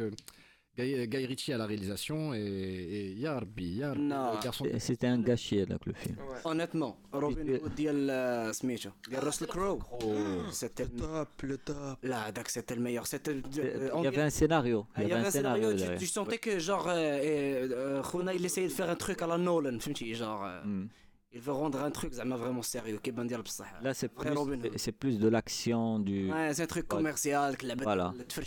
Guy, 0.79 1.07
Guy 1.07 1.25
Ritchie 1.27 1.53
à 1.53 1.59
la 1.59 1.67
réalisation 1.67 2.35
et, 2.35 2.41
et 2.41 3.13
Yarbi, 3.25 3.69
Yarbi, 3.77 4.01
Non. 4.13 4.33
le 4.35 4.43
garçon. 4.43 4.65
C'est- 4.65 4.81
C'était 4.89 5.07
un 5.07 5.21
gâchis 5.29 5.65
donc 5.67 5.83
le 5.87 5.93
film. 5.93 6.17
honnêtement 6.45 6.97
روبن 7.15 7.47
Et- 7.57 7.63
هود 7.63 7.75
ديال 7.75 8.11
آه، 8.11 8.53
سميتو 8.53 8.91
ديال 9.09 9.25
راسل 9.25 9.47
كرو 9.47 9.79
سيتي 10.51 10.85
Top, 10.85 11.43
le 11.47 11.57
top. 11.71 11.97
لا 12.03 12.29
هذاك 12.29 12.49
سيتي 12.49 12.75
الميور 12.75 13.05
سيتي 13.05 13.43
Il 13.43 14.05
y 14.05 14.07
avait 14.07 14.21
un 14.23 14.31
scénario. 14.31 14.87
Il 14.99 15.09
y 15.09 15.13
avait 15.13 15.27
un 15.27 15.31
scénario 15.31 15.73
tu, 15.73 15.79
derrière. 15.79 15.99
tu 15.99 16.07
sentais 16.07 16.39
que 16.39 16.59
genre 16.59 16.89
euh, 16.89 16.93
euh, 16.93 18.01
euh, 18.01 18.03
خونا 18.03 18.33
il 18.33 18.45
essayait 18.45 18.69
de 18.69 18.73
faire 18.73 18.91
un 18.91 18.97
truc 18.97 19.23
à 19.23 19.27
la 19.29 19.39
Nolan 19.39 19.79
فهمتي 19.79 20.15
genre 20.15 20.43
euh, 20.45 20.65
Hmm. 20.65 20.87
Il 21.32 21.42
veut 21.42 21.52
rendre 21.52 21.80
un 21.84 21.92
truc 21.92 22.14
vraiment 22.14 22.64
sérieux. 22.64 23.00
Là, 23.84 23.94
c'est 23.94 24.08
plus, 24.92 25.20
de 25.20 25.28
l'action 25.28 26.00
du. 26.00 26.32
Ouais, 26.32 26.54
c'est 26.54 26.64
un 26.64 26.68
truc 26.68 26.88
commercial. 26.88 27.56
Voilà. 27.84 28.14
Tu, 28.28 28.42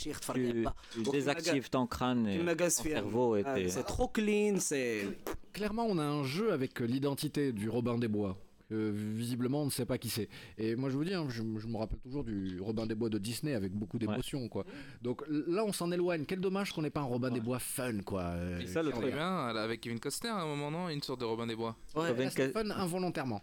tu 0.92 1.10
désactives 1.12 1.70
ton 1.70 1.86
crâne 1.86 2.26
et 2.26 2.44
ton 2.44 2.70
cerveau. 2.70 3.36
C'est 3.68 3.84
trop 3.84 4.08
clean. 4.08 4.56
C'est. 4.58 5.06
Clairement, 5.52 5.86
on 5.88 5.98
a 5.98 6.04
un 6.04 6.24
jeu 6.24 6.52
avec 6.52 6.80
l'identité 6.80 7.52
du 7.52 7.68
Robin 7.68 7.98
des 7.98 8.08
Bois 8.08 8.36
que 8.72 8.90
visiblement, 8.90 9.62
on 9.62 9.66
ne 9.66 9.70
sait 9.70 9.84
pas 9.86 9.98
qui 9.98 10.08
c'est. 10.08 10.28
Et 10.58 10.74
moi, 10.76 10.88
je 10.90 10.96
vous 10.96 11.04
dis, 11.04 11.12
hein, 11.14 11.26
je, 11.28 11.42
je 11.58 11.66
me 11.66 11.76
rappelle 11.76 11.98
toujours 12.00 12.24
du 12.24 12.58
Robin 12.60 12.86
des 12.86 12.94
Bois 12.94 13.08
de 13.10 13.18
Disney 13.18 13.54
avec 13.54 13.72
beaucoup 13.72 13.98
d'émotion, 13.98 14.48
quoi. 14.48 14.64
Donc 15.02 15.22
là, 15.28 15.64
on 15.64 15.72
s'en 15.72 15.92
éloigne. 15.92 16.24
Quel 16.26 16.40
dommage 16.40 16.72
qu'on 16.72 16.82
n'ait 16.82 16.90
pas 16.90 17.00
un 17.00 17.04
Robin 17.04 17.30
des 17.30 17.40
Bois 17.40 17.58
fun, 17.58 18.00
quoi. 18.00 18.22
euh, 18.22 18.60
Et 18.60 18.66
ça, 18.66 18.82
le 18.82 18.90
truc 18.90 19.12
bien, 19.12 19.46
avec 19.48 19.80
Kevin 19.82 20.00
Costner 20.00 20.30
à 20.30 20.40
un 20.42 20.46
moment, 20.46 20.70
non 20.70 20.88
Une 20.88 21.02
sorte 21.02 21.20
de 21.20 21.24
Robin 21.26 21.46
des 21.46 21.56
Bois. 21.56 21.76
Ouais, 21.94 22.08
Robin 22.08 22.24
Là, 22.36 22.48
fun 22.50 22.70
involontairement. 22.70 23.42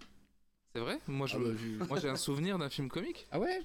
C'est 0.73 0.81
vrai? 0.81 0.99
Moi, 1.07 1.27
je, 1.27 1.35
Ah 1.37 1.39
bah, 1.79 1.85
moi, 1.89 1.99
j'ai 1.99 2.09
un 2.09 2.15
souvenir 2.15 2.57
d'un 2.57 2.69
film 2.69 2.89
comique 2.89 3.27
Ah 3.31 3.39
ouais? 3.39 3.61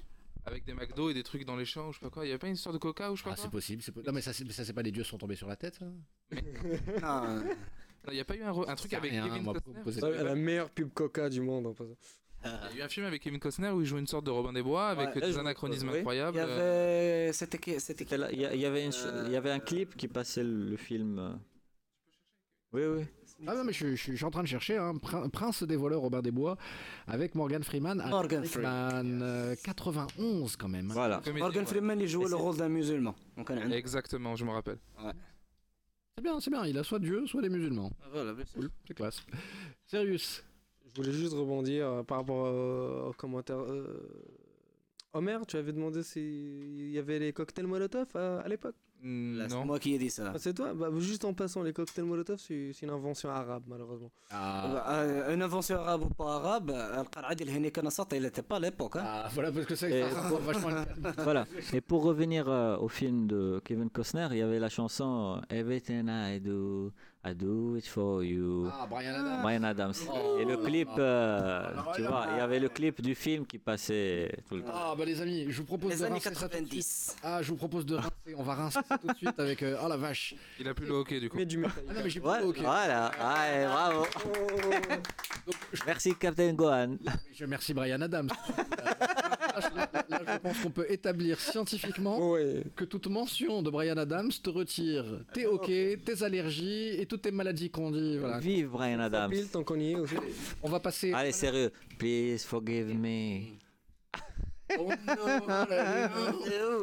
Avec 0.47 0.63
des 0.65 0.73
McDo 0.75 1.09
et 1.09 1.13
des 1.15 1.23
trucs 1.23 1.43
dans 1.45 1.55
les 1.55 1.65
champs 1.65 1.89
ou 1.89 1.91
je 1.93 1.97
sais 1.99 2.05
pas 2.05 2.11
quoi. 2.11 2.23
Il 2.25 2.27
y 2.27 2.31
avait 2.31 2.37
pas 2.39 2.47
une 2.47 2.53
histoire 2.53 2.73
de 2.73 2.77
Coca 2.77 3.11
ou 3.11 3.15
je 3.15 3.23
sais 3.23 3.29
Ah, 3.31 3.35
pas 3.35 3.41
c'est 3.41 3.49
possible. 3.49 3.81
c'est 3.81 3.91
po- 3.91 4.01
Non, 4.05 4.13
mais 4.13 4.21
ça, 4.21 4.31
c'est 4.33 4.51
ça, 4.51 4.63
c'est 4.63 4.73
pas 4.73 4.83
les 4.83 4.91
dieux 4.91 5.03
sont 5.03 5.17
tombés 5.17 5.35
sur 5.35 5.47
la 5.47 5.55
tête, 5.55 5.75
ça 5.79 5.85
Non, 7.01 7.35
Non, 7.37 7.43
Il 8.11 8.17
y 8.17 8.19
a 8.21 8.25
pas 8.25 8.35
eu 8.35 8.41
un, 8.43 8.51
re- 8.51 8.69
un 8.69 8.75
truc 8.75 8.93
avec 8.93 9.11
rien, 9.11 9.27
Kevin 9.27 9.45
Costner 9.83 10.23
La 10.23 10.35
meilleure 10.35 10.69
pub 10.69 10.89
Coca 10.93 11.29
du 11.29 11.41
monde. 11.41 11.73
Il 12.43 12.77
y 12.77 12.79
a 12.79 12.83
eu 12.83 12.85
un 12.85 12.89
film 12.89 13.05
avec 13.07 13.21
Kevin 13.23 13.39
Costner 13.39 13.69
où 13.71 13.81
il 13.81 13.87
joue 13.87 13.97
une 13.97 14.05
sorte 14.07 14.25
de 14.25 14.31
Robin 14.31 14.53
des 14.53 14.61
Bois 14.61 14.87
avec 14.89 15.15
Ouais, 15.15 15.21
des 15.21 15.37
anachronismes 15.37 15.89
oui. 15.89 15.97
incroyables. 15.99 16.37
Il 16.37 16.39
y 16.39 16.43
avait. 16.43 17.31
C'était 17.33 17.57
qui 17.57 17.79
C'était 17.79 18.05
qui 18.05 18.09
C'était 18.11 18.17
là, 18.17 18.31
Il 18.31 18.39
y, 18.39 18.45
a- 18.45 18.53
il 18.53 18.61
y 18.61 18.65
avait 18.65 18.85
une 18.85 18.91
ch- 18.91 19.11
il 19.25 19.31
y 19.31 19.35
avait 19.35 19.49
un 19.51 19.59
clip 19.59 19.95
qui 19.97 20.07
passait 20.07 20.43
le, 20.43 20.69
le 20.69 20.77
film. 20.77 21.17
euh. 21.19 21.29
Oui, 22.73 22.81
oui. 22.85 23.05
Ah 23.47 23.55
non, 23.55 23.63
mais 23.63 23.73
je, 23.73 23.95
je- 23.95 24.11
je 24.11 24.15
suis 24.15 24.25
en 24.25 24.31
train 24.31 24.43
de 24.43 24.47
chercher 24.47 24.77
hein, 24.77 24.93
Prin- 25.01 25.27
Prince 25.29 25.63
des 25.63 25.75
voleurs 25.75 26.01
Robin 26.01 26.21
des 26.21 26.31
Bois 26.31 26.55
avec 27.07 27.35
Morgan 27.35 27.63
Freeman. 27.63 27.99
à 27.99 28.07
Morgan 28.09 28.45
Freeman, 28.45 29.21
euh, 29.23 29.55
91 29.63 30.55
quand 30.55 30.67
même. 30.69 30.87
Voilà. 30.89 31.19
Comédie, 31.23 31.41
Morgan 31.41 31.63
ouais. 31.63 31.67
Freeman, 31.69 31.99
il 31.99 32.07
jouait 32.07 32.29
le 32.29 32.35
rôle 32.35 32.57
d'un 32.57 32.69
musulman. 32.69 33.15
On 33.37 33.43
un- 33.49 33.71
Exactement, 33.71 34.35
je 34.35 34.45
me 34.45 34.51
rappelle. 34.51 34.77
C'est 36.17 36.23
bien, 36.23 36.39
c'est 36.39 36.49
bien. 36.49 36.65
Il 36.65 36.77
a 36.77 36.83
soit 36.83 36.99
Dieu, 36.99 37.27
soit 37.27 37.41
les 37.41 37.49
musulmans. 37.49 37.91
Voilà, 38.11 38.33
bien 38.33 38.45
sûr. 38.45 38.61
Cool, 38.61 38.69
c'est 38.87 38.93
classe. 38.93 39.21
Sirius. 39.85 40.43
Je 40.87 41.01
voulais 41.01 41.11
juste 41.11 41.33
rebondir 41.33 41.87
euh, 41.87 42.03
par 42.03 42.19
rapport 42.19 42.45
euh, 42.47 43.09
aux 43.09 43.13
commentaires. 43.13 43.59
euh, 43.59 44.31
Homer, 45.11 45.39
tu 45.45 45.57
avais 45.57 45.73
demandé 45.73 46.03
s'il 46.03 46.89
y 46.89 46.97
avait 46.97 47.19
les 47.19 47.33
cocktails 47.33 47.67
Molotov 47.67 48.07
à, 48.15 48.39
à 48.39 48.47
l'époque? 48.47 48.75
Mm, 49.01 49.37
Là, 49.37 49.49
c'est 49.49 49.63
moi 49.63 49.79
qui 49.79 49.93
ai 49.93 49.97
dit 49.97 50.09
ça. 50.09 50.31
Ah, 50.33 50.37
c'est 50.39 50.53
toi 50.53 50.73
bah, 50.73 50.87
Juste 50.97 51.25
en 51.25 51.33
passant, 51.33 51.61
les 51.61 51.73
cocktails 51.73 52.05
Molotov, 52.05 52.37
c'est, 52.39 52.71
une 52.81 52.89
invention 52.89 53.29
arabe, 53.29 53.63
malheureusement. 53.67 54.11
Ah. 54.31 54.63
ah. 54.63 54.73
Bah, 54.73 54.85
euh, 54.89 55.33
une 55.33 55.41
invention 55.41 55.77
arabe 55.77 56.03
ou 56.03 56.09
pas 56.09 56.35
arabe, 56.35 56.71
euh, 56.71 56.99
Al-Qara'ad 56.99 57.41
il 57.41 58.21
n'était 58.21 58.41
pas 58.41 58.57
à 58.57 58.59
l'époque. 58.59 58.95
Hein. 58.95 59.03
Ah, 59.05 59.29
voilà, 59.33 59.51
parce 59.51 59.65
que 59.65 59.75
ça, 59.75 59.87
voilà. 61.23 61.45
Et 61.73 61.81
pour 61.81 62.03
revenir 62.03 62.49
euh, 62.49 62.77
au 62.77 62.87
film 62.87 63.27
de 63.27 63.61
Kevin 63.63 63.89
Costner, 63.89 64.27
il 64.31 64.37
y 64.37 64.41
avait 64.41 64.59
la 64.59 64.69
chanson 64.69 65.41
Everything 65.49 66.07
I 66.09 66.39
Do. 66.39 66.91
I 67.27 67.33
do 67.33 67.75
it 67.75 67.87
for 67.87 68.23
you. 68.23 68.69
Ah, 68.71 68.85
Brian 68.87 69.15
Adams. 69.15 69.41
Brian 69.41 69.63
Adams. 69.63 69.93
Oh. 70.13 70.37
Et 70.39 70.45
le 70.45 70.57
clip, 70.57 70.89
euh, 70.99 71.69
Ah, 71.75 71.91
tu 71.95 72.03
vois, 72.03 72.27
il 72.33 72.37
y 72.37 72.39
avait 72.39 72.59
le 72.59 72.69
clip 72.69 73.01
du 73.01 73.15
film 73.15 73.47
qui 73.47 73.57
passait 73.57 74.31
tout 74.47 74.57
le 74.57 74.61
temps. 74.61 74.71
Ah, 74.71 74.93
bah 74.95 75.05
les 75.05 75.19
amis, 75.21 75.47
je 75.49 75.57
vous 75.57 75.65
propose 75.65 75.89
Les 75.91 75.97
de 75.97 76.03
années 76.05 76.19
rincer 76.19 76.35
ça 76.35 76.47
tout 76.47 76.59
de 76.63 76.67
suite. 76.69 76.85
90. 76.85 77.15
Ah, 77.23 77.41
je 77.41 77.49
vous 77.49 77.55
propose 77.55 77.83
de 77.87 77.95
rincer. 77.95 78.09
On 78.37 78.43
va 78.43 78.53
rincer 78.53 78.79
ça 78.87 78.97
tout 78.99 79.07
de 79.07 79.15
suite 79.15 79.39
avec. 79.39 79.63
euh, 79.63 79.75
Oh 79.83 79.87
la 79.89 79.97
vache. 79.97 80.35
Il 80.59 80.67
a 80.67 80.75
plus 80.75 80.85
le 80.85 80.93
hockey 80.93 81.19
du 81.19 81.29
coup. 81.29 81.37
Mais 81.37 81.45
du. 81.47 81.65
Ah 81.65 81.69
non, 81.93 82.01
mais 82.03 82.09
j'ai 82.11 82.19
Ouais, 82.19 82.37
plus. 82.39 82.47
Ok. 82.47 82.57
Voilà, 82.59 83.05
Allez, 83.07 83.65
bravo. 83.65 84.05
Merci 85.87 86.15
Captain 86.15 86.53
Gohan. 86.53 86.97
Je 87.33 87.43
remercie 87.43 87.73
Brian 87.73 88.01
Adams. 88.01 88.29
là, 89.75 90.21
je 90.33 90.37
pense 90.39 90.59
qu'on 90.59 90.71
peut 90.71 90.85
établir 90.89 91.39
scientifiquement 91.39 92.31
Ouais. 92.31 92.63
que 92.75 92.83
toute 92.85 93.07
mention 93.07 93.61
de 93.61 93.69
Brian 93.69 93.97
Adams 93.97 94.31
te 94.43 94.49
retire 94.49 95.05
tes 95.33 95.45
OK, 95.47 95.65
tes 95.67 96.23
allergies 96.23 96.89
et 96.99 97.05
toutes 97.05 97.23
tes 97.23 97.31
maladies 97.31 97.69
qu'on 97.69 97.91
dit. 97.91 98.17
Voilà. 98.17 98.39
Vive 98.39 98.69
Brian 98.69 98.99
Adams. 98.99 99.31
Pile, 99.31 99.47
tant 99.49 99.63
qu'on 99.63 99.79
y 99.79 99.91
est 99.91 99.95
aussi. 99.95 100.15
On 100.63 100.69
va 100.69 100.79
passer. 100.79 101.13
Allez, 101.13 101.31
sérieux. 101.31 101.71
Please 101.97 102.39
forgive 102.45 102.93
me. 102.97 103.55
Oh 104.79 104.89
non, 104.89 105.47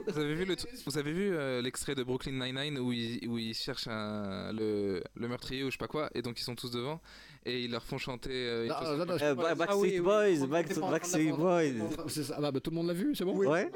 Vous 0.06 0.18
avez 0.18 0.34
vu 0.34 0.44
le 0.44 0.54
vous 0.86 0.98
avez 0.98 1.12
vu 1.12 1.34
euh, 1.34 1.60
l'extrait 1.60 1.96
de 1.96 2.04
Brooklyn 2.04 2.32
Nine-Nine 2.32 2.78
où 2.78 2.92
ils 2.92 3.26
où 3.28 3.38
ils 3.38 3.54
cherchent 3.54 3.88
un- 3.88 4.52
le, 4.52 5.02
le 5.16 5.28
meurtrier 5.28 5.64
ou 5.64 5.66
je 5.66 5.72
sais 5.72 5.78
pas 5.78 5.88
quoi 5.88 6.08
et 6.14 6.22
donc 6.22 6.38
ils 6.40 6.44
sont 6.44 6.54
tous 6.54 6.70
devant 6.70 7.00
et 7.44 7.64
ils 7.64 7.70
leur 7.70 7.82
font 7.84 7.98
chanter 7.98 8.30
euh, 8.32 8.68
Euh, 8.68 9.34
Ah 9.48 9.54
Backstreet. 9.54 10.00
Boys, 10.00 10.46
Backstreet. 10.46 11.32
Boys. 11.32 12.08
C'est 12.08 12.24
ça. 12.24 12.36
Ah 12.38 12.50
bah, 12.50 12.60
tout 12.60 12.70
le 12.70 12.76
monde 12.76 12.86
l'a 12.88 12.92
vu, 12.94 13.14
c'est 13.14 13.24
bon 13.24 13.36
Ouais. 13.36 13.70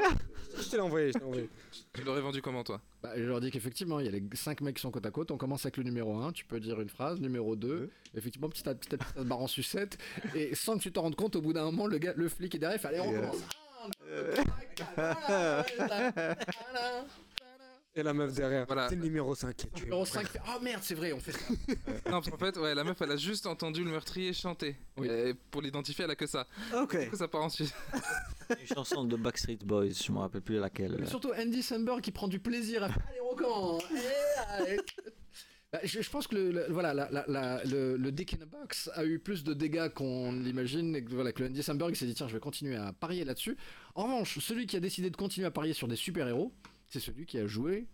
Je 0.59 0.69
te 0.69 0.77
l'ai 0.77 0.83
envoyé, 0.83 1.09
je 1.13 1.19
t'ai 1.19 1.25
envoyé. 1.25 1.49
Tu 1.93 2.03
l'aurais 2.03 2.21
vendu 2.21 2.41
comment 2.41 2.65
toi 2.65 2.81
Bah, 3.03 3.13
je 3.17 3.23
leur 3.25 3.41
dis 3.41 3.51
qu'effectivement, 3.51 4.01
il 4.01 4.07
y 4.07 4.09
a 4.09 4.13
les 4.13 4.23
5 4.33 4.61
mecs 4.63 4.77
qui 4.77 4.83
sont 4.83 4.91
côte 4.91 5.05
à 5.07 5.11
côte. 5.11 5.31
On 5.31 5.37
commence 5.37 5.67
avec 5.67 5.77
le 5.77 5.83
numéro 5.83 6.17
1, 6.19 6.33
tu 6.33 6.45
peux 6.45 6.61
dire 6.61 6.81
une 6.81 6.89
phrase. 6.89 7.21
Numéro 7.21 7.57
2, 7.57 7.91
effectivement, 8.15 8.49
petit 8.49 8.69
à 8.69 8.75
petit, 8.75 8.95
à 8.95 8.99
petit, 8.99 9.13
ça 9.15 9.21
se 9.23 9.27
barre 9.27 9.41
en 9.41 9.47
sucette. 9.47 9.99
Et 10.35 10.55
sans 10.55 10.79
que 10.79 10.83
tu 10.83 10.93
t'en 10.93 11.03
rendes 11.03 11.17
compte, 11.17 11.37
au 11.37 11.43
bout 11.43 11.53
d'un 11.53 11.65
moment, 11.65 11.87
le, 11.87 11.99
gars, 11.99 12.15
le 12.17 12.29
flic 12.29 12.55
est 12.55 12.59
derrière, 12.59 12.79
il 12.79 12.81
fait 12.81 12.89
Allez, 12.89 13.01
on 13.01 13.13
commence. 13.13 13.37
Et 17.99 18.03
la 18.03 18.13
meuf 18.13 18.35
derrière. 18.35 18.67
Voilà. 18.67 18.89
C'est 18.91 18.97
le 18.97 19.03
numéro 19.03 19.35
5. 19.35 19.69
Numéro 19.81 20.05
5, 20.05 20.29
fait 20.29 20.41
Oh 20.47 20.61
merde, 20.63 20.83
c'est 20.83 20.95
vrai, 20.95 21.13
on 21.15 21.19
fait 21.19 21.33
ça. 21.33 21.39
Non, 22.07 22.21
parce 22.21 22.29
qu'en 22.31 22.37
fait, 22.37 22.57
ouais, 22.59 22.75
la 22.75 22.85
meuf 22.85 23.01
elle 23.01 23.13
a 23.13 23.17
juste 23.17 23.47
entendu 23.47 23.83
le 23.85 23.91
meurtrier 23.91 24.33
chanter. 24.35 24.77
Oui. 24.99 25.09
Et 25.09 25.33
pour 25.51 25.63
l'identifier, 25.63 26.05
elle 26.05 26.11
a 26.11 26.15
que 26.17 26.27
ça. 26.27 26.47
Ok. 26.77 27.01
Du 27.01 27.09
coup, 27.11 27.17
ça 27.17 27.27
part 27.27 27.43
ensuite. 27.43 27.73
Une 28.61 28.67
chanson 28.67 29.05
de 29.05 29.17
Backstreet 29.17 29.59
Boys, 29.65 29.89
je 30.05 30.13
me 30.13 30.19
rappelle 30.19 30.43
plus 30.43 30.59
laquelle. 30.59 30.97
Mais 31.01 31.07
surtout 31.07 31.33
Andy 31.37 31.63
Samberg 31.63 32.01
qui 32.03 32.13
prend 32.13 32.29
du 32.29 32.39
plaisir 32.39 32.83
à 32.85 32.89
faire. 32.91 33.03
Eh, 33.11 33.93
allez. 34.51 34.77
Bah, 35.73 35.81
je, 35.83 36.01
je 36.01 36.11
pense 36.11 36.27
que 36.29 36.37
le, 36.37 36.51
le- 36.53 36.67
voilà, 36.69 36.95
la- 36.95 37.11
la- 37.11 37.25
la- 37.27 37.65
le, 37.65 37.97
le 37.97 38.13
Dick 38.13 38.35
in 38.35 38.43
a 38.43 38.47
Box 38.47 38.89
a 38.95 39.05
eu 39.05 39.19
plus 39.19 39.43
de 39.43 39.53
dégâts 39.55 39.89
qu'on 39.89 40.33
l'imagine. 40.33 40.95
Et 40.95 41.03
que, 41.03 41.11
voilà, 41.13 41.33
que 41.33 41.43
le 41.43 41.49
Andy 41.49 41.63
Samberg 41.63 41.95
s'est 41.95 42.07
dit 42.07 42.15
tiens, 42.15 42.29
je 42.29 42.35
vais 42.35 42.41
continuer 42.41 42.77
à 42.77 42.93
parier 42.93 43.25
là-dessus. 43.25 43.57
En 43.95 44.05
revanche, 44.05 44.39
celui 44.39 44.67
qui 44.67 44.77
a 44.77 44.81
décidé 44.81 45.09
de 45.11 45.17
continuer 45.17 45.47
à 45.47 45.51
parier 45.51 45.73
sur 45.73 45.89
des 45.89 45.97
super-héros, 45.97 46.53
c'est 46.89 47.01
celui 47.01 47.27
qui 47.27 47.39
a 47.39 47.47
joué 47.47 47.87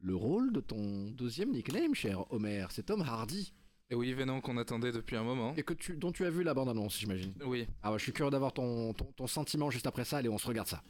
le 0.00 0.14
rôle 0.14 0.52
de 0.52 0.60
ton 0.60 1.10
deuxième 1.10 1.50
nickname, 1.50 1.94
cher 1.94 2.24
Homer. 2.32 2.66
C'est 2.70 2.86
Tom 2.86 3.02
Hardy. 3.02 3.52
Et 3.90 3.94
oui, 3.94 4.12
Venom 4.12 4.40
qu'on 4.40 4.58
attendait 4.58 4.92
depuis 4.92 5.16
un 5.16 5.22
moment. 5.24 5.54
Et 5.56 5.62
que 5.62 5.72
tu, 5.72 5.96
dont 5.96 6.12
tu 6.12 6.26
as 6.26 6.30
vu 6.30 6.42
la 6.42 6.52
bande-annonce, 6.52 6.98
j'imagine. 6.98 7.32
Oui. 7.44 7.66
Ah 7.82 7.90
ouais, 7.90 7.98
je 7.98 8.04
suis 8.04 8.12
curieux 8.12 8.30
d'avoir 8.30 8.52
ton, 8.52 8.92
ton, 8.92 9.06
ton 9.16 9.26
sentiment 9.26 9.70
juste 9.70 9.86
après 9.86 10.04
ça. 10.04 10.18
Allez, 10.18 10.28
on 10.28 10.38
se 10.38 10.46
regarde 10.46 10.68
ça. 10.68 10.82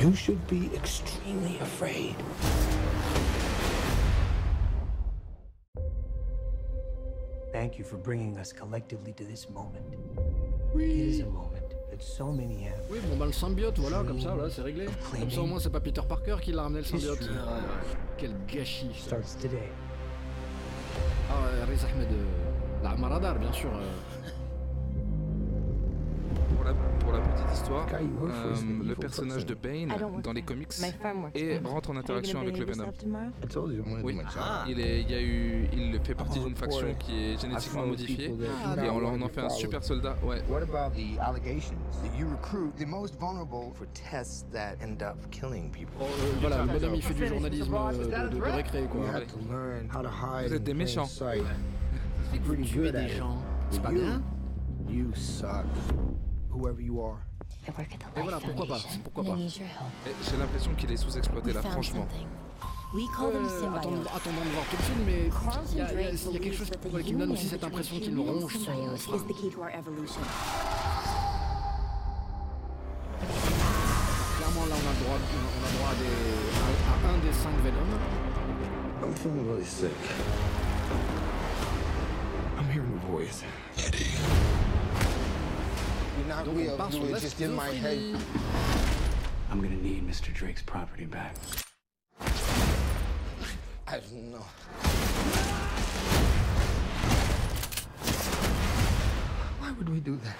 You 0.00 0.14
should 0.14 0.38
be 0.48 0.72
extremely 0.74 1.58
afraid. 1.60 2.14
Thank 7.52 7.78
you 7.78 7.84
for 7.84 7.96
bringing 7.96 8.36
us 8.38 8.52
collectively 8.52 9.12
to 9.14 9.24
this 9.24 9.48
moment. 9.48 9.84
It 10.74 10.80
is 10.80 11.20
a 11.20 11.26
moment 11.26 11.53
Oui, 12.90 12.98
bon 13.08 13.16
bah 13.16 13.26
le 13.26 13.32
symbiote, 13.32 13.78
voilà, 13.78 14.02
comme 14.04 14.20
ça, 14.20 14.30
voilà, 14.34 14.50
c'est 14.50 14.62
réglé. 14.62 14.86
Comme 15.18 15.30
ça 15.30 15.40
au 15.42 15.46
moins 15.46 15.58
c'est 15.60 15.70
pas 15.70 15.80
Peter 15.80 16.02
Parker 16.08 16.36
qui 16.42 16.52
l'a 16.52 16.62
ramené 16.62 16.80
le 16.80 16.84
symbiote. 16.84 17.18
Ah, 17.46 17.60
quel 18.18 18.32
gâchis. 18.48 18.90
Ah, 21.30 21.64
Riz 21.68 21.84
Ahmed, 21.84 22.08
euh, 22.12 22.24
la 22.82 22.94
Maradar, 22.96 23.38
bien 23.38 23.52
sûr. 23.52 23.70
euh. 23.74 23.82
Pour 26.64 26.72
la, 26.72 26.78
pour 27.00 27.12
la 27.12 27.18
petite 27.20 27.52
histoire, 27.52 27.86
euh, 27.92 28.54
le 28.86 28.94
personnage 28.94 29.44
de 29.44 29.54
Bane 29.54 29.92
dans 30.22 30.32
les 30.32 30.40
comics 30.40 30.72
et 31.34 31.58
rentre 31.58 31.90
en 31.90 31.96
interaction 31.96 32.40
avec 32.40 32.56
le 32.56 32.64
Venom. 32.64 32.86
Oui. 34.02 34.16
job. 34.16 34.42
Il, 34.68 34.80
est, 34.80 35.02
il, 35.02 35.10
y 35.10 35.14
a 35.14 35.20
eu, 35.20 35.68
il 35.74 36.00
fait 36.02 36.14
partie 36.14 36.38
Oh, 36.42 36.46
d'une 36.46 36.56
faction 36.56 36.94
qui 36.98 37.12
est 37.12 37.40
génétiquement 37.40 37.80
found 37.80 37.90
modifiée 37.90 38.34
Ah, 38.64 38.82
et 38.82 38.88
on, 38.88 39.04
en 39.22 39.28
fait 39.28 39.42
un 39.42 39.48
super 39.50 39.84
soldat. 39.84 40.16
Ouais. 40.24 40.42
What 40.48 40.62
about 40.62 40.94
the 40.96 41.18
allegations? 41.20 41.76
That 42.02 42.18
you 42.18 42.26
recruit 42.28 42.72
the 42.78 42.86
most 42.86 43.14
vulnerable 43.20 43.72
for 43.74 43.86
tests 43.92 44.46
that 44.52 44.76
end 44.82 45.02
up 45.02 45.16
killing 45.30 45.70
people? 45.70 45.94
Oh, 46.00 46.04
euh, 46.04 46.32
voilà, 46.40 46.62
le 46.64 46.72
bonhomme 46.72 46.94
il 46.94 47.02
fait 47.02 47.14
du 47.14 47.26
journalisme 47.26 47.74
euh, 47.74 47.92
de, 48.28 48.34
de, 48.34 48.36
de 48.36 48.42
récré 48.42 48.82
You 48.82 48.88
quoi. 48.88 49.06
have 49.12 49.26
to 49.26 49.38
learn 49.50 49.88
how 49.94 50.02
to 50.02 50.08
hide 50.08 50.48
Vous 50.48 50.54
êtes 50.54 50.64
des 50.64 50.74
méchants. 50.74 51.08
vous 52.42 52.56
tuez 52.56 52.90
des 52.90 53.08
gens. 53.08 53.36
C'est 53.70 53.82
pas 53.82 53.90
bien 53.90 54.22
You 54.88 55.10
suck. 55.14 55.64
Whoever 56.54 56.80
you 56.80 57.00
are. 57.02 57.18
I 57.66 57.70
work 57.76 57.92
at 57.94 57.98
the 57.98 58.18
Et 58.18 58.22
voilà, 58.22 58.38
pourquoi 58.40 58.66
pas. 58.66 58.80
Pourquoi 59.02 59.24
pas 59.24 59.36
need 59.36 59.56
your 59.56 59.66
help. 59.68 59.90
Et 60.06 60.10
J'ai 60.30 60.36
l'impression 60.36 60.74
qu'il 60.74 60.92
est 60.92 60.96
sous-exploité 60.96 61.46
We 61.48 61.54
là, 61.56 61.62
found 61.62 61.72
franchement. 61.72 62.06
something. 62.10 62.28
We 62.94 63.06
call 63.16 63.32
them 63.32 63.44
Euh, 63.44 63.76
attendons, 64.14 64.44
de 64.44 64.50
voir 64.54 64.64
tout 64.70 64.76
le 64.76 64.82
film, 64.84 65.02
mais 65.04 65.30
il 65.72 65.78
y, 65.78 65.80
a- 65.80 65.92
il 65.92 65.98
y 66.00 66.04
a- 66.04 66.10
Drake 66.12 66.20
il 66.26 66.32
y 66.32 66.36
a 66.36 66.38
quelque 66.40 66.56
chose 66.56 66.70
qui 67.04 67.14
me 67.14 67.18
donne 67.18 67.32
aussi 67.32 67.48
cette 67.48 67.64
impression 67.64 67.98
qu'il 67.98 68.16
ronge 68.18 68.52
son 68.52 68.58
frein. 68.60 68.74
Clairement 74.36 74.66
là 74.66 74.74
on 74.78 74.88
a 74.88 74.92
le 74.92 75.04
droit, 75.04 75.18
on 75.18 75.64
a 75.64 75.70
droit 75.76 75.90
à, 75.90 75.94
des, 75.94 77.06
à, 77.06 77.08
à 77.08 77.14
un 77.14 77.18
des 77.18 77.32
cinq 77.32 77.56
Venom. 77.64 77.88
I'm 79.02 79.14
feeling 79.14 79.46
really 79.50 79.64
sick? 79.64 79.90
I'm 82.58 82.70
hearing 82.70 83.00
a 83.02 83.10
voice. 83.10 83.42
You're 86.18 86.28
not 86.28 86.44
Donc 86.44 86.56
on 86.56 86.60
real. 86.62 86.76
part 86.76 86.92
You 86.92 86.98
sur 87.00 87.06
were 87.06 87.12
la 87.12 87.18
just 87.18 87.40
in 87.40 87.52
my 87.54 87.70
head. 87.70 87.98
schizophrénie. 87.98 88.20
I'm 89.50 89.60
gonna 89.60 89.76
need 89.76 90.06
Mr. 90.08 90.32
Drake's 90.32 90.62
property 90.62 91.04
back. 91.06 91.34
I 93.86 93.98
don't 94.00 94.32
know. 94.32 94.44
Why 99.60 99.70
would 99.72 99.88
we 99.88 100.00
do 100.00 100.16
that? 100.24 100.36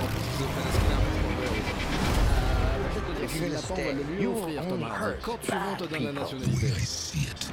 En 0.00 0.06
plus, 0.08 0.22
schizophrène, 0.24 0.66
est-ce 0.68 0.78
qu'il 0.80 0.92
a 0.92 0.96
un 0.96 1.00
peu 1.00 1.12
de 1.12 1.26
problème 1.34 1.64
C'est-à-dire 2.94 3.24
If 3.24 3.32
que 3.32 3.38
you're 3.38 3.48
gonna 3.48 3.54
Lapin 3.54 3.74
va 3.74 3.74
stay, 3.74 3.92
le 3.94 4.02
lui 4.14 4.22
you 4.22 4.32
offrir, 4.32 4.62
only 4.62 4.84
Thomas. 4.84 4.98
hurt 4.98 5.20
Quand 5.22 5.38
tu 5.40 5.50
veux, 5.50 5.56
on 5.58 5.76
te 5.76 5.84
bad 5.84 5.90
donne 5.90 5.90
la 5.90 5.98
people. 5.98 6.38
nationalité. 6.38 6.80
see 6.80 7.20
it. 7.28 7.50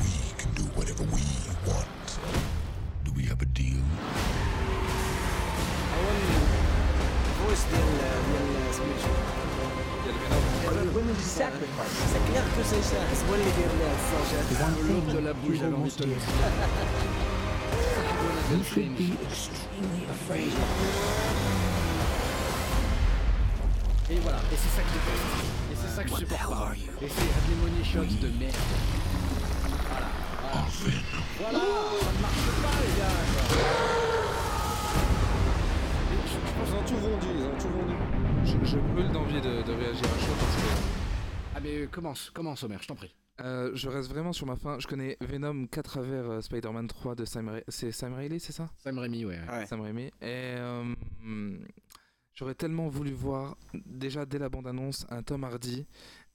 We 0.00 0.34
can 0.38 0.50
do 0.54 0.62
whatever 0.76 1.04
we 1.04 1.22
want. 1.66 1.86
فويس 7.47 7.61
ديال 7.71 7.87
ديال 8.27 8.73
سميتو 8.75 9.13
Il 10.05 10.09
y 10.09 10.79
a 10.79 10.83
le 10.83 10.91
Venom. 10.95 11.17
سي 11.23 12.19
كلير 12.27 12.45
كو 12.55 12.61
سي 12.69 12.79
شاهز 12.91 13.19
هو 13.29 13.33
اللي 13.35 13.51
داير 13.57 13.71
لها 13.79 13.93
الفرجات 13.97 14.45
L'autre 14.87 15.11
de 15.15 15.19
la 15.27 15.33
bouche, 15.33 15.57
j'avais 15.59 15.75
envie 15.75 15.91
de 15.91 15.95
te 15.95 16.03
le 16.03 16.07
dire. 16.09 16.19
You 18.51 18.59
should 18.69 18.91
be 18.97 19.09
extremely 19.27 20.03
afraid. 20.13 20.53
Et 24.11 24.19
voilà, 24.25 24.39
et 24.51 24.57
c'est 24.61 24.73
ça 24.75 24.81
que 24.85 24.89
je 24.93 24.99
déteste. 24.99 25.29
Et 25.71 25.75
c'est 25.81 25.93
ça 25.95 26.01
que 26.03 26.09
je 26.09 26.15
supporte 26.15 26.49
pas. 26.49 26.71
Et 27.01 27.09
c'est 27.15 27.31
des 27.47 27.57
money 27.61 27.83
shots 27.91 28.15
de 28.25 28.29
merde. 28.41 28.71
Voilà, 29.89 30.09
voilà. 30.81 30.99
Voilà, 31.41 31.63
ça 32.03 32.11
ne 32.15 32.19
marche 32.25 32.47
pas 32.63 32.75
les 32.81 32.91
gars. 32.99 34.06
ont 36.78 36.84
tout 36.84 36.96
vendu, 36.96 37.26
ils 37.36 37.44
ont 37.44 37.58
tout 37.58 37.68
vendu. 37.68 37.94
Je, 38.44 38.64
je 38.70 38.78
brûle 38.78 39.10
d'envie 39.12 39.40
de, 39.40 39.62
de 39.62 39.72
réagir 39.72 40.04
à 40.04 40.18
chaud 40.18 40.32
parce 40.38 40.56
que 40.56 40.62
Ah 41.56 41.60
mais 41.60 41.86
commence, 41.88 42.30
commence 42.30 42.62
Omer, 42.62 42.80
je 42.82 42.88
t'en 42.88 42.94
prie. 42.94 43.14
euh, 43.40 43.70
je 43.74 43.88
reste 43.88 44.08
vraiment 44.10 44.32
sur 44.32 44.46
ma 44.46 44.56
fin. 44.56 44.78
Je 44.78 44.86
connais 44.86 45.16
Venom 45.20 45.66
qu'à 45.66 45.82
travers 45.82 46.30
euh, 46.30 46.40
Spider-Man 46.40 46.86
3 46.88 47.14
de 47.14 47.24
Sam 47.24 47.48
Raimi. 47.48 47.62
C'est 47.68 47.92
Sam 47.92 48.14
Raimi, 48.14 48.40
c'est 48.40 48.52
ça? 48.52 48.68
Sam 48.78 48.98
Raimi, 48.98 49.24
ouais. 49.24 49.38
Ouais. 49.50 49.66
Sam 49.66 49.80
Raimi. 49.80 50.04
Et 50.06 50.10
euh, 50.24 50.94
j'aurais 52.34 52.54
tellement 52.54 52.88
voulu 52.88 53.12
voir, 53.12 53.56
déjà 53.84 54.24
dès 54.26 54.38
la 54.38 54.48
bande-annonce, 54.48 55.06
un 55.10 55.22
Tom 55.22 55.44
Hardy 55.44 55.86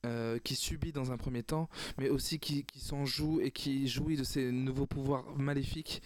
euh, 0.05 0.37
qui 0.43 0.55
subit 0.55 0.91
dans 0.91 1.11
un 1.11 1.17
premier 1.17 1.43
temps, 1.43 1.69
mais 1.97 2.09
aussi 2.09 2.39
qui, 2.39 2.65
qui 2.65 2.79
s'en 2.79 3.05
joue 3.05 3.39
et 3.41 3.51
qui 3.51 3.87
jouit 3.87 4.17
de 4.17 4.23
ses 4.23 4.51
nouveaux 4.51 4.87
pouvoirs 4.87 5.25
maléfiques. 5.37 6.01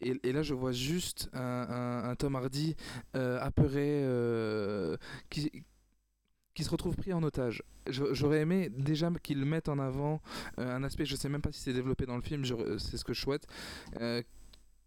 Et, 0.00 0.32
là, 0.32 0.42
je 0.42 0.54
vois 0.54 0.72
juste 0.72 1.30
un, 1.32 2.14
Tom 2.18 2.36
Hardy 2.36 2.76
euh, 3.14 3.38
apeuré, 3.40 4.02
euh, 4.04 4.96
qui, 5.30 5.50
se 6.58 6.70
retrouve 6.70 6.96
pris 6.96 7.12
en 7.12 7.22
otage. 7.22 7.62
J'aurais 7.88 8.40
aimé 8.40 8.68
déjà 8.70 9.10
qu'ils 9.22 9.44
mettent 9.44 9.68
en 9.68 9.78
avant 9.78 10.20
euh, 10.58 10.76
un 10.76 10.82
aspect, 10.82 11.06
je 11.06 11.16
sais 11.16 11.28
même 11.28 11.40
pas 11.42 11.52
si 11.52 11.60
c'est 11.60 11.72
développé 11.72 12.04
dans 12.04 12.16
le 12.16 12.22
film, 12.22 12.44
c'est 12.78 12.96
ce 12.96 13.04
que 13.04 13.14
je 13.14 13.20
souhaite, 13.20 13.46
euh, 14.00 14.22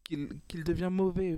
qu'il 0.03 0.29
qu'il 0.47 0.63
devient 0.63 0.89
mauvais 0.91 1.37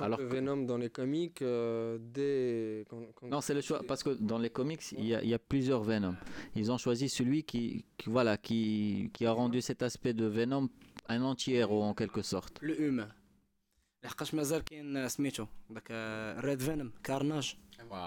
Alors 0.00 0.18
que 0.18 0.24
Venom 0.24 0.64
dans 0.64 0.78
les 0.78 0.88
comics, 0.88 1.42
euh, 1.42 1.98
dès... 2.00 2.86
Non, 3.22 3.40
c'est 3.40 3.52
le 3.52 3.60
choix, 3.60 3.82
parce 3.86 4.02
que 4.02 4.10
dans 4.10 4.38
les 4.38 4.48
comics, 4.48 4.80
il 4.92 5.04
y, 5.04 5.34
a, 5.34 5.38
plusieurs 5.38 5.82
Venom. 5.82 6.14
Ils 6.56 6.72
ont 6.72 6.78
choisi 6.78 7.08
celui 7.08 7.44
qui, 7.44 7.84
voilà, 8.06 8.38
qui, 8.38 9.10
qui 9.12 9.26
a 9.26 9.32
rendu 9.32 9.60
cet 9.60 9.82
aspect 9.82 10.14
de 10.14 10.24
Venom 10.24 10.70
un 11.08 11.22
anti-héros 11.22 11.82
en 11.82 11.92
quelque 11.94 12.22
sorte. 12.22 12.58
Le 12.62 12.80
Hume. 12.80 13.08
لحقاش 14.03 14.33
مازال 14.33 14.63
كاين 14.63 15.07
سميتو 15.09 15.45
داك 15.69 15.87
ريد 16.45 16.59
فينوم 16.61 16.91
كارناج 17.03 17.55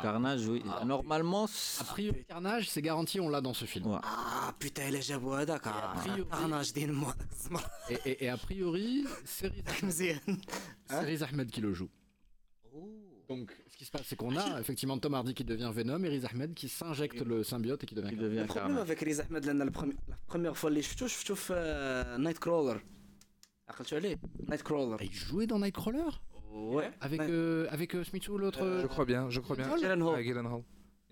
Carnage, 0.06 0.44
oui. 0.52 0.60
Normalement, 0.94 1.46
A 1.82 1.84
priori, 1.94 2.20
Carnage, 2.32 2.66
c'est 2.72 2.82
garanti, 2.90 3.16
on 3.20 3.28
l'a 3.34 3.40
dans 3.40 3.54
ce 3.54 3.64
film. 3.64 3.86
Ouais. 3.86 4.00
اه 4.04 4.54
بيتا 4.60 4.88
الا 4.88 5.00
جابوا 5.00 5.40
هذاك 5.40 5.62
priori- 6.04 6.30
كارناج 6.30 6.72
دين 6.72 6.92
مو 6.92 7.06
هذاك 7.06 7.28
الزمر 7.32 7.60
Et, 7.88 7.92
et- 7.92 8.22
et 8.22 8.28
a 8.28 8.36
priori, 8.36 9.04
c'est 9.24 9.46
Riz 9.48 9.62
Ahmed- 9.66 9.84
مزيان 9.84 10.40
c'est 10.90 11.00
Riz 11.00 11.22
Ahmed 11.22 11.50
qui 11.50 11.60
le 11.60 11.72
joue. 11.74 11.88
Donc, 13.30 13.50
ce 13.72 13.76
qui 13.78 13.84
se 13.84 13.90
passe, 13.90 14.06
c'est 14.08 14.16
qu'on 14.16 14.36
a 14.36 14.60
effectivement 14.60 14.98
Tom 14.98 15.14
Hardy 15.14 15.32
qui 15.38 15.44
devient 15.44 15.70
Venom 15.78 16.02
et 16.04 16.08
Riz 16.08 16.24
Ahmed 16.30 16.50
qui 16.54 16.68
s'injecte 16.68 17.20
le 17.30 17.42
symbiote 17.50 17.82
et 17.84 17.86
qui 17.86 17.94
devient. 17.94 18.10
il 18.12 18.16
Carnage. 18.18 18.30
devient 18.30 18.40
البروبليم 18.40 18.76
Carnage. 18.76 18.82
افيك 18.82 19.02
ريز 19.02 19.20
احمد 19.20 19.46
لان 19.46 19.62
البروميير 19.62 20.54
فوا 20.54 20.68
اللي 20.70 20.82
شفتو 20.82 21.06
شفتو 21.06 21.34
في 21.34 21.54
نايت 22.20 22.38
كرولر 23.66 23.68
عقلتو 23.68 23.96
عليه 23.96 24.18
نايت 24.48 24.62
كرولر 24.62 24.98
Il 25.02 25.12
jouait 25.12 25.46
dans 25.46 25.58
Nightcrawler 25.58 26.10
Ouais. 26.76 26.90
Avec, 27.00 27.20
Ouais. 27.20 27.26
euh, 27.30 27.66
avec 27.76 27.90
euh, 27.94 28.04
Smithsou, 28.04 28.36
l'autre. 28.36 28.62
Je 28.82 28.86
crois 28.86 29.06
bien, 29.12 29.22
je 29.30 29.40
crois 29.40 29.56
bien. 29.56 29.68
Gyllenhaal. 29.82 30.14
Ah, 30.18 30.22
Gyllenhaal. 30.22 30.62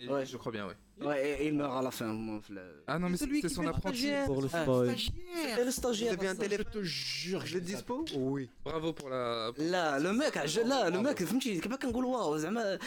Et- 0.03 0.09
Ouais. 0.13 0.25
Je 0.33 0.37
crois 0.43 0.53
bien, 0.57 0.65
oui. 0.69 0.75
Ouais, 1.07 1.19
et 1.41 1.47
il 1.49 1.55
meurt 1.61 1.75
à 1.81 1.83
la 1.89 1.91
fin. 1.99 2.11
moi, 2.27 2.41
في 2.47 2.51
le- 2.57 2.85
Ah 2.87 2.99
non, 2.99 3.09
mais 3.11 3.17
c'est 3.17 3.25
celui 3.25 3.41
c'est 3.41 3.49
qui 3.49 3.55
son 3.55 3.63
fait 3.63 3.69
le 3.71 3.75
apprenti. 3.75 3.99
stagiaire. 3.99 4.27
Pour 4.31 4.41
le 4.43 4.49
Ah, 4.53 4.63
spoil. 4.63 4.89
C'était 4.99 5.65
le 5.71 5.71
stagiaire. 5.81 6.13
Vous 6.15 6.21
avez 6.21 6.29
un 6.35 6.35
ça. 6.41 6.43
téléphone 6.47 6.67
Je 6.73 6.79
te 6.79 6.83
jure, 6.85 7.43
Je 7.53 7.59
dispo 7.71 7.95
Oui. 8.35 8.45
Bravo 8.67 8.89
pour 8.99 9.09
la. 9.15 9.53
لا 9.59 9.99
لو 9.99 10.13
ماك 10.13 10.37
عج... 10.39 10.59
لا 10.59 10.89
لو 10.91 11.01
ماك 11.03 11.25
فهمتي 11.25 11.61
كيما 11.61 11.77
كنقول 11.77 12.05
واو 12.05 12.37
زعما 12.37 12.79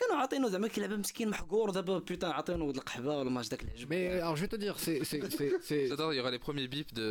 كانوا 0.00 0.16
عاطينو 0.16 0.48
زعما 0.48 0.68
كيلعب 0.68 0.92
مسكين 0.92 1.28
محقور 1.28 1.70
دابا 1.70 1.98
بيتان 1.98 2.30
عاطينو 2.30 2.66
ولد 2.66 2.76
القحبه 2.76 3.18
ولا 3.18 3.30
ما 3.30 3.42
داك 3.42 3.62
العجب 3.62 3.88
Mais 3.92 4.20
alors, 4.20 4.36
je 4.36 4.40
vais 4.42 4.48
te 4.48 4.56
dire, 4.56 4.78
c'est. 4.78 5.04
c'est- 5.04 5.30
c'est- 5.36 5.54
c'est- 5.68 5.86
J'adore, 5.88 6.12
il 6.12 6.16
y 6.16 6.20
aura 6.20 6.30
les 6.30 6.38
premiers 6.38 6.68
bips 6.68 6.92
de. 6.94 7.08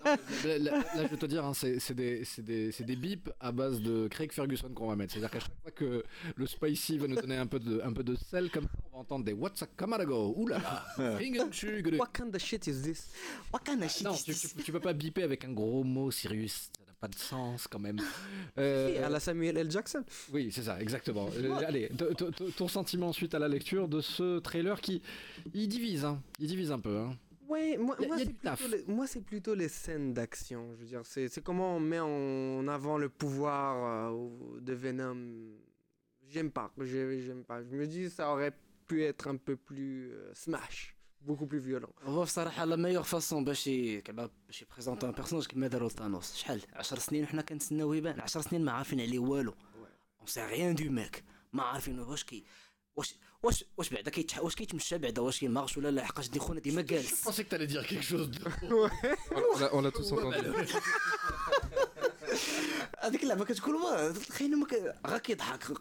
Là, 0.45 0.57
là- 0.65 0.71
là, 0.95 1.01
je 1.03 1.07
vais 1.13 1.17
te 1.17 1.25
dire, 1.33 1.43
hein, 1.45 1.53
c'est 1.61 1.79
c'est 1.85 1.93
des, 2.01 2.23
c'est 2.31 2.45
des, 2.51 2.71
c'est 2.75 2.83
des 2.91 2.95
bips 3.05 3.29
à 3.39 3.51
base 3.51 3.77
de 3.81 4.07
Craig 4.13 4.31
Ferguson 4.37 4.69
qu'on 4.75 4.87
va 4.91 4.95
mettre. 4.95 5.11
C'est-à-dire 5.13 5.31
qu'à 5.35 5.39
chaque 5.39 5.59
fois 5.63 5.71
que 5.81 6.03
le 6.41 6.45
spicy 6.55 6.97
va 7.01 7.07
nous 7.07 7.15
donner 7.23 7.37
un 7.45 7.47
peu 7.53 7.59
de, 7.67 7.73
un 7.89 7.93
peu 7.97 8.03
de 8.03 8.15
sel 8.29 8.45
comme 8.53 8.65
ça, 8.71 8.77
on 8.85 8.89
va 8.93 8.97
entendre 9.05 9.23
des 9.29 9.33
What's 9.41 9.61
a 9.63 9.67
Kamarago 9.79 10.21
Ouh 10.37 10.47
là 10.51 10.57
là 10.67 10.75
Ringenchug 11.21 11.85
What 12.01 12.11
kind 12.17 12.33
of 12.35 12.41
shit 12.49 12.63
is 12.67 12.77
this 12.87 13.01
وكان 13.53 13.87
شي 13.87 14.03
Non, 14.03 14.13
tu, 14.13 14.33
tu, 14.35 14.47
tu 14.65 14.71
peux 14.71 14.79
pas 14.89 14.93
biper 14.93 15.23
avec 15.29 15.43
un 15.45 15.53
gros 15.53 15.83
mot, 15.83 16.11
Sirius. 16.11 16.57
Pas 17.00 17.08
de 17.08 17.14
sens 17.14 17.66
quand 17.66 17.78
même. 17.78 17.98
Euh, 18.58 19.06
À 19.06 19.08
la 19.08 19.20
Samuel 19.20 19.56
L. 19.56 19.70
Jackson 19.70 20.04
Oui, 20.32 20.50
c'est 20.52 20.62
ça, 20.64 20.80
exactement. 20.80 21.28
Euh, 21.36 21.54
allez, 21.66 21.88
ton 22.56 22.68
sentiment 22.68 23.12
suite 23.12 23.34
à 23.34 23.38
la 23.38 23.48
lecture 23.48 23.88
de 23.88 24.00
ce 24.00 24.38
trailer 24.40 24.80
qui. 24.80 25.00
Il 25.54 25.68
divise, 25.68 26.04
hein. 26.04 26.20
Il 26.38 26.48
divise 26.48 26.72
un 26.72 26.80
peu, 26.80 26.98
hein. 26.98 27.16
Ouais, 27.48 27.76
moi, 27.78 27.96
moi, 28.86 29.06
c'est 29.06 29.20
plutôt 29.22 29.54
les- 29.54 29.68
plutôt 29.68 29.68
scènes 29.68 30.12
d'action. 30.14 30.68
Je 30.76 30.80
veux 30.82 30.86
dire, 30.86 31.00
c'est 31.04 31.42
comment 31.42 31.76
on 31.76 31.80
met 31.80 32.00
en 32.00 32.66
avant 32.68 32.98
le 32.98 33.08
pouvoir 33.08 34.12
euh, 34.12 34.28
de 34.60 34.72
Venom. 34.72 35.16
J'aime 36.28 36.50
pas, 36.50 36.72
j'ai- 36.80 37.22
j'aime 37.22 37.44
pas. 37.44 37.62
Je 37.62 37.74
me 37.74 37.86
dis, 37.86 38.10
ça 38.10 38.30
aurait 38.32 38.52
pu 38.86 39.02
être 39.04 39.26
un 39.28 39.36
peu 39.36 39.56
plus 39.56 40.10
euh, 40.12 40.30
smash, 40.34 40.96
beaucoup 41.28 41.46
plus 41.46 41.60
violent. 41.68 42.04
هو 42.04 42.22
بصراحة 42.22 42.64
لا 42.64 42.76
ميور 42.76 43.02
فاسون 43.02 43.44
باش 43.44 43.64
كيما 43.64 44.30
باش 44.46 44.62
يبريزونتي 44.62 45.06
ان 45.06 45.12
بيرسوناج 45.12 45.46
كيما 45.46 45.66
داروا 45.66 45.88
لثانوس 45.88 46.36
شحال؟ 46.36 46.62
10 46.72 46.98
سنين 46.98 47.24
وحنا 47.24 47.42
كنتسناو 47.42 47.92
يبان. 47.92 48.20
10 48.20 48.40
سنين 48.40 48.64
ما 48.64 48.72
عارفين 48.72 49.00
عليه 49.00 49.18
والو. 49.18 49.54
اون 50.18 50.26
سي 50.26 50.46
ريان 50.46 50.74
دو 50.74 50.84
ماك 50.90 51.24
ما 51.52 51.62
عارفين 51.62 51.98
واش 52.00 52.24
كي 52.24 52.44
واش 52.96 53.14
واش 53.42 53.64
واش 53.76 53.90
بعدا 53.90 54.10
كيتح 54.10 54.38
واش 54.42 54.54
كيتمشى 54.54 54.98
بعدا؟ 54.98 55.22
واش 55.22 55.40
كيمارش 55.40 55.76
ولا 55.78 55.90
لا؟ 55.90 56.04
حقاش 56.04 56.28
دي 56.28 56.38
خونا 56.38 56.60
ديما 56.60 56.82
جالس. 56.82 57.28
chose. 58.02 58.30
De. 58.36 58.50
On 59.36 59.58
l'a- 59.60 59.72
on 59.72 59.80
l'a 59.82 59.90
tous 59.90 60.12
entendu. 60.12 60.76
هذيك 62.98 63.22
اللعبة 63.22 63.44
كتقول 63.44 63.74
وا 63.74 64.12
تخيل 64.12 64.56
ما 64.58 64.66
ك- 64.66 64.94
غا 65.06 65.18
كيضحك. 65.18 65.72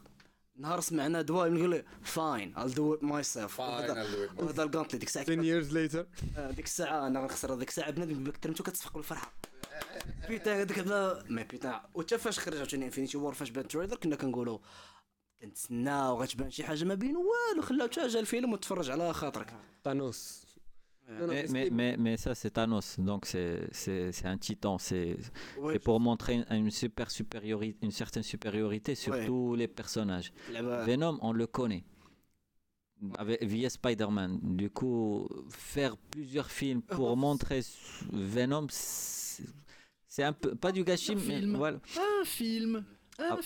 نهار 0.59 0.79
سمعنا 0.79 1.21
دواء 1.21 1.49
نقول 1.49 1.71
له 1.71 1.83
فاين 2.03 2.55
I'll 2.55 2.73
do 2.73 2.99
it 2.99 3.05
myself. 3.05 3.59
وهذا 3.59 4.63
القانطلي 4.63 4.99
ديك 4.99 5.07
الساعة 5.07 5.23
10 5.23 5.41
years 5.43 5.71
later. 5.71 6.05
آه، 6.37 6.51
ديك 6.51 6.65
الساعة 6.65 7.07
أنا 7.07 7.19
غنخسر 7.19 7.53
هذيك 7.53 7.69
الساعة 7.69 7.91
بنادم 7.91 8.23
بكترمتو 8.23 8.63
كتصفق 8.63 8.93
بالفرحة. 8.93 9.33
بيتا 10.27 10.61
هذاك 10.61 10.79
بلا 10.79 11.23
ما 11.29 11.43
بيتا. 11.43 11.81
وتا 11.93 12.17
فاش 12.17 12.39
خرج 12.39 12.57
عاوتاني 12.57 12.85
انفينيتي 12.85 13.17
وور 13.17 13.33
فاش 13.33 13.49
بان 13.49 13.63
التريلر 13.63 13.95
كنا 13.95 14.15
كنقولوا 14.15 14.59
كنتسناو 15.41 16.21
غتبان 16.21 16.51
شي 16.51 16.63
حاجة 16.63 16.83
ما 16.83 16.93
بين 16.93 17.15
والو 17.15 17.61
خلاو 17.61 17.87
حتى 17.87 18.07
جا 18.07 18.19
الفيلم 18.19 18.53
وتفرج 18.53 18.89
على 18.89 19.13
خاطرك. 19.13 19.53
Thanos. 19.87 20.17
Eh, 21.09 21.69
mais, 21.71 21.95
mais, 21.97 22.17
ça, 22.17 22.35
c'est 22.35 22.51
Thanos, 22.51 22.99
donc 22.99 23.25
c'est 23.25 24.25
un 24.25 24.37
titan. 24.37 24.77
C'est 24.77 25.17
ouais, 25.57 25.79
pour 25.79 25.99
montrer 25.99 26.43
une, 26.51 26.71
super 26.71 27.09
supériorité, 27.09 27.77
une 27.81 27.91
certaine 27.91 28.23
supériorité 28.23 28.95
sur 28.95 29.15
tous 29.25 29.55
les 29.55 29.67
personnages. 29.67 30.31
Venom, 30.85 31.17
on 31.21 31.33
le 31.33 31.47
connaît 31.47 31.83
via 33.41 33.69
Spider-Man. 33.69 34.39
Du 34.43 34.69
coup, 34.69 35.27
faire 35.49 35.97
plusieurs 35.97 36.51
films 36.51 36.81
pour 36.81 37.15
montrer 37.17 37.61
Venom, 38.11 38.67
c'est 38.69 40.23
un 40.23 40.33
peu. 40.33 40.55
Pas 40.55 40.71
du 40.71 40.83
gâchis, 40.83 41.15
mais 41.15 41.39
film. 41.39 41.55
voilà. 41.55 41.79
Un 41.97 42.25
film! 42.25 42.85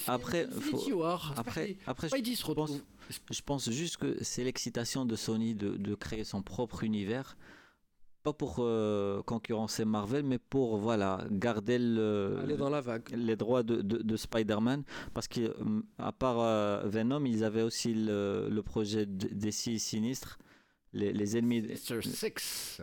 Après, 0.07 0.47
film, 0.47 0.61
faut, 0.61 1.03
après, 1.03 1.31
après, 1.35 1.77
après, 1.87 2.09
je 2.09 2.43
je 3.09 3.41
pense 3.41 3.69
juste 3.69 3.97
que 3.97 4.17
c'est 4.23 4.43
l'excitation 4.43 5.05
de 5.05 5.15
Sony 5.15 5.55
de, 5.55 5.75
de 5.77 5.95
créer 5.95 6.23
son 6.23 6.41
propre 6.41 6.83
univers. 6.83 7.37
Pas 8.23 8.31
pour 8.31 8.55
euh, 8.59 9.21
concurrencer 9.23 9.83
Marvel, 9.83 10.23
mais 10.23 10.39
pour 10.39 10.77
voilà, 10.77 11.25
garder 11.29 11.77
le, 11.77 12.37
Aller 12.41 12.55
dans 12.55 12.69
la 12.69 12.79
vague. 12.79 13.09
les 13.13 13.35
droits 13.35 13.63
de, 13.63 13.81
de, 13.81 13.97
de 13.97 14.15
Spider-Man. 14.15 14.83
Parce 15.13 15.27
qu'à 15.27 16.11
part 16.17 16.39
euh, 16.39 16.83
Venom, 16.85 17.25
ils 17.25 17.43
avaient 17.43 17.63
aussi 17.63 17.93
le, 17.93 18.47
le 18.49 18.63
projet 18.63 19.05
de- 19.05 19.27
des 19.27 19.51
six 19.51 19.77
sinistres, 19.77 20.39
les, 20.93 21.11
les 21.11 21.35
ennemis. 21.35 21.67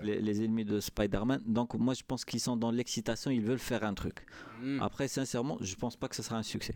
Les, 0.02 0.20
les 0.20 0.44
ennemis 0.44 0.66
de 0.66 0.78
Spider-Man. 0.78 1.40
Donc 1.46 1.72
moi 1.72 1.94
je 1.94 2.02
pense 2.06 2.26
qu'ils 2.26 2.40
sont 2.40 2.58
dans 2.58 2.70
l'excitation, 2.70 3.30
ils 3.30 3.40
veulent 3.40 3.58
faire 3.58 3.82
un 3.84 3.94
truc. 3.94 4.26
Hmm. 4.60 4.82
Après 4.82 5.08
sincèrement, 5.08 5.56
je 5.62 5.74
pense 5.74 5.96
pas 5.96 6.08
que 6.08 6.16
ce 6.16 6.22
sera 6.22 6.36
un 6.36 6.42
succès. 6.42 6.74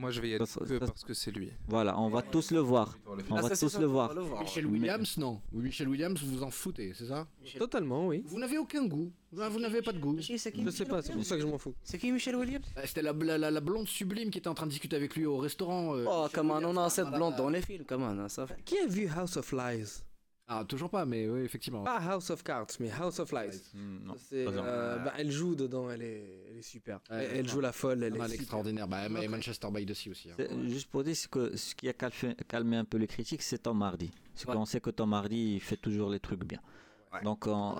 Moi, 0.00 0.10
je 0.12 0.20
vais 0.22 0.30
y 0.30 0.34
aller 0.34 0.46
Ça- 0.46 0.60
que 0.60 0.66
ça- 0.66 0.78
parce 0.80 1.04
que 1.04 1.12
c'est 1.12 1.30
lui. 1.30 1.50
Voilà, 1.68 1.98
on 2.00 2.08
va 2.08 2.22
tous 2.22 2.52
le 2.52 2.60
voir. 2.60 2.96
On 3.06 3.18
Ah, 3.36 3.42
va 3.42 3.48
ça, 3.50 3.54
c'est 3.54 3.66
tous 3.66 3.78
le 3.78 3.86
on 3.86 3.92
voir. 3.92 4.14
va. 4.14 4.40
Michel 4.40 4.64
Williams, 4.64 5.18
non. 5.18 5.42
Oui, 5.52 5.62
Michel 5.64 5.88
Williams, 5.90 6.18
vous 6.22 6.38
vous 6.38 6.42
en 6.42 6.50
foutez, 6.50 6.94
c'est 6.94 7.08
ça? 7.08 7.26
Totalement, 7.58 8.06
oui. 8.06 8.22
Vous 8.26 8.38
n'avez 8.38 8.56
aucun 8.56 8.86
goût. 8.86 9.12
Vous 9.30 9.60
n'avez 9.60 9.82
pas 9.82 9.92
de 9.92 9.98
goût. 9.98 10.16
Je 10.18 10.36
sais 10.38 10.50
pas, 10.86 11.02
c'est 11.02 11.12
pour 11.12 11.22
ça 11.24 11.36
que 11.36 11.42
je 11.42 11.46
m'en 11.46 11.58
fous. 11.58 11.74
C'est 11.84 11.98
qui 11.98 12.10
Michel 12.10 12.34
Williams? 12.36 12.64
Ah, 12.76 12.86
C'était 12.86 13.02
la, 13.02 13.12
la, 13.12 13.36
la- 13.36 13.50
la 13.50 13.60
blonde 13.60 13.86
sublime 13.86 14.30
qui 14.30 14.38
était 14.38 14.48
en 14.48 14.54
train 14.54 14.64
de 14.66 14.70
discuter 14.70 14.96
avec 14.96 15.14
lui 15.14 15.26
au 15.26 15.36
restaurant. 15.36 15.94
euh, 15.94 16.06
Oh, 16.08 16.26
comment 16.32 16.54
on 16.54 16.76
a 16.78 16.88
cette 16.88 17.10
blonde 17.10 17.36
dans 17.36 17.50
les 17.50 17.60
films, 17.60 17.84
comment 17.86 18.26
ça 18.30 18.46
fait 18.46 18.56
Qui 18.64 18.78
a 18.78 18.86
vu 18.86 19.06
House 19.14 19.36
of 19.36 19.52
Lies? 19.52 20.00
Ah, 20.52 20.64
toujours 20.64 20.90
pas, 20.90 21.06
mais 21.06 21.28
oui, 21.28 21.42
effectivement. 21.42 21.84
Pas 21.84 21.98
House 21.98 22.28
of 22.30 22.42
Cards, 22.42 22.66
mais 22.80 22.90
House 22.90 23.20
of 23.20 23.30
Lies. 23.30 23.60
Hmm, 23.72 23.98
non, 24.04 24.14
euh, 24.32 24.98
bah, 24.98 25.12
elle 25.16 25.30
joue 25.30 25.54
dedans, 25.54 25.88
elle 25.90 26.02
est, 26.02 26.24
elle 26.50 26.58
est 26.58 26.62
super. 26.62 26.96
Ouais, 27.08 27.24
elle, 27.24 27.36
elle 27.36 27.46
non. 27.46 27.52
joue 27.52 27.60
la 27.60 27.70
folle, 27.72 28.02
elle 28.02 28.16
est 28.16 28.18
elle 28.18 28.32
est 28.32 28.34
extraordinaire. 28.34 28.88
Bah, 28.88 29.06
et 29.22 29.28
Manchester 29.28 29.68
by 29.72 29.86
the 29.86 29.94
Sea 29.94 30.10
aussi. 30.10 30.28
hein. 30.30 30.34
Juste 30.66 30.90
pour 30.90 31.04
dire 31.04 31.14
que 31.30 31.56
ce 31.56 31.74
qui 31.76 31.88
a 31.88 31.92
calmé, 31.92 32.34
calmé 32.48 32.76
un 32.78 32.84
peu 32.84 32.96
les 32.98 33.06
critiques, 33.06 33.42
c'est 33.42 33.58
Tom 33.58 33.80
Hardy. 33.80 34.10
Parce 34.34 34.44
Ouais. 34.46 34.54
qu'on 34.54 34.64
sait 34.64 34.80
que 34.80 34.90
Tom 34.90 35.12
Hardy, 35.12 35.54
il 35.54 35.60
fait 35.60 35.76
toujours 35.76 36.10
les 36.10 36.18
trucs 36.18 36.42
bien. 36.44 36.60
Donc, 37.22 37.46
on- 37.46 37.76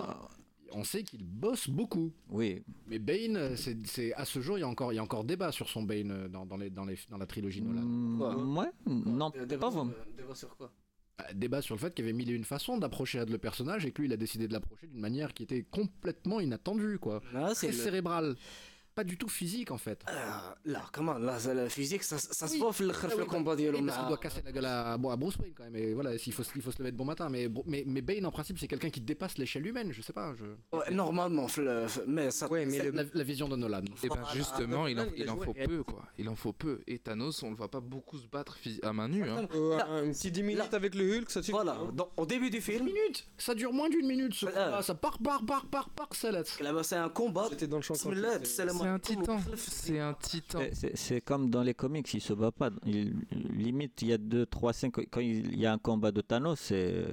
On 0.72 0.84
sait 0.84 1.02
qu'il 1.02 1.24
bosse 1.24 1.68
beaucoup. 1.68 2.12
oui, 2.28 2.62
Mais 2.86 3.00
Bane, 3.00 3.56
c'est, 3.56 4.14
à 4.14 4.24
ce 4.24 4.40
jour, 4.40 4.56
il 4.56 4.60
y 4.60 4.64
a 4.64 4.68
encore, 4.68 4.92
il 4.92 4.96
y 4.96 4.98
a 5.00 5.02
encore 5.02 5.24
débat 5.24 5.50
sur 5.50 5.68
son 5.68 5.82
Bane 5.82 6.12
euh, 6.12 6.28
dans, 6.28 6.46
dans, 6.46 6.56
les, 6.56 6.70
dans, 6.70 6.84
les, 6.84 6.96
dans 7.08 7.18
la 7.18 7.26
trilogie 7.26 7.60
Nolan. 7.60 7.82
Mm, 7.82 8.56
ouais, 8.56 8.70
non, 8.86 9.30
Débat 9.30 9.56
pas 9.58 9.70
sur- 9.72 9.80
vraiment. 9.84 9.92
débat 10.16 10.34
sur 10.36 10.56
quoi? 10.56 10.70
Débat 11.34 11.62
sur 11.62 11.74
le 11.74 11.80
fait 11.80 11.94
qu'il 11.94 12.04
y 12.04 12.08
avait 12.08 12.16
mille 12.16 12.30
et 12.30 12.34
une 12.34 12.44
façons 12.44 12.78
d'approcher 12.78 13.24
le 13.24 13.38
personnage 13.38 13.84
et 13.86 13.92
que 13.92 14.02
lui, 14.02 14.08
il 14.08 14.12
a 14.12 14.16
décidé 14.16 14.48
de 14.48 14.52
l'approcher 14.52 14.86
d'une 14.86 15.00
manière 15.00 15.32
qui 15.34 15.42
était 15.44 15.64
complètement 15.70 16.40
inattendue, 16.40 16.98
quoi. 16.98 17.22
Ah, 17.34 17.52
c'est 17.54 17.68
Très 17.68 17.76
le- 17.76 17.82
cérébrale 17.82 18.36
pas 18.95 19.05
du 19.05 19.16
tout 19.16 19.28
physique 19.28 19.70
en 19.70 19.78
fait. 19.78 20.05
Euh, 20.09 20.12
là, 20.64 20.82
comment 20.93 21.14
Là, 21.14 21.38
la 21.55 21.68
physique, 21.68 22.03
ça, 22.03 22.18
se 22.18 22.59
voit 22.59 22.72
le, 22.80 22.93
ah 22.93 23.07
bah, 23.16 23.24
combat 23.24 23.57
de 23.57 23.70
oui, 23.70 23.82
parce 23.86 23.99
qu'il 23.99 24.09
doit 24.09 24.18
casser 24.18 24.43
la 24.45 24.53
gueule 24.53 24.66
à, 24.66 24.97
bon, 24.97 25.14
Bruce 25.16 25.36
Wayne 25.36 25.53
quand 25.55 25.64
même. 25.64 25.76
Et 25.76 25.95
voilà, 25.95 26.14
il 26.14 26.32
faut, 26.32 26.43
se 26.43 26.57
lever 26.57 26.93
de 26.93 26.97
bon 26.97 27.05
matin. 27.05 27.28
Mais, 27.28 27.49
Bane, 27.49 28.26
en 28.26 28.30
principe, 28.30 28.59
c'est 28.59 28.68
quelqu'un 28.68 28.91
qui 28.91 29.01
dépasse 29.01 29.38
l'échelle 29.38 29.66
humaine. 29.66 29.93
Je 29.93 30.03
sais 30.03 30.12
pas. 30.12 30.34
Normalement, 30.91 31.47
le, 31.57 31.86
mais 32.07 32.30
ça. 32.30 32.49
La, 32.51 33.24
vision 33.24 33.49
de 33.49 33.57
Nolan. 33.57 33.82
Et 34.03 34.09
ben 34.09 34.16
justement, 34.34 34.86
il 34.86 34.99
en, 34.99 35.36
faut 35.36 35.55
peu 35.55 35.82
quoi. 35.82 36.05
Il 36.18 36.28
en 36.28 36.36
faut 36.36 36.53
peu. 36.53 36.80
Et 36.86 36.99
Thanos, 36.99 37.43
on 37.43 37.51
le 37.51 37.57
voit 37.57 37.70
pas 37.70 37.80
beaucoup 37.80 38.18
se 38.18 38.26
battre 38.26 38.59
à 38.82 38.93
main 38.93 39.09
nue. 39.09 39.28
Hein. 39.28 39.47
Euh, 39.55 39.78
un 39.78 40.11
petit 40.11 40.30
10 40.30 40.43
minutes 40.43 40.74
avec 40.74 40.95
le 40.95 41.18
Hulk, 41.18 41.30
ça 41.30 41.43
suffit. 41.43 41.53
Voilà, 41.53 41.78
au 42.16 42.26
début 42.26 42.51
du 42.51 42.61
film. 42.61 42.86
10 42.86 42.93
minutes. 42.93 43.28
Ça 43.38 43.55
dure 43.55 43.72
moins 43.72 43.88
d'une 43.88 44.07
minute. 44.07 44.34
Ce 44.34 44.47
ça 44.47 44.95
part, 44.95 45.18
part, 45.18 45.45
part, 45.45 45.66
part, 45.66 45.91
part, 45.91 46.09
c'est 46.12 46.97
un 46.97 47.09
combat. 47.09 47.47
C'était 47.51 47.66
dans 47.66 47.76
le 47.76 47.82
champ 47.82 47.95
c'est 48.82 48.88
un 48.88 48.98
titan. 48.98 49.38
C'est 49.56 49.98
un 49.98 50.14
titan. 50.14 50.58
C'est 50.94 51.20
comme 51.20 51.50
dans 51.50 51.62
les 51.62 51.74
comics, 51.74 52.12
il 52.14 52.20
se 52.20 52.32
bat 52.32 52.50
pas. 52.50 52.70
Il, 52.86 53.14
limite, 53.32 54.02
il 54.02 54.08
y 54.08 54.12
a 54.12 54.18
deux, 54.18 54.46
trois, 54.46 54.72
cinq. 54.72 54.94
Quand 55.10 55.20
il 55.20 55.58
y 55.58 55.66
a 55.66 55.72
un 55.72 55.78
combat 55.78 56.12
de 56.12 56.20
Thanos, 56.20 56.58
c'est 56.58 57.04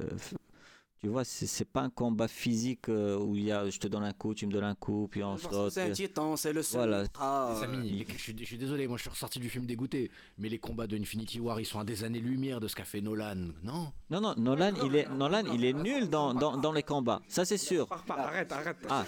tu 0.99 1.09
vois, 1.09 1.23
c'est 1.23 1.45
c'est 1.45 1.65
pas 1.65 1.81
un 1.81 1.91
combat 1.91 2.27
physique 2.27 2.89
euh, 2.89 3.17
où 3.19 3.35
il 3.35 3.43
y 3.43 3.51
a 3.51 3.69
je 3.69 3.77
te 3.77 3.87
donne 3.87 4.03
un 4.03 4.13
coup, 4.13 4.33
tu 4.33 4.47
me 4.47 4.51
donnes 4.51 4.63
un 4.63 4.73
coup, 4.73 5.07
puis 5.11 5.23
on 5.23 5.37
saute. 5.37 5.71
c'est 5.71 5.81
un 5.83 5.91
titan 5.91 6.35
c'est 6.35 6.53
le 6.53 6.63
seul 6.63 6.89
Voilà. 6.89 7.51
euh, 7.51 7.59
Samy, 7.59 8.03
je, 8.09 8.17
suis, 8.17 8.35
je 8.35 8.43
suis 8.45 8.57
désolé, 8.57 8.87
moi 8.87 8.97
je 8.97 9.03
suis 9.03 9.09
ressorti 9.11 9.39
du 9.39 9.47
film 9.47 9.67
dégoûté, 9.67 10.09
mais 10.39 10.49
les 10.49 10.57
combats 10.57 10.87
de 10.87 10.97
Infinity 10.97 11.39
War, 11.39 11.59
ils 11.59 11.65
sont 11.65 11.79
à 11.79 11.83
des 11.83 12.03
années-lumière 12.03 12.59
de 12.59 12.67
ce 12.67 12.75
qu'a 12.75 12.83
fait 12.83 13.01
Nolan, 13.01 13.35
non? 13.63 13.91
Non, 14.09 14.21
non, 14.21 14.33
Nolan, 14.37 14.71
il 14.85 14.95
est, 14.95 15.07
Nolan, 15.09 15.43
il 15.53 15.65
est 15.65 15.73
nul 15.73 16.09
dans, 16.09 16.33
dans, 16.33 16.57
dans 16.57 16.71
les 16.71 16.83
combats. 16.83 17.21
Ça, 17.27 17.45
c'est 17.45 17.57
sûr. 17.57 17.87
Arrête, 18.09 18.51
arrête. 18.51 18.77
Ah, 18.89 19.05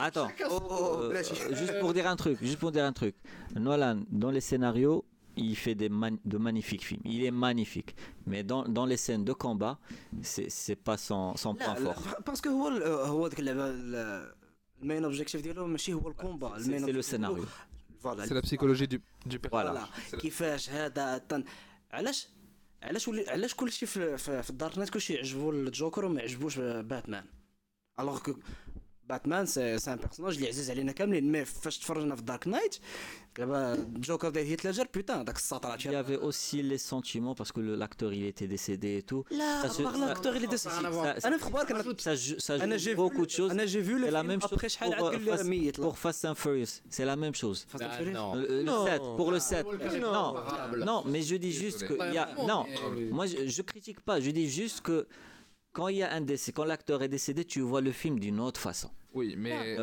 attends. 0.00 0.28
oh, 0.50 0.58
oh, 0.70 0.96
Euh, 1.02 1.08
Blachi. 1.10 1.34
juste 1.52 1.78
pour 1.80 1.92
dire 1.92 2.06
un 2.06 2.16
truc, 2.16 2.38
juste 2.40 2.58
pour 2.58 2.72
dire 2.72 2.84
un 2.84 2.92
truc. 2.94 3.14
Nolan, 3.54 4.00
dans 4.10 4.30
les 4.30 4.40
scénarios, 4.40 5.04
il 5.37 5.55
fait 5.63 5.75
des 5.83 5.89
man- 6.01 6.19
de 6.33 6.37
magnifiques 6.47 6.85
films. 6.89 7.03
Il 7.13 7.19
est 7.27 7.35
magnifique. 7.47 7.91
Mais 8.29 8.41
dans, 8.51 8.63
dans 8.77 8.85
les 8.91 8.99
scènes 9.05 9.25
de 9.31 9.33
combat, 9.45 9.75
c'est 10.31 10.49
c'est 10.63 10.79
pas 10.87 10.97
son, 11.07 11.23
son 11.43 11.53
point 11.55 11.73
لا 11.73 11.79
لا 11.79 11.93
fort. 11.93 12.21
باسكو 12.27 12.49
هو 12.49 12.67
ال- 12.67 12.83
هو 12.83 13.27
ديك 13.27 13.39
اللعبه 13.39 13.67
ال- 13.69 14.33
المين 14.81 15.03
اوبجيكتيف 15.03 15.41
ديالو 15.41 15.67
ماشي 15.67 15.93
هو 15.93 16.07
الكومبا 16.09 16.57
C'est 16.59 16.79
c'est 16.79 16.93
le 16.93 17.01
scénario. 17.01 17.45
فوالا 17.99 18.25
C'est 18.25 18.33
la 18.33 18.41
psychologie 18.41 18.87
du, 18.87 18.99
du 19.25 19.39
personnage. 19.39 19.51
فوالا 19.51 19.85
C'est 19.85 20.15
la- 20.15 20.19
كيفاش 20.21 20.69
هذا 20.69 21.17
تن... 21.17 21.43
علاش 21.91 22.27
علاش 22.83 23.07
ولي 23.07 23.29
علاش 23.29 23.53
كلشي 23.55 23.85
في 23.85 24.17
في, 24.17 24.43
في 24.43 24.49
الدارك 24.49 24.77
نايت 24.77 24.89
كلشي 24.89 25.13
يعجبو 25.13 25.51
الجوكر 25.51 26.05
وما 26.05 26.19
يعجبوش 26.19 26.57
باتمان 26.59 27.25
الوغ 27.99 28.19
كو 28.19 28.33
باتمان 29.09 29.45
سي 29.45 29.79
سي 29.79 29.93
ان 29.93 29.97
بيرسوناج 29.97 30.35
اللي 30.35 30.47
عزيز 30.47 30.69
علينا 30.71 30.91
كاملين 30.91 31.31
مي 31.31 31.45
فاش 31.45 31.77
تفرجنا 31.77 32.15
في 32.15 32.21
الدارك 32.21 32.47
نايت 32.47 32.75
دابا 33.37 33.73
الجوكر 33.73 34.29
ديال 34.29 34.45
هيت 34.45 34.65
ليدجر 34.65 34.87
بوتان 34.95 35.25
داك 35.25 35.35
السطر 35.35 35.77
Il 35.79 35.81
y 35.91 35.95
avait 35.95 36.17
aussi 36.27 36.61
les 36.61 36.77
sentiments 36.77 37.35
parce 37.39 37.51
que 37.51 37.59
le- 37.59 37.75
l'acteur 37.75 38.13
il 38.13 38.25
était 38.25 38.47
décédé 38.47 38.97
et 38.99 39.03
tout. 39.11 39.23
لا 39.31 39.61
Ça 39.63 39.69
se- 39.73 39.81
باغ 39.81 39.93
ça- 39.93 39.97
لاكتور 39.97 40.35
اللي 40.35 40.47
داس 40.47 40.67
ça- 40.67 40.71
ça- 40.71 41.25
انا 41.25 41.37
في 41.37 41.43
اخبارك 41.43 41.71
انا 41.71 41.83
Ça, 41.83 42.15
joue- 42.15 42.39
ça 42.39 42.51
انا 42.51 42.77
joue 42.77 42.79
جي 42.81 42.95
beaucoup 42.95 43.25
de 43.25 43.29
choses. 43.31 43.51
انا 43.51 43.65
جي 43.65 43.83
فيو 43.83 43.97
C'est 43.97 44.11
la 44.11 44.23
même 44.23 44.41
chose 44.47 44.53
ابخي 44.53 44.69
شحال 44.69 44.89
pour, 44.91 45.03
عاد 45.03 45.03
euh, 45.03 45.15
قال 45.15 45.21
لي 45.25 45.37
Fast- 45.37 45.45
ميت 45.45 45.81
pour 45.81 45.97
Fast 45.97 46.25
and 46.25 46.33
Furious. 46.43 46.73
C'est 46.95 47.05
la 47.05 47.15
même 47.15 47.35
chose. 47.43 47.59
Fast 47.71 47.83
and 47.83 47.89
Ah, 47.91 47.97
Furious 47.97 48.13
non. 48.19 48.35
Le, 48.35 48.45
le 48.57 48.63
Non. 48.63 48.85
7, 48.85 49.01
pour 49.19 49.31
le 49.31 49.39
7. 49.39 49.65
Non. 49.65 50.11
Non, 50.17 50.29
Comparable. 50.33 50.79
non, 50.89 50.99
mais 51.11 51.21
je 51.29 51.35
dis 51.45 51.53
juste 51.63 51.81
que. 51.87 51.93
il 52.07 52.13
y 52.13 52.17
a, 52.23 52.25
Vraiment, 52.25 52.47
non, 52.51 52.61
mais- 52.95 53.11
moi 53.17 53.25
je, 53.31 53.37
je 53.57 53.61
critique 53.71 53.99
pas. 54.07 54.17
Je 54.25 54.31
dis 54.39 54.47
juste 54.61 54.79
que 54.87 54.97
quand 55.75 55.87
il 55.87 55.97
y 55.97 56.03
a 56.03 56.11
un 56.19 56.21
décès, 56.21 56.51
quand 56.51 56.65
l'acteur 56.65 56.99
est 57.03 57.09
décédé, 57.17 57.45
tu 57.45 57.59
vois 57.61 57.81
le 57.81 57.91
film 57.91 58.15
d'une 58.19 58.39
autre 58.39 58.59
façon. 58.59 58.89
Oui, 59.13 59.35
mais 59.37 59.77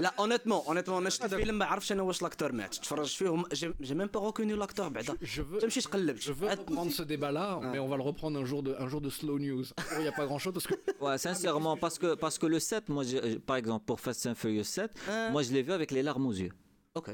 لا 0.00 0.12
اونيتمون 0.18 0.62
اونيتمون 0.66 0.98
انا 1.00 1.10
شفت 1.10 1.24
الفيلم 1.24 1.58
ما 1.58 1.64
عرفتش 1.64 1.92
انا 1.92 2.02
واش 2.02 2.22
لاكتور 2.22 2.52
مات 2.52 2.74
تفرج 2.74 3.06
فيهم 3.16 3.44
جي 3.80 3.94
ميم 3.94 4.06
با 4.08 4.26
ريكوني 4.26 4.52
لاكتور 4.52 4.88
بعدا 4.88 5.14
Je 5.22 5.40
veux, 5.40 5.60
تمشي 5.60 5.80
تقلب 5.80 6.16
je 6.18 6.30
veux 6.32 6.48
reprendre 6.48 6.90
ce 6.92 7.02
débat-là, 7.02 7.60
mais 7.72 7.78
on 7.78 7.88
va 7.88 7.96
le 7.96 8.02
reprendre 8.02 8.38
un 8.40 8.44
jour 8.44 8.62
de, 8.62 8.74
un 8.78 8.88
jour 8.88 9.00
de 9.00 9.10
slow 9.10 9.38
news. 9.38 9.64
Il 9.92 10.02
n'y 10.02 10.08
a 10.08 10.12
pas 10.20 10.26
grand-chose 10.26 10.52
parce 10.56 10.66
que 10.70 10.74
Ouais, 11.04 11.18
sincèrement, 11.18 11.76
parce 11.84 11.98
que, 12.02 12.08
parce 12.24 12.36
que 12.40 12.46
le 12.54 12.58
7, 12.58 12.88
moi, 12.88 13.02
je- 13.10 13.16
euh, 13.26 13.38
par 13.50 13.56
exemple, 13.62 13.84
pour 13.90 13.98
Fast 14.04 14.26
and 14.30 14.34
Furious 14.42 14.64
7, 14.64 14.90
moi 15.34 15.40
je 15.46 15.50
l'ai 15.54 15.62
vu 15.68 15.72
avec 15.80 15.88
les 15.96 16.02
larmes 16.08 16.26
aux 16.30 16.36
yeux. 16.44 16.52
Ok. 16.98 17.08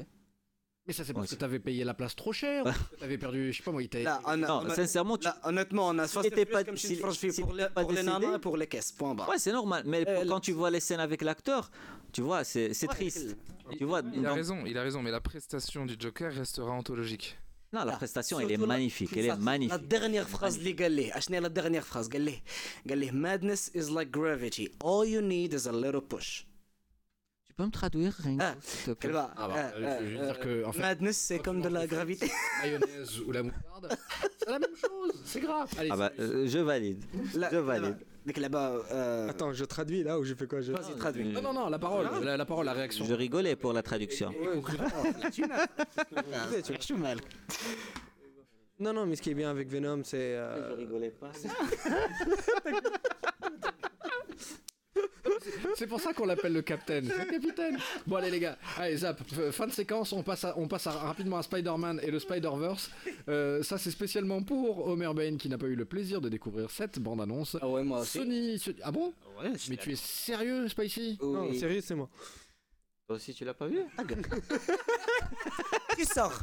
Mais 0.87 0.91
ça, 0.97 1.05
c'est 1.05 1.13
parce 1.13 1.29
que 1.31 1.35
tu 1.35 1.45
avais 1.45 1.59
payé 1.59 1.81
la 1.91 1.93
place 1.93 2.15
trop 2.21 2.33
cher. 2.33 2.61
Tu 2.99 3.03
avais 3.07 3.17
perdu, 3.17 3.41
je 3.53 3.57
sais 3.57 3.63
pas 3.63 3.71
moi, 3.71 3.81
il 3.83 3.89
t'a. 3.89 3.99
لا 4.03 4.33
انا 4.33 4.47
Non, 4.47 4.69
sincèrement, 4.75 5.17
tu... 5.17 5.23
لا 5.25 5.41
اونيتمون 5.45 5.99
انا 5.99 6.07
S'il 6.07 6.25
était 6.25 6.45
pas- 6.45 6.61
كنمشي 6.61 6.87
s'il- 6.87 6.91
نتفرج 6.91 7.13
فيه 7.15 7.31
s'il 7.31 7.35
pour 7.45 7.53
les 7.53 7.63
était 7.63 7.73
pas 7.73 7.83
pour 7.83 7.91
les 7.91 8.01
décédé- 8.01 8.05
nanas 8.05 8.35
et 8.35 8.39
pour 8.39 8.57
les 8.57 8.67
caisses 8.67 8.91
point 8.91 9.15
barre 9.15 9.29
Ouais, 9.29 9.39
c'est 9.39 9.53
normal. 9.53 9.83
Mais 9.85 10.03
Euh, 10.07 10.25
quand 10.29 10.41
tu 10.47 10.51
vois 10.59 10.71
les 10.71 10.81
scènes 10.87 10.99
avec 11.09 11.21
l'acteur, 11.27 11.63
tu 12.15 12.21
vois, 12.27 12.41
c'est 12.51 12.67
c'est 12.79 12.89
Ouais, 12.89 12.95
triste. 12.99 13.25
il- 13.71 13.77
Tu 13.79 13.85
vois, 13.89 14.01
il 14.17 14.25
a 14.25 14.29
donc- 14.29 14.37
raison, 14.41 14.57
il 14.71 14.75
a 14.81 14.83
raison, 14.87 14.99
mais 15.05 15.13
la 15.19 15.23
prestation 15.31 15.81
du 15.89 15.95
Joker 16.03 16.29
restera 16.41 16.71
anthologique. 16.81 17.27
Non, 17.75 17.79
la 17.79 17.85
لا. 17.93 17.97
prestation, 18.01 18.35
elle 18.41 18.51
est 18.51 18.57
Surtout 18.57 18.69
la- 18.71 18.75
magnifique. 18.75 19.13
Elle 19.17 19.25
est 19.25 19.27
لا 19.27 19.35
magnifique. 19.51 19.87
ديرنيير 19.87 20.25
فراز 20.25 20.57
اللي 20.57 20.71
قال 20.73 20.91
ليه 20.91 21.17
اشنو 21.17 21.35
هي 21.35 21.41
لا 21.41 21.47
ديرنيير 21.47 21.81
فراز 21.81 22.07
قال 22.09 22.21
ليه 22.21 22.43
قال 22.89 22.97
ليه 22.97 23.11
madness 23.11 23.69
is 23.79 23.89
like 23.89 24.09
gravity 24.19 24.67
all 24.83 25.05
you 25.05 25.21
need 25.21 25.53
is 25.59 25.65
a 25.67 25.71
little 25.71 26.01
push 26.15 26.29
Tu 26.41 26.46
peux 27.58 27.66
me 27.66 27.70
traduire 27.70 28.14
Ringo 28.22 28.40
ah, 28.40 28.54
s'il 28.60 28.94
te 28.94 28.98
plaît 28.98 29.10
ah 29.16 29.32
bah, 29.36 29.54
ah, 29.56 29.72
je 29.74 29.80
veux 30.16 30.20
ah, 30.20 30.24
dire 30.26 30.38
que, 30.38 30.78
Madness, 30.78 31.16
c'est 31.16 31.40
comme 31.40 31.60
de 31.60 31.68
la 31.68 31.88
gravité. 31.88 32.30
Mayonnaise 32.62 33.18
ou 33.26 33.32
la 33.32 33.42
moutarde, 33.42 33.88
c'est 34.38 34.48
la 34.48 34.60
même 34.60 34.76
chose, 34.76 35.20
c'est 35.24 35.40
grave. 35.40 35.68
Bah, 35.88 36.12
euh, 36.20 36.46
je 36.46 36.58
valide. 36.60 37.04
Je 37.34 37.56
valide. 37.56 37.96
Là-bas. 38.36 38.82
Euh, 38.92 39.30
Attends, 39.30 39.52
je 39.52 39.64
traduis 39.64 40.04
là 40.04 40.20
ou 40.20 40.24
je 40.24 40.34
fais 40.34 40.46
quoi 40.46 40.60
je... 40.60 40.72
Vas-y, 40.72 40.96
traduis. 40.96 41.32
Non, 41.32 41.42
non, 41.42 41.52
non, 41.52 41.68
la 41.68 41.78
parole, 41.78 42.06
la, 42.22 42.44
parole, 42.44 42.66
la 42.66 42.74
réaction. 42.74 43.04
Je 43.04 43.14
rigolais 43.14 43.56
pour 43.56 43.72
la 43.72 43.82
traduction. 43.82 44.32
Oh, 44.54 44.62
tu 46.78 46.94
mal. 46.94 47.18
Non, 48.78 48.92
non, 48.92 49.06
mais 49.06 49.16
ce 49.16 49.22
qui 49.22 49.30
est 49.30 49.34
bien 49.34 49.50
avec 49.50 49.68
Venom, 49.68 50.02
c'est. 50.04 50.36
Euh, 50.36 50.70
je 50.70 50.76
rigolais 50.76 51.10
pas. 51.10 51.32
C'est 55.76 55.86
pour 55.86 56.00
ça 56.00 56.12
qu'on 56.12 56.26
l'appelle 56.26 56.52
le 56.52 56.62
capitaine. 56.62 57.08
C'est 57.08 57.24
le 57.24 57.30
capitaine. 57.30 57.78
Bon, 58.06 58.16
allez, 58.16 58.30
les 58.30 58.40
gars. 58.40 58.56
Allez, 58.76 58.96
zap. 58.98 59.20
F- 59.32 59.52
Fin 59.52 59.66
de 59.66 59.72
séquence. 59.72 60.12
On 60.12 60.22
passe, 60.22 60.44
à- 60.44 60.54
on 60.58 60.66
passe 60.68 60.86
à- 60.86 60.92
rapidement 60.92 61.38
à 61.38 61.42
Spider-Man 61.42 62.00
et 62.02 62.10
le 62.10 62.18
Spider-Verse. 62.18 62.90
Euh, 63.28 63.62
ça, 63.62 63.78
c'est 63.78 63.90
spécialement 63.90 64.42
pour 64.42 64.86
Homer 64.88 65.10
Bain 65.14 65.36
qui 65.36 65.48
n'a 65.48 65.58
pas 65.58 65.66
eu 65.66 65.74
le 65.76 65.84
plaisir 65.84 66.20
de 66.20 66.28
découvrir 66.28 66.70
cette 66.70 66.98
bande-annonce. 66.98 67.56
ah 67.60 67.68
ouais 67.68 67.84
moi 67.84 68.00
aussi 68.00 68.18
Sony. 68.18 68.56
Sony- 68.56 68.80
Ah 68.82 68.90
bon? 68.90 69.12
Ouais 69.40 69.50
Mais 69.70 69.76
tu 69.76 69.92
es 69.92 69.96
sérieux, 69.96 70.68
Spicy? 70.68 71.18
Non, 71.22 71.52
sérieux, 71.54 71.80
c'est 71.82 71.94
moi. 71.94 72.08
Toi 73.08 73.16
aussi, 73.16 73.32
tu 73.32 73.44
l'as 73.46 73.54
pas 73.54 73.66
vu 73.68 73.80
Ta 73.96 74.04
gueule. 74.04 74.20
Tu 75.96 76.04
sors 76.04 76.38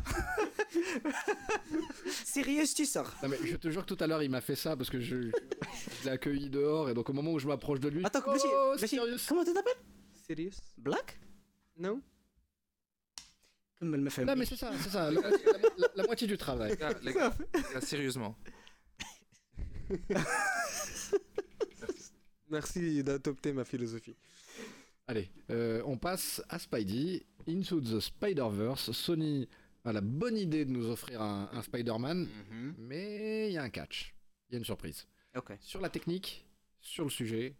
Sérieux, 2.26 2.64
tu 2.76 2.86
sors 2.88 3.14
je 3.22 3.56
te 3.56 3.70
jure 3.70 3.86
que 3.86 3.94
tout 3.94 4.04
à 4.04 4.08
l'heure 4.08 4.24
il 4.24 4.32
m'a 4.32 4.42
fait 4.42 4.56
ça 4.56 4.76
parce 4.76 4.90
que 4.90 5.00
je, 5.00 5.30
je 5.30 6.06
l'ai 6.06 6.10
accueilli 6.10 6.50
dehors 6.50 6.90
et 6.90 6.96
donc 6.96 7.08
au 7.10 7.14
moment 7.14 7.32
où 7.32 7.40
je 7.40 7.48
m'approche 7.48 7.80
de 7.80 7.90
lui. 7.90 8.04
Attends, 8.04 8.20
oh, 8.26 8.36
comment 9.30 9.44
tu 9.44 9.54
t'appelles? 9.54 9.74
Sirius. 10.26 10.58
Black? 10.80 11.20
Non 11.78 12.02
Comme 13.80 13.94
elle 13.94 14.02
me 14.02 14.10
fait. 14.10 14.26
Non 14.26 14.36
mais 14.36 14.46
c'est 14.46 14.56
ça, 14.58 14.72
c'est 14.82 14.90
ça, 14.90 15.12
la, 15.12 16.04
moitié 16.04 16.26
du 16.26 16.38
travail. 16.38 16.76
Sérieusement. 17.80 18.36
Merci 22.50 23.04
d'adopter 23.04 23.54
ma 23.54 23.66
philosophie. 23.66 24.16
Allez, 25.08 25.30
euh, 25.52 25.82
on 25.86 25.98
passe 25.98 26.42
à 26.50 26.58
Spidey, 26.58 27.26
Into 27.48 27.80
the 27.80 28.00
Spider-Verse. 28.00 28.92
Sony 28.92 29.48
a 29.84 29.94
la 29.94 30.02
bonne 30.02 30.36
idée 30.38 30.66
de 30.66 30.72
nous 30.72 30.90
offrir 30.90 31.22
un, 31.22 31.48
un 31.54 31.62
Spider-Man, 31.62 32.28
mais 32.80 33.50
il 33.50 33.54
y 33.54 33.58
a 33.58 33.64
un 33.64 33.70
catch. 33.70 34.16
Il 34.50 34.54
y 34.54 34.56
a 34.56 34.58
une 34.60 34.66
surprise. 34.66 35.06
ok 35.36 35.54
Sur 35.60 35.80
la 35.82 35.90
technique, 35.90 36.46
sur 36.82 37.04
le 37.04 37.12
sujet. 37.12 37.54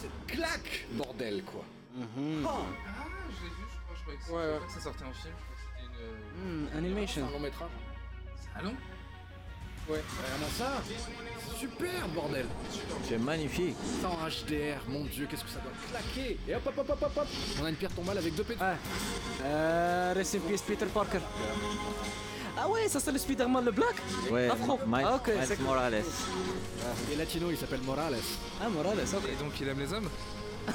C'est 0.00 0.10
claque 0.26 0.86
Bordel, 0.92 1.42
quoi 1.44 1.64
Ah, 1.98 2.04
je 3.30 3.44
l'ai 3.44 3.50
vu, 3.50 3.56
je 3.60 3.82
crois, 3.82 3.94
je 3.94 4.00
croyais 4.02 4.18
que, 4.18 4.30
Ouais, 4.32 4.58
ouais. 4.58 4.66
que 4.66 4.72
ça 4.72 4.80
sortait 4.80 5.04
en 5.04 5.12
film. 5.12 5.34
Je 5.36 5.42
croyais 5.44 5.88
que 5.92 5.92
c'était 5.92 6.40
une. 6.40 6.64
Hmm, 6.64 6.76
animation 6.78 7.26
Un 7.26 7.30
long 7.30 7.40
métrage 7.40 7.70
Ah 8.54 8.62
non 8.62 8.74
Ouais. 9.88 10.02
Regarde 10.34 10.52
ça 10.58 10.82
Super, 11.58 12.08
bordel 12.14 12.46
C'est 13.08 13.18
magnifique. 13.18 13.76
Ça 14.02 14.08
en 14.08 14.16
HDR, 14.28 14.78
mon 14.88 15.04
dieu, 15.04 15.26
qu'est-ce 15.30 15.44
que 15.44 15.50
ça 15.50 15.60
doit 15.60 15.72
claquer 15.90 16.38
Et 16.48 16.54
hop, 16.54 16.62
hop, 16.66 16.74
hop, 16.78 16.90
hop, 16.90 17.02
hop, 17.02 17.12
hop 17.16 17.26
On 17.60 17.64
a 17.64 17.68
une 17.70 17.76
pierre 17.76 17.92
tombale 17.92 18.18
avec 18.18 18.34
deux 18.34 18.44
pétales. 18.44 18.76
Ah, 18.78 19.44
euh, 19.44 20.12
rest 20.14 20.34
in 20.34 20.38
peace 20.40 20.62
Peter 20.66 20.86
Parker. 20.86 21.20
Ah 22.58 22.68
ouais, 22.68 22.88
ça 22.88 23.00
c'est 23.00 23.12
le 23.12 23.18
Spider-Man 23.18 23.64
le 23.64 23.70
black 23.70 23.96
Ouais, 24.30 24.48
Afro. 24.48 24.78
Miles, 24.86 25.06
Ah, 25.06 25.20
Miles. 25.26 25.58
Morales. 25.60 26.02
Et 27.12 27.16
latino, 27.16 27.50
il 27.50 27.56
s'appelle 27.56 27.80
Morales. 27.82 28.16
Ah 28.62 28.68
Morales, 28.68 29.06
ok. 29.14 29.22
Et 29.32 29.42
donc 29.42 29.52
il 29.60 29.68
aime 29.68 29.78
les 29.78 29.92
hommes 29.92 30.08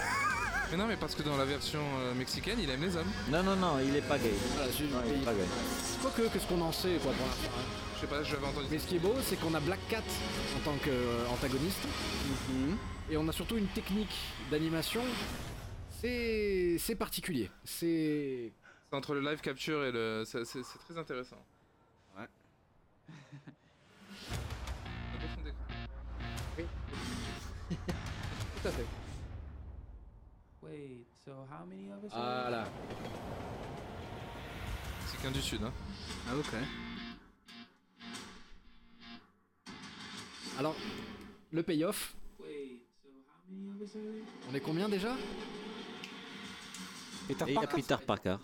Mais 0.72 0.78
non, 0.78 0.88
mais 0.88 0.96
parce 0.96 1.16
que 1.16 1.22
dans 1.24 1.36
la 1.38 1.44
version 1.46 1.82
euh, 2.00 2.14
mexicaine, 2.14 2.58
il 2.62 2.70
aime 2.70 2.82
les 2.82 2.96
hommes. 2.96 3.12
Non, 3.30 3.44
non, 3.44 3.56
non, 3.58 3.80
il 3.86 3.94
est 3.96 4.08
pas 4.08 4.18
gay. 4.18 4.32
Voilà, 4.56 4.70
Non, 4.70 5.02
il 5.06 5.22
est 5.22 5.26
pas 5.26 5.34
gay. 5.34 5.44
Quoique, 6.02 6.30
qu'est-ce 6.30 6.48
qu'on 6.48 6.62
en 6.62 6.72
sait, 6.72 6.98
quoi, 7.04 7.12
pour 7.12 7.26
l'instant 7.28 7.52
hein. 7.58 7.81
Je 8.02 8.08
sais 8.08 8.16
pas, 8.16 8.24
je 8.24 8.34
l'avais 8.34 8.48
entendu. 8.48 8.66
Mais 8.72 8.80
ce 8.80 8.88
qui 8.88 8.96
est 8.96 9.00
beau, 9.00 9.14
c'est 9.22 9.40
qu'on 9.40 9.54
a 9.54 9.60
Black 9.60 9.80
Cat 9.88 10.02
en 10.56 10.60
tant 10.66 10.76
qu'antagoniste. 10.84 11.84
Et 13.12 13.18
on 13.18 13.28
a 13.28 13.32
surtout 13.32 13.58
une 13.58 13.68
technique 13.68 14.16
d'animation. 14.50 15.02
C'est 16.00 16.78
c'est 16.80 16.96
particulier. 16.96 17.52
C'est. 17.64 18.54
C'est 18.90 18.96
entre 18.96 19.14
le 19.14 19.22
live 19.22 19.40
capture 19.42 19.86
et 19.86 19.92
le. 19.92 20.24
C'est 20.26 20.42
très 20.80 20.98
intéressant. 20.98 21.38
Ouais. 22.18 22.26
D'écran. 25.46 26.72
Tout 27.70 28.68
à 28.68 28.72
fait. 28.72 28.88
Wait, 30.64 31.06
so 31.24 31.34
how 31.52 31.68
many 31.68 31.92
of 31.92 32.04
us? 32.04 32.10
Voilà. 32.12 32.66
C'est 35.06 35.22
qu'un 35.22 35.30
du 35.30 35.42
sud, 35.42 35.62
hein. 35.64 35.72
Ah 36.28 36.36
ok. 36.36 36.56
Alors, 40.62 40.76
le 41.52 41.64
payoff, 41.64 42.14
Wait, 42.40 42.84
so 43.02 43.10
how 43.10 43.52
many 43.52 43.70
of 43.72 43.82
us 43.82 43.96
are 43.96 44.02
there? 44.04 44.24
on 44.48 44.54
est 44.54 44.60
combien 44.60 44.88
déjà? 44.90 45.18
Peter 47.28 47.46
Et 47.48 47.48
il 47.50 47.54
y 47.56 47.58
a 47.58 47.62
Parker 47.62 47.82
Peter 47.82 47.96
Parker. 48.06 48.36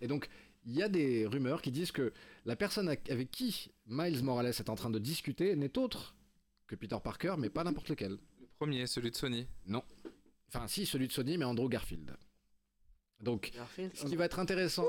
Et 0.00 0.08
donc, 0.08 0.28
il 0.66 0.72
y 0.74 0.82
a 0.82 0.88
des 0.88 1.26
rumeurs 1.26 1.62
qui 1.62 1.70
disent 1.70 1.92
que 1.92 2.12
la 2.44 2.56
personne 2.56 2.88
avec 2.88 3.30
qui 3.30 3.70
Miles 3.86 4.24
Morales 4.24 4.46
est 4.48 4.68
en 4.68 4.74
train 4.74 4.90
de 4.90 4.98
discuter 4.98 5.54
n'est 5.54 5.78
autre 5.78 6.16
que 6.66 6.74
Peter 6.74 6.96
Parker, 7.04 7.36
mais 7.38 7.50
pas 7.50 7.62
n'importe 7.62 7.88
lequel. 7.88 8.18
Le 8.40 8.46
premier, 8.58 8.88
celui 8.88 9.12
de 9.12 9.16
Sony. 9.16 9.46
Non. 9.64 9.84
Enfin, 10.52 10.66
si, 10.66 10.86
celui 10.86 11.06
de 11.06 11.12
Sony, 11.12 11.38
mais 11.38 11.44
Andrew 11.44 11.68
Garfield. 11.68 12.16
Donc, 13.20 13.52
Garfield. 13.54 13.94
ce 13.94 14.06
qui 14.06 14.16
va 14.16 14.24
être 14.24 14.40
intéressant, 14.40 14.86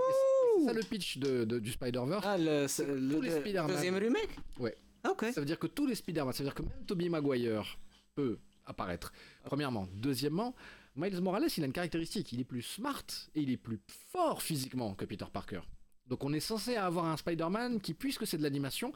c'est 0.58 0.66
ça 0.66 0.74
le 0.74 0.82
pitch 0.82 1.20
de, 1.20 1.44
de- 1.46 1.60
du 1.60 1.74
Spider-Verse, 1.74 2.26
Ah 2.28 2.40
le, 2.40 2.66
le, 2.86 3.20
le 3.20 3.30
Spider-Man. 3.40 3.68
deuxième 3.68 3.96
remake? 3.98 4.30
Ouais. 4.58 4.76
Ok. 5.10 5.26
ça 5.34 5.42
veut 5.42 5.46
dire 5.46 5.60
que 5.60 5.68
tous 5.68 5.88
les 5.88 5.96
Spider-Man, 5.96 6.34
ça 6.34 6.44
veut 6.44 6.50
dire 6.50 6.56
que 6.56 6.62
même 6.62 6.86
Tobey 6.86 7.10
Maguire 7.10 7.78
peut 8.16 8.40
apparaître. 8.66 9.12
Premièrement. 9.44 9.88
Deuxièmement, 9.94 10.56
Miles 10.96 11.22
Morales, 11.22 11.48
il 11.58 11.64
a 11.64 11.66
une 11.66 11.74
caractéristique, 11.74 12.32
il 12.34 12.40
est 12.40 12.46
plus 12.46 12.62
smart 12.62 13.06
et 13.36 13.42
il 13.42 13.50
est 13.50 13.58
plus 13.58 13.80
fort 14.12 14.42
physiquement 14.42 14.94
que 14.94 15.06
Peter 15.06 15.26
Parker. 15.32 15.62
Donc 16.08 16.24
on 16.24 16.34
est 16.34 16.42
censé 16.42 16.76
avoir 16.76 17.06
un 17.06 17.18
Spider-Man 17.18 17.80
qui, 17.80 17.94
puisque 17.94 18.28
c'est 18.28 18.38
de 18.38 18.44
l'animation, 18.44 18.92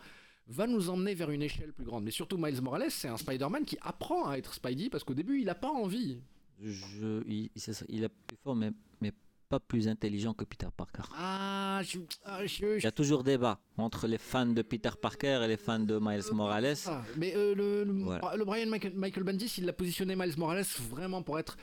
va 0.48 0.68
nous 0.68 0.90
emmener 0.90 1.16
vers 1.16 1.32
une 1.32 1.42
échelle 1.42 1.74
plus 1.74 1.86
grande. 1.86 2.04
Mais 2.04 2.12
surtout 2.12 2.38
Miles 2.38 2.62
Morales, 2.62 2.92
c'est 2.92 3.08
un 3.08 3.18
Spider-Man 3.18 3.66
qui 3.66 3.78
apprend 3.82 4.28
à 4.28 4.38
être 4.38 4.54
Spidey 4.54 4.90
parce 4.90 5.04
qu'au 5.04 5.14
début, 5.14 5.40
il 5.40 5.46
n'a 5.46 5.56
pas 5.56 5.70
envie. 5.70 6.20
Je, 6.62 7.24
il, 7.28 7.50
ça, 7.58 7.86
plus 7.86 8.38
fort, 8.44 8.56
mais, 8.56 8.72
mais 9.02 9.12
pas 9.48 9.60
plus 9.60 9.88
intelligent 9.88 10.34
que 10.34 10.44
Peter 10.46 10.68
Parker. 10.76 11.04
Ah, 11.16 11.82
je, 11.84 12.00
ah, 12.26 12.46
je- 12.46 12.78
Il 12.78 12.84
y 12.84 12.88
a 12.88 12.92
toujours 12.92 13.24
débat 13.24 13.60
entre 13.78 14.08
les 14.08 14.18
fans 14.18 14.46
de 14.46 14.62
Peter 14.62 14.90
Parker 15.02 15.42
et 15.44 15.48
les 15.48 15.58
fans 15.58 15.80
de 15.80 16.00
Miles 16.02 16.24
Morales. 16.34 16.76
Ah, 16.88 17.04
mais 17.18 17.36
euh, 17.36 17.54
le, 17.56 17.84
le, 17.84 18.04
Voilà. 18.04 18.36
le 18.36 18.46
Brian 18.46 18.68
Michael, 18.68 18.94
Michael 18.96 19.24
Bendis, 19.24 19.54
il 19.58 19.70
a 19.70 19.74
positionné 19.74 20.16
Miles 20.16 20.34
Morales 20.38 20.66
vraiment 20.90 21.22
pour 21.22 21.38
être, 21.40 21.58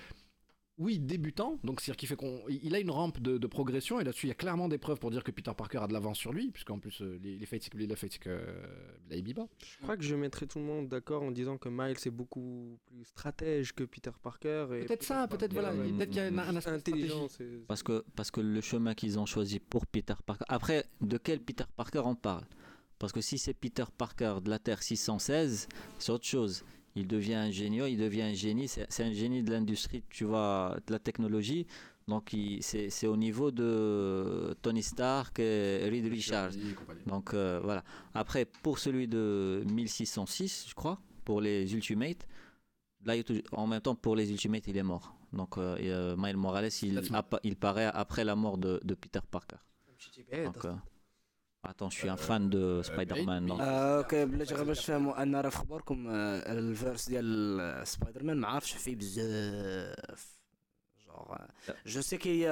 oui, 0.82 0.98
débutant. 0.98 1.58
Donc, 1.64 1.80
c'est-à-dire 1.80 1.96
qu'il 1.96 2.08
fait 2.08 2.16
qu'on, 2.16 2.42
il 2.48 2.74
a 2.74 2.80
une 2.80 2.90
rampe 2.90 3.20
de, 3.20 3.38
de 3.38 3.46
progression 3.46 4.00
et 4.00 4.04
là-dessus, 4.04 4.26
il 4.26 4.30
y 4.30 4.32
a 4.32 4.34
clairement 4.36 4.68
des 4.68 4.78
preuves 4.78 4.98
pour 4.98 5.10
dire 5.10 5.22
que 5.24 5.30
Peter 5.30 5.52
Parker 5.56 5.78
a 5.78 5.86
de 5.86 5.92
l'avance 5.92 6.18
sur 6.18 6.32
lui, 6.32 6.50
puisqu'en 6.50 6.78
plus, 6.78 7.00
euh, 7.02 7.18
les, 7.22 7.36
les 7.38 7.46
faits, 7.46 7.62
c'est 7.62 7.70
que 7.70 7.78
les 7.78 7.86
faits, 7.96 8.12
c'est 8.12 8.18
que 8.18 8.30
euh, 8.30 8.62
la 9.10 9.20
Biba. 9.20 9.46
Je 9.64 9.82
crois 9.82 9.96
que 9.96 10.02
je 10.02 10.14
mettrai 10.14 10.46
tout 10.46 10.58
le 10.58 10.64
monde 10.64 10.88
d'accord 10.88 11.22
en 11.22 11.30
disant 11.30 11.56
que 11.58 11.68
Miles 11.68 11.96
est 12.04 12.10
beaucoup 12.10 12.78
plus 12.86 13.04
stratège 13.04 13.72
que 13.74 13.84
Peter 13.84 14.10
Parker. 14.22 14.66
et 14.72 14.84
Peut-être 14.86 15.02
ça, 15.04 15.28
peut-être 15.28 15.52
voilà, 15.52 15.74
ouais, 15.74 15.88
peut-être 15.92 16.10
qu'il 16.10 16.18
y 16.18 16.24
a 16.24 16.28
un, 16.28 16.38
un 16.38 16.56
aspect 16.56 16.70
intelligent. 16.72 17.28
c'est- 17.28 17.64
Parce 17.68 17.82
que, 17.82 18.04
parce 18.16 18.30
que 18.30 18.40
le 18.40 18.60
chemin 18.60 18.94
qu'ils 18.94 19.18
ont 19.18 19.26
choisi 19.26 19.60
pour 19.60 19.86
Peter 19.86 20.14
Parker. 20.26 20.44
Après, 20.48 20.84
de 21.00 21.16
quel 21.18 21.40
Peter 21.40 21.64
Parker 21.76 22.02
on 22.04 22.14
parle? 22.14 22.44
Parce 22.98 23.12
que 23.12 23.20
si 23.20 23.36
c'est 23.38 23.54
Peter 23.54 23.84
Parker 23.98 24.36
de 24.44 24.48
la 24.50 24.58
Terre 24.58 24.82
616, 24.82 25.68
c'est 25.98 26.12
autre 26.12 26.26
chose. 26.26 26.64
Il 26.94 27.06
devient 27.06 27.34
un 27.34 27.50
génie, 27.50 27.78
il 27.90 27.98
devient 27.98 28.22
un 28.22 28.34
génie. 28.34 28.68
C'est 28.68 29.02
un 29.02 29.12
génie 29.12 29.42
de 29.42 29.50
l'industrie, 29.50 30.02
tu 30.10 30.24
vois, 30.24 30.76
de 30.86 30.92
la 30.92 30.98
technologie. 30.98 31.66
Donc, 32.08 32.34
c'est 32.60 33.06
au 33.06 33.16
niveau 33.16 33.50
de 33.50 34.54
Tony 34.60 34.82
Stark 34.82 35.38
et 35.38 35.88
Reed 35.88 36.06
Richards. 36.06 36.52
Donc, 37.06 37.32
euh, 37.32 37.60
voilà. 37.62 37.84
Après, 38.12 38.44
pour 38.44 38.78
celui 38.78 39.06
de 39.08 39.62
1606, 39.70 40.66
je 40.68 40.74
crois, 40.74 40.98
pour 41.24 41.40
les 41.40 41.72
Ultimates, 41.72 42.26
là, 43.04 43.14
en 43.52 43.66
même 43.66 43.80
temps, 43.80 43.94
pour 43.94 44.16
les 44.16 44.30
Ultimates, 44.30 44.66
il 44.66 44.76
est 44.76 44.82
mort. 44.82 45.14
Donc, 45.32 45.56
euh, 45.56 45.76
euh, 45.80 46.16
Miles 46.18 46.36
Morales, 46.36 46.70
il, 46.82 47.00
il 47.44 47.56
paraît 47.56 47.90
après 47.92 48.24
la 48.24 48.34
mort 48.36 48.58
de, 48.58 48.80
de 48.84 48.94
Peter 48.94 49.20
Parker. 49.30 49.56
Donc, 50.44 50.64
euh, 50.64 50.74
attends, 51.63 51.89
je 51.89 51.97
suis 51.99 52.09
un 52.09 52.17
fan 52.17 52.49
de 52.49 52.81
Spider-Man. 52.83 53.47
donc- 53.49 53.61
آه، 53.61 53.97
اوكي 53.97 54.25
بلاتي 54.25 54.55
غير 54.55 54.63
باش 54.65 54.79
تفهموا 54.85 55.23
انا 55.23 55.41
راه 55.41 55.49
في 55.49 55.57
خبركم 55.57 56.07
آه، 56.07 56.13
الفيرس 56.53 57.09
ديال 57.09 57.87
سبايدر 57.87 58.23
مان 58.23 58.37
ما 58.37 58.47
عرفتش 58.47 58.73
فيه 58.73 58.95
بزاف 58.95 60.37
جونغ 61.05 61.37
جو 61.85 62.01
سي 62.01 62.17
كي 62.17 62.43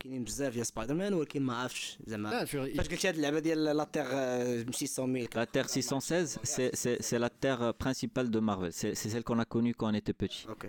كاينين 0.00 0.24
بزاف 0.24 0.52
ديال 0.54 0.66
سبايدر 0.66 0.94
مان 0.94 1.14
ولكن 1.14 1.42
ما 1.42 1.56
عرفتش 1.56 1.98
لا، 2.00 2.06
زعما 2.10 2.44
في- 2.44 2.74
فاش 2.74 2.88
قلت 2.88 3.06
هاد 3.06 3.14
اللعبه 3.14 3.38
ديال 3.38 3.64
لا 3.64 3.84
تيغ 3.84 4.70
600 4.72 5.26
La 5.34 5.46
Terre 5.46 5.68
616, 5.68 6.38
c'est- 6.42 6.74
c'est 6.82 6.98
c'est 7.02 7.18
la 7.18 7.30
Terre 7.30 7.62
euh, 7.62 7.72
principale 7.72 8.28
de 8.30 8.40
Marvel. 8.40 8.72
C'est 8.80 8.94
c'est 9.00 9.10
celle 9.14 9.24
qu'on 9.28 9.38
a 9.38 9.44
connue 9.54 9.74
quand 9.78 9.88
on 9.92 9.94
était 10.02 10.18
petit. 10.24 10.44
Ok. 10.54 10.64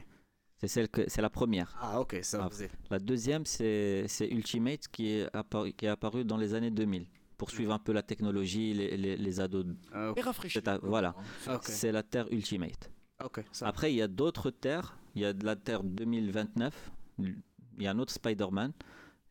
C'est 0.61 0.69
celle 0.75 0.89
que 0.95 1.01
c'est 1.13 1.23
la 1.29 1.33
première. 1.39 1.69
Ah, 1.85 1.99
ok, 2.03 2.13
ça 2.29 2.37
va, 2.39 2.43
Ah, 2.45 2.49
vas-y. 2.53 2.69
La 2.95 2.99
deuxième, 3.11 3.43
c'est 3.55 4.05
c'est 4.15 4.27
Ultimate 4.39 4.83
qui 4.93 5.03
est, 5.15 5.25
apparu, 5.41 5.67
qui 5.77 5.83
est 5.87 5.93
apparu 5.97 6.19
dans 6.31 6.39
les 6.43 6.51
années 6.57 6.73
2000 6.81 7.05
pour 7.40 7.50
suivre 7.50 7.72
un 7.72 7.78
peu 7.78 7.92
la 7.92 8.02
technologie, 8.02 8.74
les, 8.74 8.96
les, 8.96 9.16
les 9.16 9.40
ados. 9.40 9.64
Ah, 9.92 10.12
rafraîchir. 10.22 10.62
Voilà. 10.82 11.14
Ok. 11.56 11.62
C'est 11.64 11.90
la 11.90 12.02
Terre 12.02 12.26
Ultimate. 12.30 12.90
Ok, 13.24 13.42
ça. 13.52 13.66
Après, 13.66 13.92
il 13.92 13.96
y 13.96 14.02
a 14.02 14.08
d'autres 14.08 14.50
terres. 14.50 14.96
Il 15.14 15.22
y 15.22 15.24
a 15.24 15.32
de 15.32 15.44
la 15.44 15.56
Terre 15.56 15.82
2029. 15.82 16.90
Il 17.18 17.34
y 17.78 17.86
a 17.86 17.90
un 17.92 17.98
autre 17.98 18.12
Spider-Man. 18.12 18.72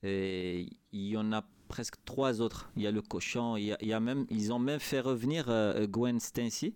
Et 0.04 0.68
il 0.92 1.08
y 1.08 1.18
en 1.18 1.32
a 1.34 1.44
presque 1.68 1.96
trois 2.06 2.42
autres. 2.42 2.72
Il 2.76 2.82
y 2.84 2.88
a 2.88 2.92
le 2.92 3.02
cochon. 3.02 3.58
Il 3.58 3.66
y 3.66 3.72
a, 3.74 3.78
il 3.82 3.88
y 3.88 3.94
a 3.94 4.00
même, 4.00 4.26
ils 4.30 4.52
ont 4.54 4.60
même 4.60 4.80
fait 4.80 5.02
revenir 5.02 5.46
euh, 5.50 5.86
Gwen 5.88 6.20
Stacy. 6.20 6.76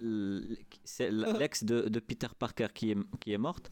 L- 0.00 0.56
C'est 0.84 1.08
l- 1.08 1.26
l'ex 1.38 1.62
de, 1.64 1.88
de 1.88 2.00
Peter 2.00 2.28
Parker 2.38 2.68
qui 2.74 2.90
est, 2.92 2.96
qui 3.20 3.32
est 3.32 3.38
morte. 3.38 3.70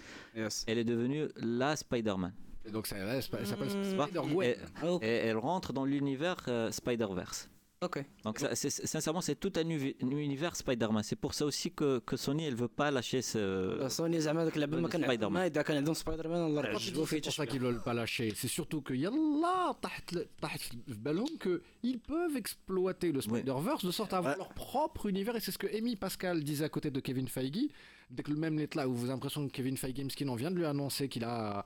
Elle 0.66 0.78
est 0.78 0.84
devenue 0.84 1.28
la 1.36 1.74
Spider-Man. 1.76 2.32
Et 2.67 2.71
donc, 2.71 2.87
ça, 2.87 2.95
elle 2.97 3.21
s'appelle 3.23 3.45
ça 3.45 3.51
s'appelle 3.51 3.69
Tu 3.69 3.95
vois 3.95 4.07
Spider-Gwen. 4.07 4.55
et, 5.01 5.05
et 5.07 5.07
elle 5.27 5.37
rentre 5.37 5.71
dans 5.73 5.85
l'univers 5.85 6.37
euh, 6.47 6.71
Spider-Verse. 6.71 7.49
Ok. 7.81 8.03
Donc 8.23 8.39
ça, 8.39 8.55
c'est- 8.55 8.85
sincèrement, 8.93 9.21
c'est 9.21 9.35
tout 9.35 9.51
un, 9.57 9.63
uvi- 9.77 9.95
un 10.01 10.09
univers 10.09 10.55
Spider-Man. 10.55 11.03
C'est 11.03 11.17
pour 11.17 11.33
ça 11.35 11.45
aussi 11.45 11.69
que, 11.71 11.99
que 11.99 12.15
Sony, 12.17 12.45
elle 12.45 12.55
veut 12.55 12.69
pas 12.69 12.89
lâcher 12.89 13.21
ce. 13.21 13.87
سوني 13.87 14.19
زعما 14.21 14.45
ديك 14.45 14.55
اللعبه 14.55 14.79
ما 14.79 14.87
كان 14.89 15.03
Spider-Man. 15.05 15.31
ما 15.31 15.45
اذا 15.45 15.61
كان 15.61 15.77
عندهم 15.77 15.93
سبايدر 15.93 16.27
مان 16.27 16.45
الله 16.45 16.61
Quand 16.61 16.65
tu 16.65 16.79
dis 16.79 16.87
يعجبو 16.87 17.05
فيه 17.05 17.17
C'est 17.21 17.23
pour 17.23 17.33
ça 17.33 17.45
qu'ils 17.45 17.59
veulent 17.61 17.83
pas 17.83 17.93
lâcher. 17.93 18.33
C'est 18.35 18.47
surtout 18.47 18.81
que 18.81 18.93
yallah, 18.93 19.75
طاحت 19.81 20.13
ل- 20.13 20.25
طاحت 20.41 20.59
في 20.59 20.77
بالهم 20.87 21.27
que 21.43 21.61
ils 21.85 21.99
peuvent 21.99 22.37
exploiter 22.37 23.11
le 23.11 23.21
Spider-Verse 23.21 23.85
de 23.85 23.91
sorte 23.91 24.13
à 24.13 24.17
avoir 24.17 24.37
leur 24.37 24.49
propre 24.53 25.05
univers 25.07 25.35
et 25.35 25.39
c'est 25.41 25.51
ce 25.51 25.59
que 25.59 25.67
Amy 25.77 25.95
Pascal 25.97 26.43
disait 26.43 26.65
à 26.65 26.69
côté 26.69 26.89
de 26.89 26.99
Kevin 27.01 27.27
Feige. 27.27 27.67
Dès 28.09 28.23
que 28.23 28.31
le 28.31 28.37
même 28.37 28.57
est 28.59 28.73
là 28.73 28.87
où 28.89 28.93
vous 28.93 29.05
avez 29.05 29.13
l'impression 29.13 29.41
que 29.47 29.51
Kevin 29.51 29.77
Feige, 29.77 29.99
Miskin, 30.09 30.27
on 30.29 30.35
vient 30.43 30.49
de 30.51 30.55
lui 30.61 30.65
annoncer 30.65 31.07
qu'il 31.09 31.25
a 31.25 31.65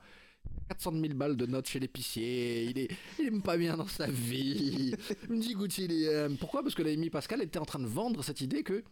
400 0.67 0.91
000 0.93 1.13
balles 1.13 1.37
de 1.37 1.45
notes 1.45 1.67
chez 1.67 1.79
l'épicier, 1.79 2.63
il 2.65 2.79
est, 2.79 2.89
il 3.19 3.27
aime 3.27 3.41
pas 3.41 3.57
bien 3.57 3.77
dans 3.77 3.87
sa 3.87 4.07
vie. 4.07 4.95
Il 5.29 5.35
me 5.35 5.39
dit, 5.39 5.55
il 5.83 6.07
euh, 6.07 6.29
pourquoi 6.39 6.63
Parce 6.63 6.73
que 6.75 6.81
la 6.81 6.91
Amy 6.91 7.09
Pascal 7.09 7.41
était 7.41 7.59
en 7.59 7.65
train 7.65 7.79
de 7.79 7.85
vendre 7.85 8.23
cette 8.23 8.41
idée 8.41 8.63
que, 8.63 8.83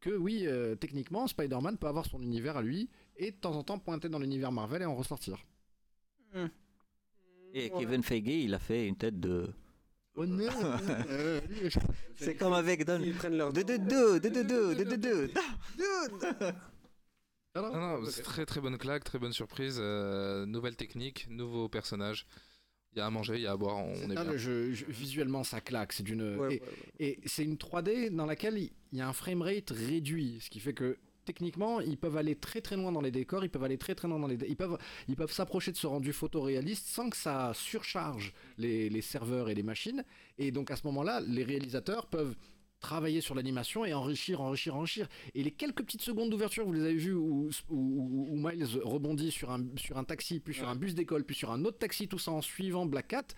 que 0.00 0.10
oui, 0.10 0.44
euh, 0.46 0.74
techniquement, 0.74 1.26
Spider-Man 1.26 1.78
peut 1.78 1.86
avoir 1.86 2.06
son 2.06 2.20
univers 2.20 2.56
à 2.56 2.62
lui 2.62 2.88
et 3.16 3.30
de 3.30 3.36
temps 3.36 3.54
en 3.54 3.62
temps 3.62 3.78
pointer 3.78 4.08
dans 4.08 4.18
l'univers 4.18 4.50
Marvel 4.50 4.82
et 4.82 4.86
en 4.86 4.96
ressortir. 4.96 5.44
Et 7.52 7.70
Kevin 7.70 8.02
Feige, 8.02 8.26
il 8.26 8.54
a 8.54 8.58
fait 8.58 8.88
une 8.88 8.96
tête 8.96 9.20
de. 9.20 9.48
Oh 10.16 10.26
non 10.26 10.48
C'est 12.16 12.34
comme 12.34 12.52
avec 12.52 12.84
Don. 12.84 13.00
Ils 13.02 13.14
prennent 13.14 13.36
leur 13.36 13.52
De 13.52 13.62
de 13.62 13.76
de 13.76 14.18
de 14.18 14.28
de 14.28 14.42
de 14.42 14.84
de 14.84 14.96
de 14.96 15.30
Non, 17.54 17.72
non, 17.72 18.04
c'est 18.06 18.22
très 18.22 18.44
très 18.46 18.60
bonne 18.60 18.78
claque, 18.78 19.04
très 19.04 19.18
bonne 19.18 19.32
surprise. 19.32 19.76
euh, 19.80 20.44
nouvelle 20.46 20.76
technique, 20.76 21.26
nouveau 21.30 21.68
personnage. 21.68 22.26
Il 22.94 22.98
y 22.98 23.00
a 23.00 23.06
à 23.06 23.10
manger, 23.10 23.34
il 23.36 23.42
y 23.42 23.46
a 23.46 23.52
à 23.52 23.56
boire, 23.56 23.76
on 23.76 23.92
est 24.10 24.14
bien. 24.22 24.24
le 24.24 24.36
jeu- 24.38 24.72
je- 24.72 24.84
visuellement, 24.86 25.42
ça 25.44 25.60
claque. 25.60 25.92
C'est 25.92 26.02
d'une 26.04 26.36
Ouais, 26.38 26.60
et, 27.00 27.08
et 27.10 27.20
c'est 27.26 27.44
une 27.44 27.56
3D 27.56 28.10
dans 28.10 28.26
laquelle 28.26 28.56
il 28.58 28.70
y 28.92 29.00
a 29.00 29.08
un 29.08 29.12
framerate 29.12 29.70
réduit, 29.70 30.38
ce 30.40 30.48
qui 30.50 30.60
fait 30.60 30.74
que 30.74 30.96
techniquement, 31.24 31.80
ils 31.80 31.96
peuvent 31.96 32.16
aller 32.16 32.36
très 32.36 32.60
très 32.60 32.76
loin 32.76 32.92
dans 32.92 33.00
les 33.00 33.10
décors, 33.10 33.44
ils 33.44 33.48
peuvent 33.50 33.64
aller 33.64 33.78
très 33.78 33.94
très 33.96 34.06
loin 34.08 34.18
dans 34.18 34.26
les, 34.28 34.36
dé- 34.36 34.46
ils 34.48 34.56
peuvent 34.56 34.78
ils 35.08 35.16
peuvent 35.16 35.32
s'approcher 35.32 35.72
de 35.72 35.76
ce 35.76 35.86
rendu 35.86 36.12
photoréaliste 36.12 36.86
sans 36.86 37.08
que 37.10 37.16
ça 37.16 37.52
surcharge 37.54 38.32
les, 38.58 38.88
les 38.90 39.00
serveurs 39.02 39.48
et 39.48 39.54
les 39.54 39.62
machines. 39.62 40.04
Et 40.38 40.50
donc 40.52 40.70
à 40.70 40.76
ce 40.76 40.86
moment-là, 40.86 41.20
les 41.20 41.42
réalisateurs 41.44 42.06
peuvent 42.06 42.36
travailler 42.84 43.20
sur 43.22 43.34
l'animation 43.34 43.84
et 43.84 43.94
enrichir, 43.94 44.40
enrichir, 44.40 44.76
enrichir. 44.76 45.08
Et 45.34 45.42
les 45.42 45.50
quelques 45.50 45.82
petites 45.84 46.02
secondes 46.02 46.30
d'ouverture, 46.30 46.64
vous 46.66 46.72
les 46.74 46.82
avez 46.82 46.94
vues 46.94 47.14
où, 47.14 47.48
où- 47.70 47.74
où- 47.74 48.26
où 48.30 48.36
Miles 48.36 48.66
rebondit 48.82 49.30
sur 49.30 49.50
un, 49.50 49.64
sur 49.76 49.96
un 49.96 50.04
taxi, 50.04 50.40
puis 50.40 50.52
sur 50.54 50.68
un 50.68 50.76
bus 50.76 50.94
d'école, 50.94 51.24
puis 51.24 51.34
sur 51.36 51.50
un 51.50 51.64
autre 51.64 51.78
taxi, 51.78 52.06
tout 52.08 52.18
ça 52.18 52.30
en 52.32 52.42
suivant 52.42 52.84
Black 52.86 53.08
Cat. 53.08 53.28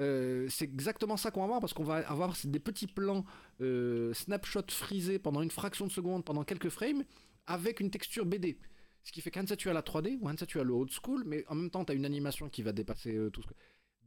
euh, 0.00 0.46
c'est 0.48 0.64
exactement 0.64 1.16
ça 1.18 1.30
qu'on 1.30 1.40
va 1.42 1.46
voir 1.46 1.60
parce 1.60 1.74
qu'on 1.74 1.84
va 1.84 1.96
avoir 2.08 2.34
des 2.44 2.58
petits 2.60 2.86
plans 2.86 3.24
euh, 3.60 4.14
snapshot 4.14 4.62
frisés 4.70 5.18
pendant 5.18 5.42
une 5.42 5.50
fraction 5.50 5.86
de 5.86 5.92
seconde, 5.92 6.24
pendant 6.24 6.42
quelques 6.44 6.70
frames, 6.70 7.04
avec 7.46 7.80
une 7.80 7.90
texture 7.90 8.24
BD. 8.24 8.58
Ce 9.02 9.12
qui 9.12 9.20
fait 9.20 9.30
qu'un 9.30 9.44
tu 9.44 9.68
as 9.68 9.72
la 9.74 9.82
3D 9.82 10.18
ou 10.20 10.28
un 10.28 10.34
tu 10.34 10.58
as 10.60 10.64
le 10.64 10.72
old 10.72 10.90
school, 10.90 11.24
mais 11.26 11.44
en 11.48 11.54
même 11.54 11.70
temps 11.70 11.84
tu 11.84 11.92
as 11.92 11.94
une 11.94 12.04
animation 12.04 12.48
qui 12.48 12.62
va 12.62 12.72
dépasser 12.72 13.14
euh, 13.14 13.30
tout 13.30 13.42
ce 13.42 13.48
que. 13.48 13.54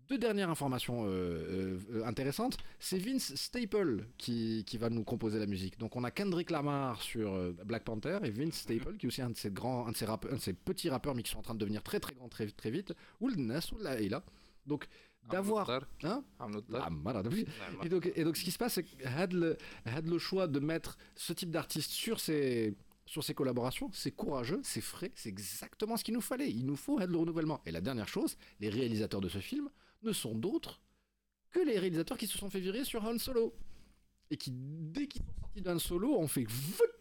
Deux 0.09 0.17
dernières 0.17 0.49
informations 0.49 1.05
euh, 1.05 1.07
euh, 1.09 1.79
euh, 1.93 2.05
intéressantes, 2.05 2.57
c'est 2.79 2.97
Vince 2.97 3.35
Staple 3.35 4.05
qui, 4.17 4.63
qui 4.67 4.77
va 4.77 4.89
nous 4.89 5.03
composer 5.03 5.39
la 5.39 5.45
musique. 5.45 5.79
Donc 5.79 5.95
on 5.95 6.03
a 6.03 6.11
Kendrick 6.11 6.51
Lamar 6.51 7.01
sur 7.01 7.33
euh, 7.33 7.55
Black 7.65 7.83
Panther 7.83 8.19
et 8.23 8.29
Vince 8.29 8.55
Staple 8.55 8.97
qui 8.97 9.05
est 9.05 9.07
aussi 9.07 9.21
un 9.21 9.29
de 9.29 9.37
ces 9.37 9.49
grands, 9.49 9.87
un 9.87 9.91
de 9.91 9.97
ces, 9.97 10.05
rappeurs- 10.05 10.31
un 10.33 10.35
de 10.35 10.41
ces 10.41 10.53
petits 10.53 10.89
rappeurs 10.89 11.15
mais 11.15 11.23
qui 11.23 11.31
sont 11.31 11.39
en 11.39 11.43
train 11.43 11.53
de 11.55 11.59
devenir 11.59 11.83
très 11.83 11.99
très 11.99 12.13
grands 12.15 12.27
très, 12.29 12.47
très 12.47 12.69
vite. 12.69 12.93
Ou 13.21 13.29
le 13.29 13.35
Nas 13.37 13.69
ou 13.73 13.77
la 13.81 13.99
là. 14.01 14.23
Donc 14.67 14.87
d'avoir 15.31 15.69
hein 16.03 16.23
Ah, 16.81 16.89
et 17.85 17.89
donc 17.89 18.11
et 18.13 18.23
donc 18.25 18.35
ce 18.35 18.43
qui 18.43 18.51
se 18.51 18.57
passe 18.57 18.73
c'est 18.73 18.83
que 18.83 19.07
had 19.07 19.31
le, 19.31 19.57
had 19.85 20.05
le 20.05 20.17
choix 20.19 20.47
de 20.47 20.59
mettre 20.59 20.97
ce 21.15 21.31
type 21.31 21.49
d'artiste 21.49 21.91
sur 21.91 22.19
ses 22.19 22.75
sur 23.05 23.23
ses 23.23 23.33
collaborations, 23.33 23.89
c'est 23.93 24.11
courageux, 24.11 24.61
c'est 24.63 24.79
frais, 24.81 25.11
c'est 25.15 25.27
exactement 25.29 25.97
ce 25.97 26.03
qu'il 26.05 26.13
nous 26.13 26.21
fallait. 26.21 26.49
Il 26.49 26.65
nous 26.65 26.77
faut 26.77 26.99
had 26.99 27.09
le 27.09 27.17
renouvellement. 27.17 27.61
Et 27.65 27.71
la 27.71 27.81
dernière 27.81 28.07
chose, 28.07 28.37
les 28.61 28.69
réalisateurs 28.69 29.19
de 29.21 29.27
ce 29.29 29.39
film 29.39 29.69
ne 30.03 30.13
sont 30.13 30.35
d'autres 30.35 30.81
que 31.51 31.59
les 31.59 31.77
réalisateurs 31.79 32.17
qui 32.17 32.27
se 32.27 32.37
sont 32.37 32.49
fait 32.49 32.59
virer 32.59 32.83
sur 32.83 33.03
Han 33.05 33.17
Solo. 33.17 33.53
Et 34.31 34.37
qui, 34.37 34.51
dès 34.53 35.07
qu'ils 35.07 35.21
sont 35.21 35.33
sortis 35.41 35.61
de 35.61 35.69
Han 35.69 35.79
Solo, 35.79 36.17
ont 36.17 36.27
fait 36.27 36.45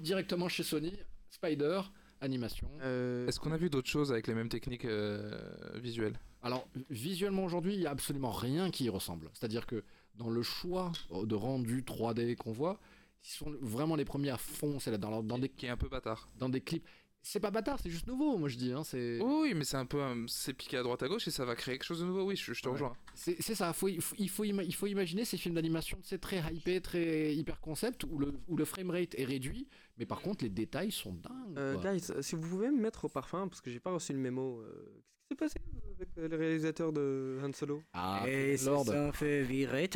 directement 0.00 0.48
chez 0.48 0.62
Sony, 0.62 0.92
Spider, 1.30 1.80
animation. 2.20 2.68
Est-ce 2.80 3.40
qu'on 3.40 3.52
a 3.52 3.56
vu 3.56 3.70
d'autres 3.70 3.88
choses 3.88 4.12
avec 4.12 4.26
les 4.26 4.34
mêmes 4.34 4.48
techniques 4.50 4.84
euh, 4.84 5.40
visuelles? 5.76 6.18
Alors, 6.42 6.68
visuellement 6.90 7.44
aujourd'hui, 7.44 7.74
il 7.74 7.80
n'y 7.80 7.86
a 7.86 7.90
absolument 7.90 8.32
rien 8.32 8.70
qui 8.70 8.84
y 8.84 8.88
ressemble. 8.88 9.30
C'est-à-dire 9.32 9.66
que 9.66 9.82
dans 10.16 10.28
le 10.28 10.42
choix 10.42 10.92
de 11.10 11.34
rendu 11.34 11.82
3D 11.82 12.36
qu'on 12.36 12.52
voit, 12.52 12.78
ils 13.24 13.28
sont 13.30 13.54
vraiment 13.60 13.94
les 13.96 14.04
premiers 14.04 14.30
à 14.30 14.36
fond, 14.36 14.78
c'est 14.80 14.90
là 14.90 14.98
dans, 14.98 15.08
leur- 15.10 15.22
dans 15.22 15.38
des 15.38 15.48
qui 15.48 15.66
est 15.66 15.70
un 15.70 15.76
peu 15.76 15.88
bâtard. 15.88 16.28
Dans 16.38 16.48
des 16.48 16.60
clips 16.60 16.86
c'est 17.22 17.40
pas 17.40 17.50
bâtard, 17.50 17.78
c'est 17.80 17.90
juste 17.90 18.06
nouveau, 18.08 18.36
moi 18.36 18.48
je 18.48 18.56
dis. 18.56 18.72
Hein, 18.72 18.82
oui, 18.92 19.54
mais 19.54 19.64
c'est 19.64 19.76
un 19.76 19.86
peu. 19.86 20.00
C'est 20.26 20.52
piqué 20.52 20.76
à 20.76 20.82
droite 20.82 21.02
à 21.02 21.08
gauche 21.08 21.28
et 21.28 21.30
ça 21.30 21.44
va 21.44 21.54
créer 21.54 21.74
quelque 21.74 21.84
chose 21.84 22.00
de 22.00 22.04
nouveau, 22.04 22.24
oui, 22.24 22.36
je, 22.36 22.52
je 22.52 22.62
te 22.62 22.68
rejoins. 22.68 22.94
C'est, 23.14 23.40
ça, 23.40 23.72
il, 24.18 24.28
faut, 24.28 24.44
imaginer 24.86 25.24
ces 25.24 25.36
films 25.36 25.54
d'animation 25.54 25.98
c'est 26.02 26.20
très 26.20 26.42
hypé, 26.52 26.80
très 26.80 27.34
hyper 27.34 27.60
concept, 27.60 28.04
où 28.04 28.18
le, 28.18 28.34
où 28.48 28.56
le 28.56 28.64
framerate 28.64 29.14
est 29.16 29.24
réduit, 29.24 29.68
mais 29.98 30.06
par 30.06 30.20
contre 30.20 30.44
les 30.44 30.50
détails 30.50 30.90
sont 30.90 31.12
dingues. 31.12 31.58
Euh, 31.58 31.76
guys, 31.76 32.12
si 32.20 32.34
vous 32.34 32.48
pouvez 32.48 32.70
me 32.70 32.80
mettre 32.80 33.04
au 33.04 33.08
parfum, 33.08 33.48
parce 33.48 33.60
que 33.60 33.70
j'ai 33.70 33.80
pas 33.80 33.92
reçu 33.92 34.12
le 34.12 34.18
mémo, 34.18 34.60
euh, 34.60 35.02
qu'est-ce 35.28 35.54
qui 35.54 35.60
s'est 35.60 35.60
passé 35.60 35.60
euh, 35.60 35.94
avec 35.96 36.08
euh, 36.18 36.28
le 36.28 36.36
réalisateur 36.36 36.92
de 36.92 37.38
Han 37.42 37.52
Solo? 37.52 37.82
Ah, 37.92 38.24
et 38.26 38.56
Lord. 38.58 38.86
Ça 38.86 39.12
fait 39.12 39.42
virer, 39.42 39.88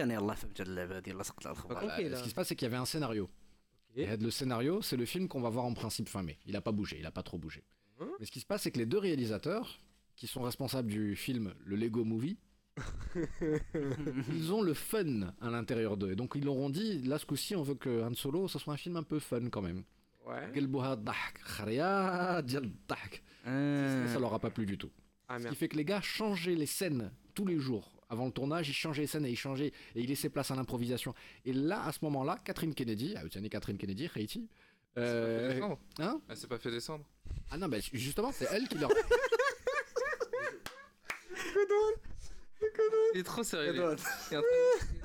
ce 2.16 2.22
qui 2.22 2.30
se 2.30 2.34
passe, 2.34 2.48
c'est 2.48 2.56
qu'il 2.56 2.66
y 2.66 2.70
avait 2.70 2.76
un 2.76 2.86
scénario. 2.86 3.28
Et 3.96 4.16
le 4.16 4.30
scénario, 4.30 4.82
c'est 4.82 4.96
le 4.96 5.06
film 5.06 5.26
qu'on 5.26 5.40
va 5.40 5.48
voir 5.48 5.64
en 5.64 5.72
principe 5.72 6.08
fin 6.08 6.22
mai. 6.22 6.38
Il 6.44 6.52
n'a 6.52 6.60
pas 6.60 6.72
bougé, 6.72 6.96
il 6.98 7.02
n'a 7.02 7.10
pas 7.10 7.22
trop 7.22 7.38
bougé. 7.38 7.64
Hein 8.00 8.08
Mais 8.20 8.26
ce 8.26 8.30
qui 8.30 8.40
se 8.40 8.46
passe, 8.46 8.62
c'est 8.62 8.70
que 8.70 8.78
les 8.78 8.86
deux 8.86 8.98
réalisateurs, 8.98 9.80
qui 10.16 10.26
sont 10.26 10.42
responsables 10.42 10.88
du 10.88 11.16
film 11.16 11.54
Le 11.64 11.76
Lego 11.76 12.04
Movie, 12.04 12.38
ils 14.34 14.52
ont 14.52 14.60
le 14.60 14.74
fun 14.74 15.32
à 15.40 15.48
l'intérieur 15.48 15.96
d'eux. 15.96 16.12
Et 16.12 16.16
donc 16.16 16.32
ils 16.34 16.44
l'auront 16.44 16.68
dit, 16.68 17.02
là 17.02 17.18
ce 17.18 17.24
coup-ci, 17.24 17.56
on 17.56 17.62
veut 17.62 17.74
que 17.74 18.02
Han 18.02 18.14
Solo, 18.14 18.48
ce 18.48 18.58
soit 18.58 18.74
un 18.74 18.76
film 18.76 18.96
un 18.96 19.02
peu 19.02 19.18
fun 19.18 19.48
quand 19.48 19.62
même. 19.62 19.82
Ouais. 20.26 20.50
Euh. 23.46 24.12
Ça 24.12 24.18
leur 24.18 24.34
a 24.34 24.40
pas 24.40 24.50
plu 24.50 24.66
du 24.66 24.76
tout. 24.76 24.90
Ah, 25.28 25.38
ce 25.40 25.48
qui 25.48 25.54
fait 25.54 25.68
que 25.68 25.76
les 25.76 25.84
gars 25.84 26.02
changeaient 26.02 26.54
les 26.54 26.66
scènes 26.66 27.10
tous 27.34 27.46
les 27.46 27.58
jours 27.58 27.95
avant 28.08 28.26
le 28.26 28.30
tournage, 28.32 28.68
ils 28.68 28.72
changeaient 28.74 29.02
les 29.02 29.06
scènes 29.08 29.26
et 29.26 29.30
ils 29.30 29.36
changeaient 29.36 29.72
et 29.94 30.00
ils 30.00 30.06
laissaient 30.08 30.28
place 30.28 30.50
à 30.50 30.54
l'improvisation. 30.54 31.12
Et 31.44 31.52
là, 31.52 31.84
à 31.84 31.92
ce 31.92 31.98
moment-là, 32.02 32.38
Catherine 32.44 32.74
Kennedy, 32.74 33.14
ah, 33.16 33.22
vous 33.24 33.30
savez 33.30 33.48
Catherine 33.48 33.76
Kennedy, 33.78 34.08
Haïti. 34.14 34.48
euh, 34.98 35.52
descendre. 35.54 35.78
hein 35.98 36.20
Elle 36.28 36.36
s'est 36.36 36.46
pas 36.46 36.58
fait 36.58 36.70
descendre. 36.70 37.04
Ah 37.50 37.58
non, 37.58 37.68
bah 37.68 37.78
justement, 37.92 38.30
c'est 38.32 38.46
elle 38.52 38.68
qui 38.68 38.78
leur. 38.78 38.90
Il 43.14 43.20
est 43.20 43.24
trop 43.24 43.42
sérieux. 43.42 43.72
Il 43.74 43.80
est 43.80 43.84
en 43.84 43.96
train 43.96 44.40
de- 44.40 44.95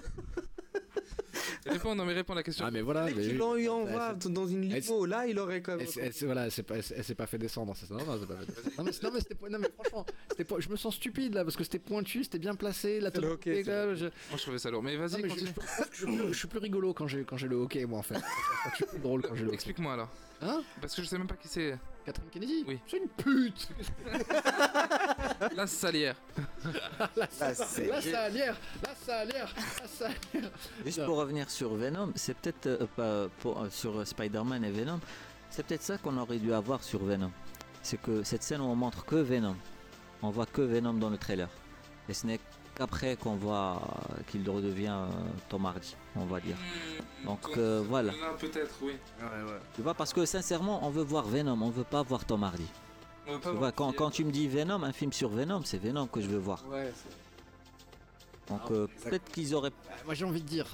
Réponds, 1.72 1.96
non 1.96 2.06
mais 2.06 2.14
réponds 2.14 2.34
à 2.34 2.38
la 2.38 2.44
question. 2.44 2.66
Ah 2.68 2.72
mais 2.72 2.82
voilà. 2.82 3.06
mais- 3.06 3.26
Ils 3.26 3.38
l'ont 3.38 3.56
eu 3.56 3.68
en 3.70 3.84
voix 3.86 4.14
dans 4.14 4.48
une 4.48 4.64
Elle- 4.72 4.82
limo, 4.82 5.06
là 5.06 5.26
il 5.28 5.38
aurait 5.40 5.62
quand 5.62 5.78
même. 5.78 5.88
Voilà, 6.22 6.46
elle 6.46 6.52
s'est 6.52 6.64
pas, 6.64 6.76
elle 6.76 6.84
s'est- 6.84 6.96
elle 6.98 7.04
s'est 7.04 7.16
pas 7.16 7.28
fait 7.28 7.38
descendre, 7.38 7.74
c'est 7.76 7.86
ça 7.86 7.94
Non, 7.96 8.06
non, 8.06 8.18
c'est 8.20 8.28
pas 8.28 8.36
fait 8.36 8.46
descendre. 8.46 8.72
Non, 8.78 8.84
mais, 8.84 8.92
non, 9.04 9.10
mais 9.14 9.20
c'était 9.20 9.36
pas- 9.36 9.50
non, 9.50 9.60
mais 9.60 9.70
franchement, 9.74 10.06
c'était 10.30 10.44
pas- 10.46 10.60
je 10.60 10.70
me 10.70 10.76
sens 10.76 10.96
stupide 10.96 11.34
là 11.34 11.44
parce 11.44 11.56
que 11.56 11.64
c'était 11.64 11.80
pointu, 11.80 12.24
c'était 12.24 12.40
bien 12.40 12.56
placé. 12.56 13.00
La 13.00 13.10
le 13.10 13.28
hockey. 13.28 13.64
Moi 13.66 13.96
je 14.38 14.38
trouvais 14.38 14.60
ça 14.60 14.70
lourd. 14.72 14.84
Mais 14.84 14.96
vas-y, 14.98 15.22
mais 15.22 15.30
je, 15.30 15.34
continue. 15.34 15.52
je- 15.92 15.92
je 15.92 15.98
suis 15.98 16.06
plus- 16.06 16.34
je 16.34 16.38
suis 16.38 16.48
plus 16.48 16.60
rigolo 16.60 16.94
quand 16.94 17.08
j'ai 17.08 17.24
quand 17.24 17.38
j'ai 17.38 17.48
le 17.48 17.56
hockey 17.56 17.86
moi 17.86 18.00
en 18.00 18.04
fait. 18.04 18.16
Je 18.72 18.76
suis 18.76 18.86
plus 18.86 19.00
drôle 19.00 19.22
quand 19.22 19.36
j'ai 19.36 19.42
le 19.42 19.48
hockey. 19.48 19.56
Explique-moi 19.56 19.94
alors. 19.94 20.10
Hein? 20.42 20.64
Parce 20.82 20.96
que 20.96 21.02
je 21.04 21.08
sais 21.08 21.18
même 21.18 21.28
pas 21.28 21.36
qui 21.36 21.48
c'est. 21.48 21.78
Catherine 22.06 22.30
Kennedy 22.32 22.64
Oui. 22.68 22.80
C'est 22.88 22.98
une 22.98 23.08
pute 23.10 23.70
La 25.56 25.68
salière. 25.68 26.16
Là, 27.16 27.28
ça, 27.30 27.50
là, 27.50 27.54
ça 27.56 28.22
a 28.22 28.30
l'air 28.30 28.56
Là, 28.84 28.90
ça 29.06 29.18
a 29.18 29.26
l'air 29.26 29.54
Là, 29.56 29.88
ça 29.88 30.06
a 30.08 30.10
l'air 30.34 30.52
Juste 30.86 31.06
pour 31.06 31.18
revenir 31.18 31.50
sur 31.50 31.74
Venom, 31.76 32.12
c'est 32.16 32.36
peut-être 32.36 32.68
euh, 32.68 32.88
pas 32.96 33.30
pour, 33.40 33.62
euh, 33.62 33.70
sur 33.70 34.00
euh, 34.00 34.06
Spider-Man 34.06 34.64
et 34.64 34.72
Venom, 34.72 35.00
c'est 35.50 35.66
peut-être 35.66 35.84
ça 35.84 35.98
qu'on 35.98 36.18
aurait 36.18 36.40
dû 36.40 36.54
avoir 36.54 36.84
sur 36.84 37.04
Venom. 37.04 37.32
C'est 37.84 38.02
que 38.02 38.24
cette 38.24 38.44
scène 38.44 38.62
où 38.62 38.66
on 38.66 38.76
montre 38.76 39.06
que 39.06 39.16
Venom, 39.16 39.56
on 40.22 40.30
voit 40.30 40.46
que 40.46 40.62
Venom 40.62 40.94
dans 40.94 41.10
le 41.10 41.18
trailer. 41.18 41.50
Et 42.10 42.14
ce 42.14 42.26
n'est 42.28 42.40
qu'après 42.81 43.17
qu'on 43.17 43.37
voit 43.37 43.81
euh, 44.11 44.23
qu'il 44.29 44.49
redevient 44.51 44.89
euh, 44.93 45.09
Tom 45.49 45.65
Hardy, 45.67 45.97
on 46.15 46.27
va 46.27 46.41
dire. 46.41 46.57
Donc 47.25 47.41
euh, 47.57 47.83
voilà. 47.89 48.13
Là, 48.13 48.35
peut-être, 48.39 48.75
oui. 48.83 48.95
Tu 49.75 49.83
vois, 49.83 49.95
parce 49.95 50.13
que 50.13 50.25
sincèrement, 50.27 50.87
on 50.87 50.91
veut 50.91 51.03
voir 51.03 51.25
Venom, 51.27 51.61
on 51.63 51.71
veut 51.71 51.85
pas 51.85 52.03
voir 52.03 52.25
Tom 52.25 52.43
Hardy. 52.45 52.67
On 53.27 53.33
veut 53.33 53.39
pas 53.41 53.51
Tu 53.51 53.57
voir 53.57 53.59
vois, 53.59 53.73
quand, 53.73 53.91
qui- 53.91 53.97
quand 53.97 54.11
tu 54.11 54.25
me 54.25 54.31
dis 54.31 54.47
Venom, 54.49 54.83
un 54.85 54.93
film 54.93 55.13
sur 55.13 55.31
Venom, 55.31 55.63
c'est 55.65 55.79
Venom 55.79 56.07
que 56.07 56.21
je 56.21 56.29
veux 56.29 56.39
voir. 56.39 56.63
Ouais, 56.71 56.93
Donc 58.49 58.61
Ah, 58.65 58.73
euh, 58.73 58.87
peut-être 59.05 59.31
qu'ils 59.33 59.55
auraient. 59.55 59.73
Moi, 60.05 60.15
j'ai 60.15 60.25
envie 60.25 60.43
de 60.43 60.49
dire 60.49 60.69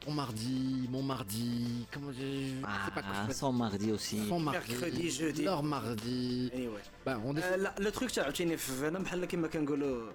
ton 0.00 0.12
mardi, 0.12 0.86
mon 0.90 1.02
mardi, 1.02 1.86
comment 1.92 2.12
j'ai... 2.12 2.54
Ah, 2.64 2.68
c'est 2.84 2.94
pas 2.94 3.02
quoi 3.02 3.12
je 3.28 3.32
sans 3.32 3.52
mardi 3.52 3.90
aussi. 3.92 4.26
Son 4.28 4.38
mardi, 4.40 4.70
Mercredi, 4.70 5.10
jeudi. 5.10 5.42
leur 5.42 5.62
mardi... 5.62 6.50
Anyway. 6.54 6.82
Ben, 7.04 7.20
on 7.26 7.36
آه، 7.38 7.56
لا 7.56 7.74
لو 7.78 7.90
تروك 7.90 8.10
تاع 8.10 8.24
عاوتاني 8.24 8.56
في 8.56 8.72
فينوم 8.72 9.02
بحال 9.02 9.24
كيما 9.24 9.48
كنقولوا 9.48 10.10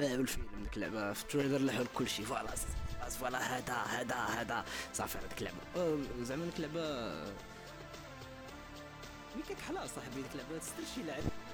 باب 0.00 0.20
الفيلم 0.20 0.46
ديك 0.62 0.76
اللعبه 0.76 1.12
في 1.12 1.22
التريلر 1.22 1.58
لحوا 1.58 1.84
كل 1.94 2.08
شيء 2.08 2.24
فوالا 2.24 2.50
فوالا 3.20 3.58
هذا 3.58 3.74
هذا 3.74 4.14
هذا. 4.14 4.64
صافي 4.94 5.18
هذيك 5.18 5.38
اللعبه 5.38 6.04
زعما 6.22 6.44
ديك 6.44 6.56
اللعبه 6.56 7.14
ميكا 9.36 9.54
كحلا 9.54 9.86
صاحبي 9.86 10.22
ديك 10.22 10.32
اللعبه 10.32 10.58
تستر 10.58 10.82
شي 10.94 11.02
لعب. 11.02 11.22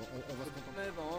on, 0.00 0.04
on, 0.16 0.20
on 0.32 0.36
va 0.38 0.44
se 0.46 0.52
contenter 0.56 0.76
mais 0.78 0.90
bon 0.98 1.10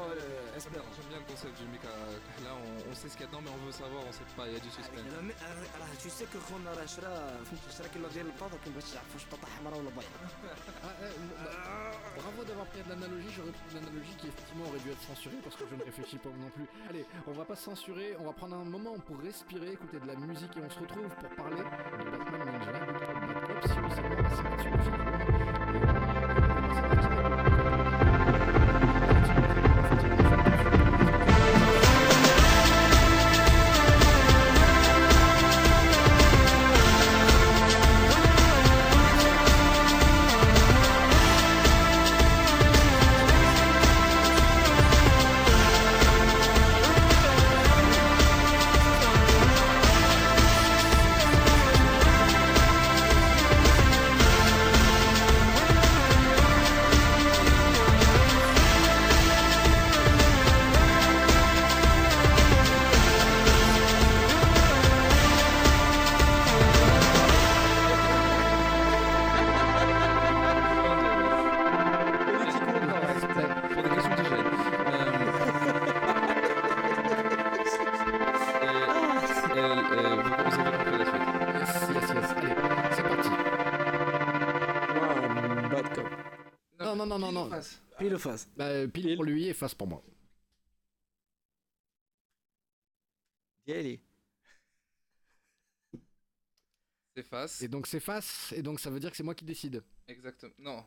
espérons 0.58 0.92
J'aime 0.96 1.10
bien 1.12 1.20
le 1.24 1.28
concept 1.32 1.54
du 1.60 1.66
Mika 1.74 1.94
Kahla, 2.38 2.52
on, 2.62 2.92
on 2.92 2.94
sait 3.00 3.10
ce 3.10 3.16
qu'il 3.18 3.26
y 3.26 3.28
a 3.28 3.32
dedans 3.32 3.44
mais 3.46 3.52
on 3.58 3.62
veut 3.66 3.72
savoir, 3.72 4.02
on 4.08 4.12
sait 4.12 4.28
pas, 4.38 4.46
il 4.48 4.54
y 4.54 4.60
a 4.60 4.64
du 4.68 4.70
suspense. 4.70 5.08
راه 5.80 5.94
تو 6.04 6.10
سي 6.10 6.26
كو 6.34 6.40
خونا 6.48 6.72
راه 6.74 6.86
شرا 6.86 7.14
فهمت 7.48 7.66
شرا 7.78 7.88
كيلو 7.88 8.08
ديال 8.08 8.26
البطاطا 8.26 8.58
كنبغي 8.66 8.82
تعرف 8.94 9.14
واش 9.16 9.26
بطاطا 9.26 9.48
حمراء 9.58 9.80
ولا 9.80 9.90
بيضاء 9.90 10.04
Ah, 10.84 10.90
eh, 11.02 11.14
bah, 11.44 11.92
bravo 12.18 12.44
d'avoir 12.44 12.66
pris 12.72 12.82
de 12.86 12.90
l'analogie, 12.90 13.32
j'aurais 13.36 13.56
pris 13.58 13.68
de 13.72 13.76
l'analogie 13.80 14.16
qui 14.20 14.28
effectivement 14.32 14.66
aurait 14.70 14.80
dû 14.86 14.90
être 14.96 15.02
censurée 15.12 15.40
parce 15.44 15.56
que 15.60 15.66
je 15.70 15.76
ne 15.80 15.84
réfléchis 15.90 16.18
pas 16.26 16.30
non 16.44 16.50
plus. 16.56 16.68
Allez, 16.90 17.06
on 17.30 17.34
va 17.40 17.46
pas 17.46 17.56
se 17.56 17.64
censurer, 17.72 18.08
on 18.22 18.26
va 18.30 18.34
prendre 18.34 18.56
un 18.64 18.68
moment 18.76 18.96
pour 19.08 19.18
respirer, 19.30 19.70
écouter 19.78 20.00
de 20.04 20.08
la 20.12 20.16
musique 20.16 20.54
et 20.58 20.62
on 20.68 20.70
se 20.76 20.80
retrouve 20.86 21.10
pour 21.22 21.32
parler 21.42 21.62
de 22.04 22.10
Batman 22.14 22.42
Ninja, 22.52 22.72
Good 22.86 23.00
Cop, 23.08 23.18
Bad 23.24 23.40
Cop, 23.48 23.60
si 23.72 23.78
vous 23.84 23.94
savez, 23.98 24.16
on 25.17 25.17
Bah, 88.57 88.87
pile 88.89 89.15
pour 89.17 89.25
lui 89.25 89.47
et 89.47 89.55
face 89.55 89.75
pour 89.75 89.87
moi. 89.87 90.03
C'est 97.15 97.23
face. 97.23 97.63
Et 97.63 97.69
donc 97.69 97.87
c'est 97.87 98.01
face, 98.01 98.53
et 98.53 98.63
donc 98.63 98.81
ça 98.81 98.91
veut 98.91 99.01
dire 99.01 99.11
que 99.11 99.17
c'est 99.17 99.23
moi 99.23 99.35
qui 99.35 99.45
décide. 99.45 99.83
Exactement. 100.07 100.53
Non. 100.59 100.85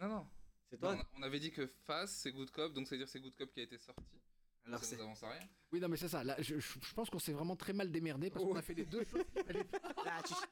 Non, 0.00 0.08
non. 0.08 0.26
C'est 0.68 0.78
toi 0.78 0.96
Non, 0.96 1.02
On 1.14 1.22
avait 1.22 1.40
dit 1.40 1.50
que 1.50 1.66
face 1.86 2.12
c'est 2.12 2.32
Good 2.32 2.50
Cop, 2.50 2.72
donc 2.72 2.86
ça 2.86 2.94
veut 2.94 2.98
dire 2.98 3.06
que 3.06 3.12
c'est 3.12 3.20
Good 3.20 3.36
Cop 3.36 3.52
qui 3.52 3.60
a 3.60 3.64
été 3.64 3.78
sorti. 3.78 4.02
Alors 4.66 4.84
ça 4.84 4.96
avance 4.96 5.22
à 5.22 5.30
rien? 5.30 5.48
Oui, 5.72 5.78
non, 5.78 5.88
mais 5.88 5.96
c'est 5.96 6.08
ça. 6.08 6.24
Là, 6.24 6.34
je, 6.38 6.58
je, 6.58 6.94
pense 6.94 7.08
qu'on 7.10 7.18
s'est 7.20 7.32
vraiment 7.32 7.54
très 7.54 7.72
mal 7.72 7.90
démerdé 7.92 8.28
parce 8.28 8.44
qu'on 8.44 8.56
a 8.56 8.58
oh. 8.58 8.62
fait 8.62 8.74
les 8.74 8.86
deux 8.86 9.04
choses. 9.04 9.24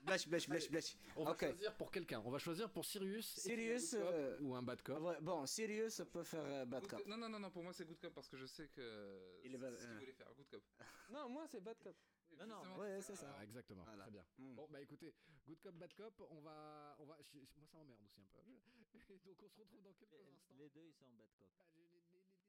Là, 0.07 0.17
tu 0.19 0.29
blèche. 0.29 0.97
On 1.17 1.25
va 1.25 1.37
choisir 1.37 1.77
pour 1.77 1.91
quelqu'un. 1.91 2.23
On 2.25 2.31
va 2.31 2.39
choisir 2.39 2.71
pour 2.71 2.85
Sirius. 2.85 3.35
Sirius, 3.35 3.95
euh, 3.99 4.39
ou 4.41 4.55
un 4.55 4.63
bad 4.63 4.81
cop. 4.83 4.99
Bon, 5.23 5.45
Sirius 5.47 6.03
peut 6.13 6.23
faire 6.23 6.45
euh, 6.45 6.65
Bad 6.65 6.87
Cop. 6.87 7.05
Non, 7.07 7.17
non, 7.17 7.29
non, 7.29 7.41
non, 7.41 7.51
pour 7.51 7.65
moi 7.65 7.73
c'est 7.73 7.85
Good 7.85 7.99
Cop 7.99 8.15
parce 8.15 8.29
que 8.29 8.37
je 8.37 8.47
sais 8.47 8.69
que. 8.69 9.41
Il 9.45 9.55
est 9.55 9.59
pas- 9.59 9.77
c'est 9.77 9.87
euh. 9.87 9.99
voulait 9.99 10.13
faire, 10.13 10.33
Good 10.37 10.49
Cop. 10.51 10.63
Non, 11.11 11.29
moi 11.29 11.47
c'est 11.49 11.63
Bad 11.63 11.79
Cop. 11.83 11.97
Non, 12.39 12.47
non, 12.47 12.79
Ouais, 12.79 13.01
c'est 13.01 13.17
ça. 13.17 13.35
Ah, 13.37 13.43
exactement. 13.43 13.85
Très 13.85 14.11
bien. 14.11 14.25
Hmm. 14.39 14.55
Bon, 14.55 14.69
bah 14.71 14.81
écoutez, 14.81 15.15
good 15.47 15.59
cop, 15.61 15.75
bad 15.75 15.93
cop, 15.95 16.23
on 16.31 16.41
va, 16.41 16.95
on 17.01 17.05
va. 17.05 17.17
moi, 17.35 17.67
ça 17.67 17.79
m'emmerde 17.79 18.01
aussi 18.05 18.21
un 18.21 18.27
peu. 18.33 18.39
Donc, 18.77 18.87
on 18.95 19.01
se 19.01 19.61
retrouve 19.61 19.83
dans 19.83 19.93
quelques 19.95 20.13
Les, 20.13 20.31
instants. 20.31 20.55
les 20.57 20.69
deux 20.69 20.87
ils 20.87 20.93
sont 20.93 21.07
en 21.07 21.15
Bad 21.15 21.31
Cop. 21.39 21.49
Bah, 21.59 21.65
les- 21.75 21.83
les- 21.83 22.48